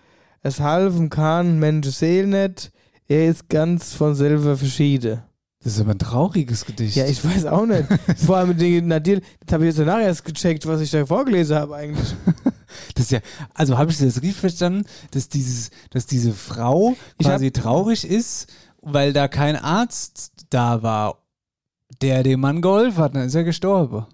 es 0.42 0.60
halfen 0.60 1.10
kann 1.10 1.58
Mensch 1.58 1.88
Seel 1.88 2.26
nicht. 2.26 2.70
Er 3.08 3.28
ist 3.28 3.48
ganz 3.48 3.94
von 3.94 4.14
selber 4.14 4.56
verschieden. 4.56 5.22
Das 5.64 5.72
ist 5.72 5.80
aber 5.80 5.92
ein 5.92 5.98
trauriges 5.98 6.66
Gedicht. 6.66 6.94
Ja, 6.94 7.06
ich 7.06 7.24
weiß 7.24 7.46
auch 7.46 7.64
nicht. 7.64 7.84
Vor 8.18 8.36
allem 8.36 8.56
den 8.56 8.86
Nadil, 8.86 9.22
das 9.46 9.54
habe 9.54 9.64
ich 9.64 9.68
jetzt 9.68 9.78
danach 9.78 10.00
erst 10.00 10.22
gecheckt, 10.22 10.66
was 10.66 10.82
ich 10.82 10.90
da 10.90 11.04
vorgelesen 11.06 11.56
habe 11.56 11.74
eigentlich. 11.74 12.14
Das 12.96 13.04
ist 13.04 13.12
ja, 13.12 13.20
also 13.54 13.78
habe 13.78 13.92
ich 13.92 13.98
das 13.98 14.16
richtig 14.20 14.34
verstanden, 14.34 14.84
dass 15.12 15.28
dieses, 15.28 15.70
dass 15.90 16.06
diese 16.06 16.32
Frau 16.32 16.96
quasi 17.22 17.52
traurig 17.52 18.04
ist, 18.04 18.52
weil 18.82 19.12
da 19.12 19.28
kein 19.28 19.54
Arzt 19.54 20.32
da 20.50 20.82
war, 20.82 21.18
der 22.02 22.24
dem 22.24 22.40
Mann 22.40 22.62
geholfen 22.62 22.98
hat, 22.98 23.14
dann 23.14 23.26
ist 23.26 23.34
er 23.36 23.44
gestorben. 23.44 24.06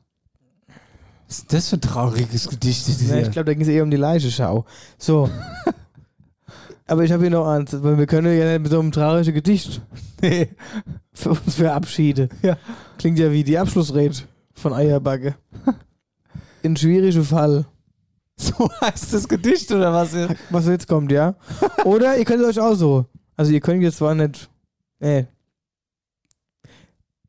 Was 1.27 1.39
ist 1.39 1.53
das 1.55 1.69
für 1.71 1.77
ein 1.77 1.81
trauriges 1.81 2.49
Gedicht? 2.51 2.87
Ja, 3.09 3.17
ich 3.17 3.31
glaube, 3.31 3.47
da 3.47 3.55
ging 3.55 3.63
es 3.63 3.69
eher 3.69 3.83
um 3.83 3.91
die 3.91 3.97
Leichenschau. 3.97 4.67
So. 4.99 5.31
Aber 6.91 7.05
ich 7.05 7.13
habe 7.13 7.23
hier 7.23 7.31
noch 7.31 7.47
eins, 7.47 7.73
weil 7.85 7.99
wir 7.99 8.07
können 8.07 8.37
ja 8.37 8.51
nicht 8.51 8.63
mit 8.63 8.73
so 8.73 8.81
einem 8.81 8.91
traurigen 8.91 9.33
Gedicht 9.33 9.81
für 11.13 11.31
uns 11.31 11.55
verabschieden. 11.55 12.31
Ja. 12.43 12.57
Klingt 12.99 13.17
ja 13.21 13.31
wie 13.31 13.45
die 13.45 13.57
Abschlussrede 13.57 14.17
von 14.55 14.73
Eierbacke. 14.73 15.37
In 16.63 16.77
schwierigem 16.77 17.25
Fall. 17.25 17.65
So 18.37 18.71
heißt 18.81 19.13
das 19.13 19.29
Gedicht 19.29 19.71
oder 19.71 19.93
was? 19.93 20.17
Was 20.49 20.67
jetzt 20.67 20.89
kommt, 20.89 21.13
ja? 21.13 21.35
Oder 21.85 22.17
ihr 22.17 22.25
könnt 22.25 22.41
es 22.41 22.49
euch 22.49 22.59
auch 22.59 22.75
so. 22.75 23.05
Also 23.37 23.53
ihr 23.53 23.61
könnt 23.61 23.83
jetzt 23.83 23.99
zwar 23.99 24.15
nicht. 24.15 24.49
Nee. 24.99 25.27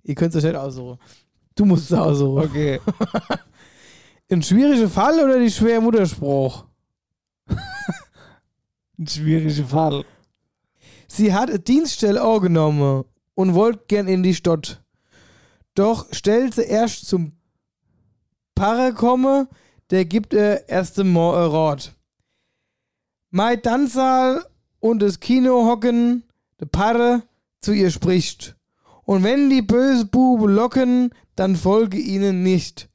Ihr 0.03 0.15
könnt 0.15 0.33
es 0.33 0.41
euch 0.41 0.49
nicht 0.49 0.57
aussuchen. 0.57 0.97
Du 1.53 1.65
musst 1.65 1.91
es 1.91 1.97
aussuchen. 1.97 2.45
Okay. 2.45 2.79
Ein 4.31 4.41
schwieriger 4.41 4.87
Fall 4.87 5.21
oder 5.21 5.37
die 5.37 5.51
schwere 5.51 5.81
Mutterspruch? 5.81 6.63
Ein 9.01 9.07
schwieriger 9.07 9.65
Fall. 9.65 10.05
Sie 11.07 11.33
hat 11.33 11.49
eine 11.49 11.57
Dienststelle 11.57 12.21
angenommen 12.21 13.03
und 13.33 13.55
wollte 13.55 13.85
gern 13.87 14.07
in 14.07 14.21
die 14.21 14.35
Stadt. 14.35 14.83
Doch 15.73 16.05
stellt 16.13 16.53
sie 16.53 16.61
erst 16.61 17.07
zum 17.07 17.31
Paare 18.53 18.93
komme, 18.93 19.47
der 19.89 20.05
gibt 20.05 20.33
ihr 20.33 20.69
erst 20.69 20.99
einmal 20.99 21.45
ein 21.45 21.49
Rat. 21.49 21.95
Mai 23.31 23.55
Tanzsaal 23.55 24.45
und 24.79 25.01
das 25.01 25.19
Kino 25.19 25.65
hocken, 25.65 26.23
der 26.59 26.67
Paare 26.67 27.23
zu 27.59 27.71
ihr 27.71 27.89
spricht. 27.89 28.55
Und 29.01 29.23
wenn 29.23 29.49
die 29.49 29.63
böse 29.63 30.05
Bube 30.05 30.47
locken, 30.47 31.09
dann 31.35 31.55
folge 31.55 31.97
ihnen 31.97 32.43
nicht. 32.43 32.87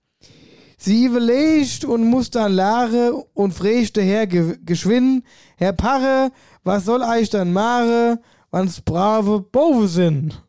Sie 0.87 1.07
überlegt 1.07 1.85
und 1.85 2.05
muss 2.05 2.31
dann 2.31 2.53
lache 2.53 3.13
und 3.35 3.53
frächte 3.53 4.03
Herr 4.03 4.29
ge 4.29 4.57
geschwind, 4.65 5.25
Herr 5.57 5.73
Parre, 5.73 6.31
was 6.63 6.85
soll 6.85 7.03
euch 7.03 7.29
dann 7.29 7.53
mache, 7.53 8.21
wann's 8.53 8.81
brave 8.81 9.41
Bove 9.41 9.89
sind? 9.89 10.41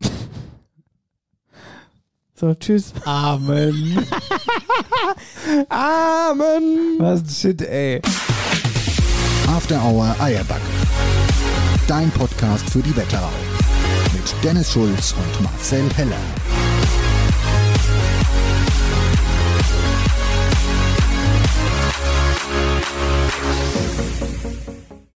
So, 2.36 2.52
tschüss. 2.52 2.92
Amen. 3.04 3.96
Amen. 5.68 6.96
Was 6.98 7.20
ein 7.20 7.28
Shit, 7.28 7.62
ey. 7.62 8.02
After 9.46 9.80
Hour 9.80 10.16
Eierbacke. 10.18 10.60
Dein 11.86 12.10
Podcast 12.10 12.68
für 12.68 12.80
die 12.80 12.94
Wetterau. 12.96 13.30
Mit 14.12 14.34
Dennis 14.42 14.72
Schulz 14.72 15.14
und 15.16 15.44
Marcel 15.44 15.88
Heller. 15.94 16.43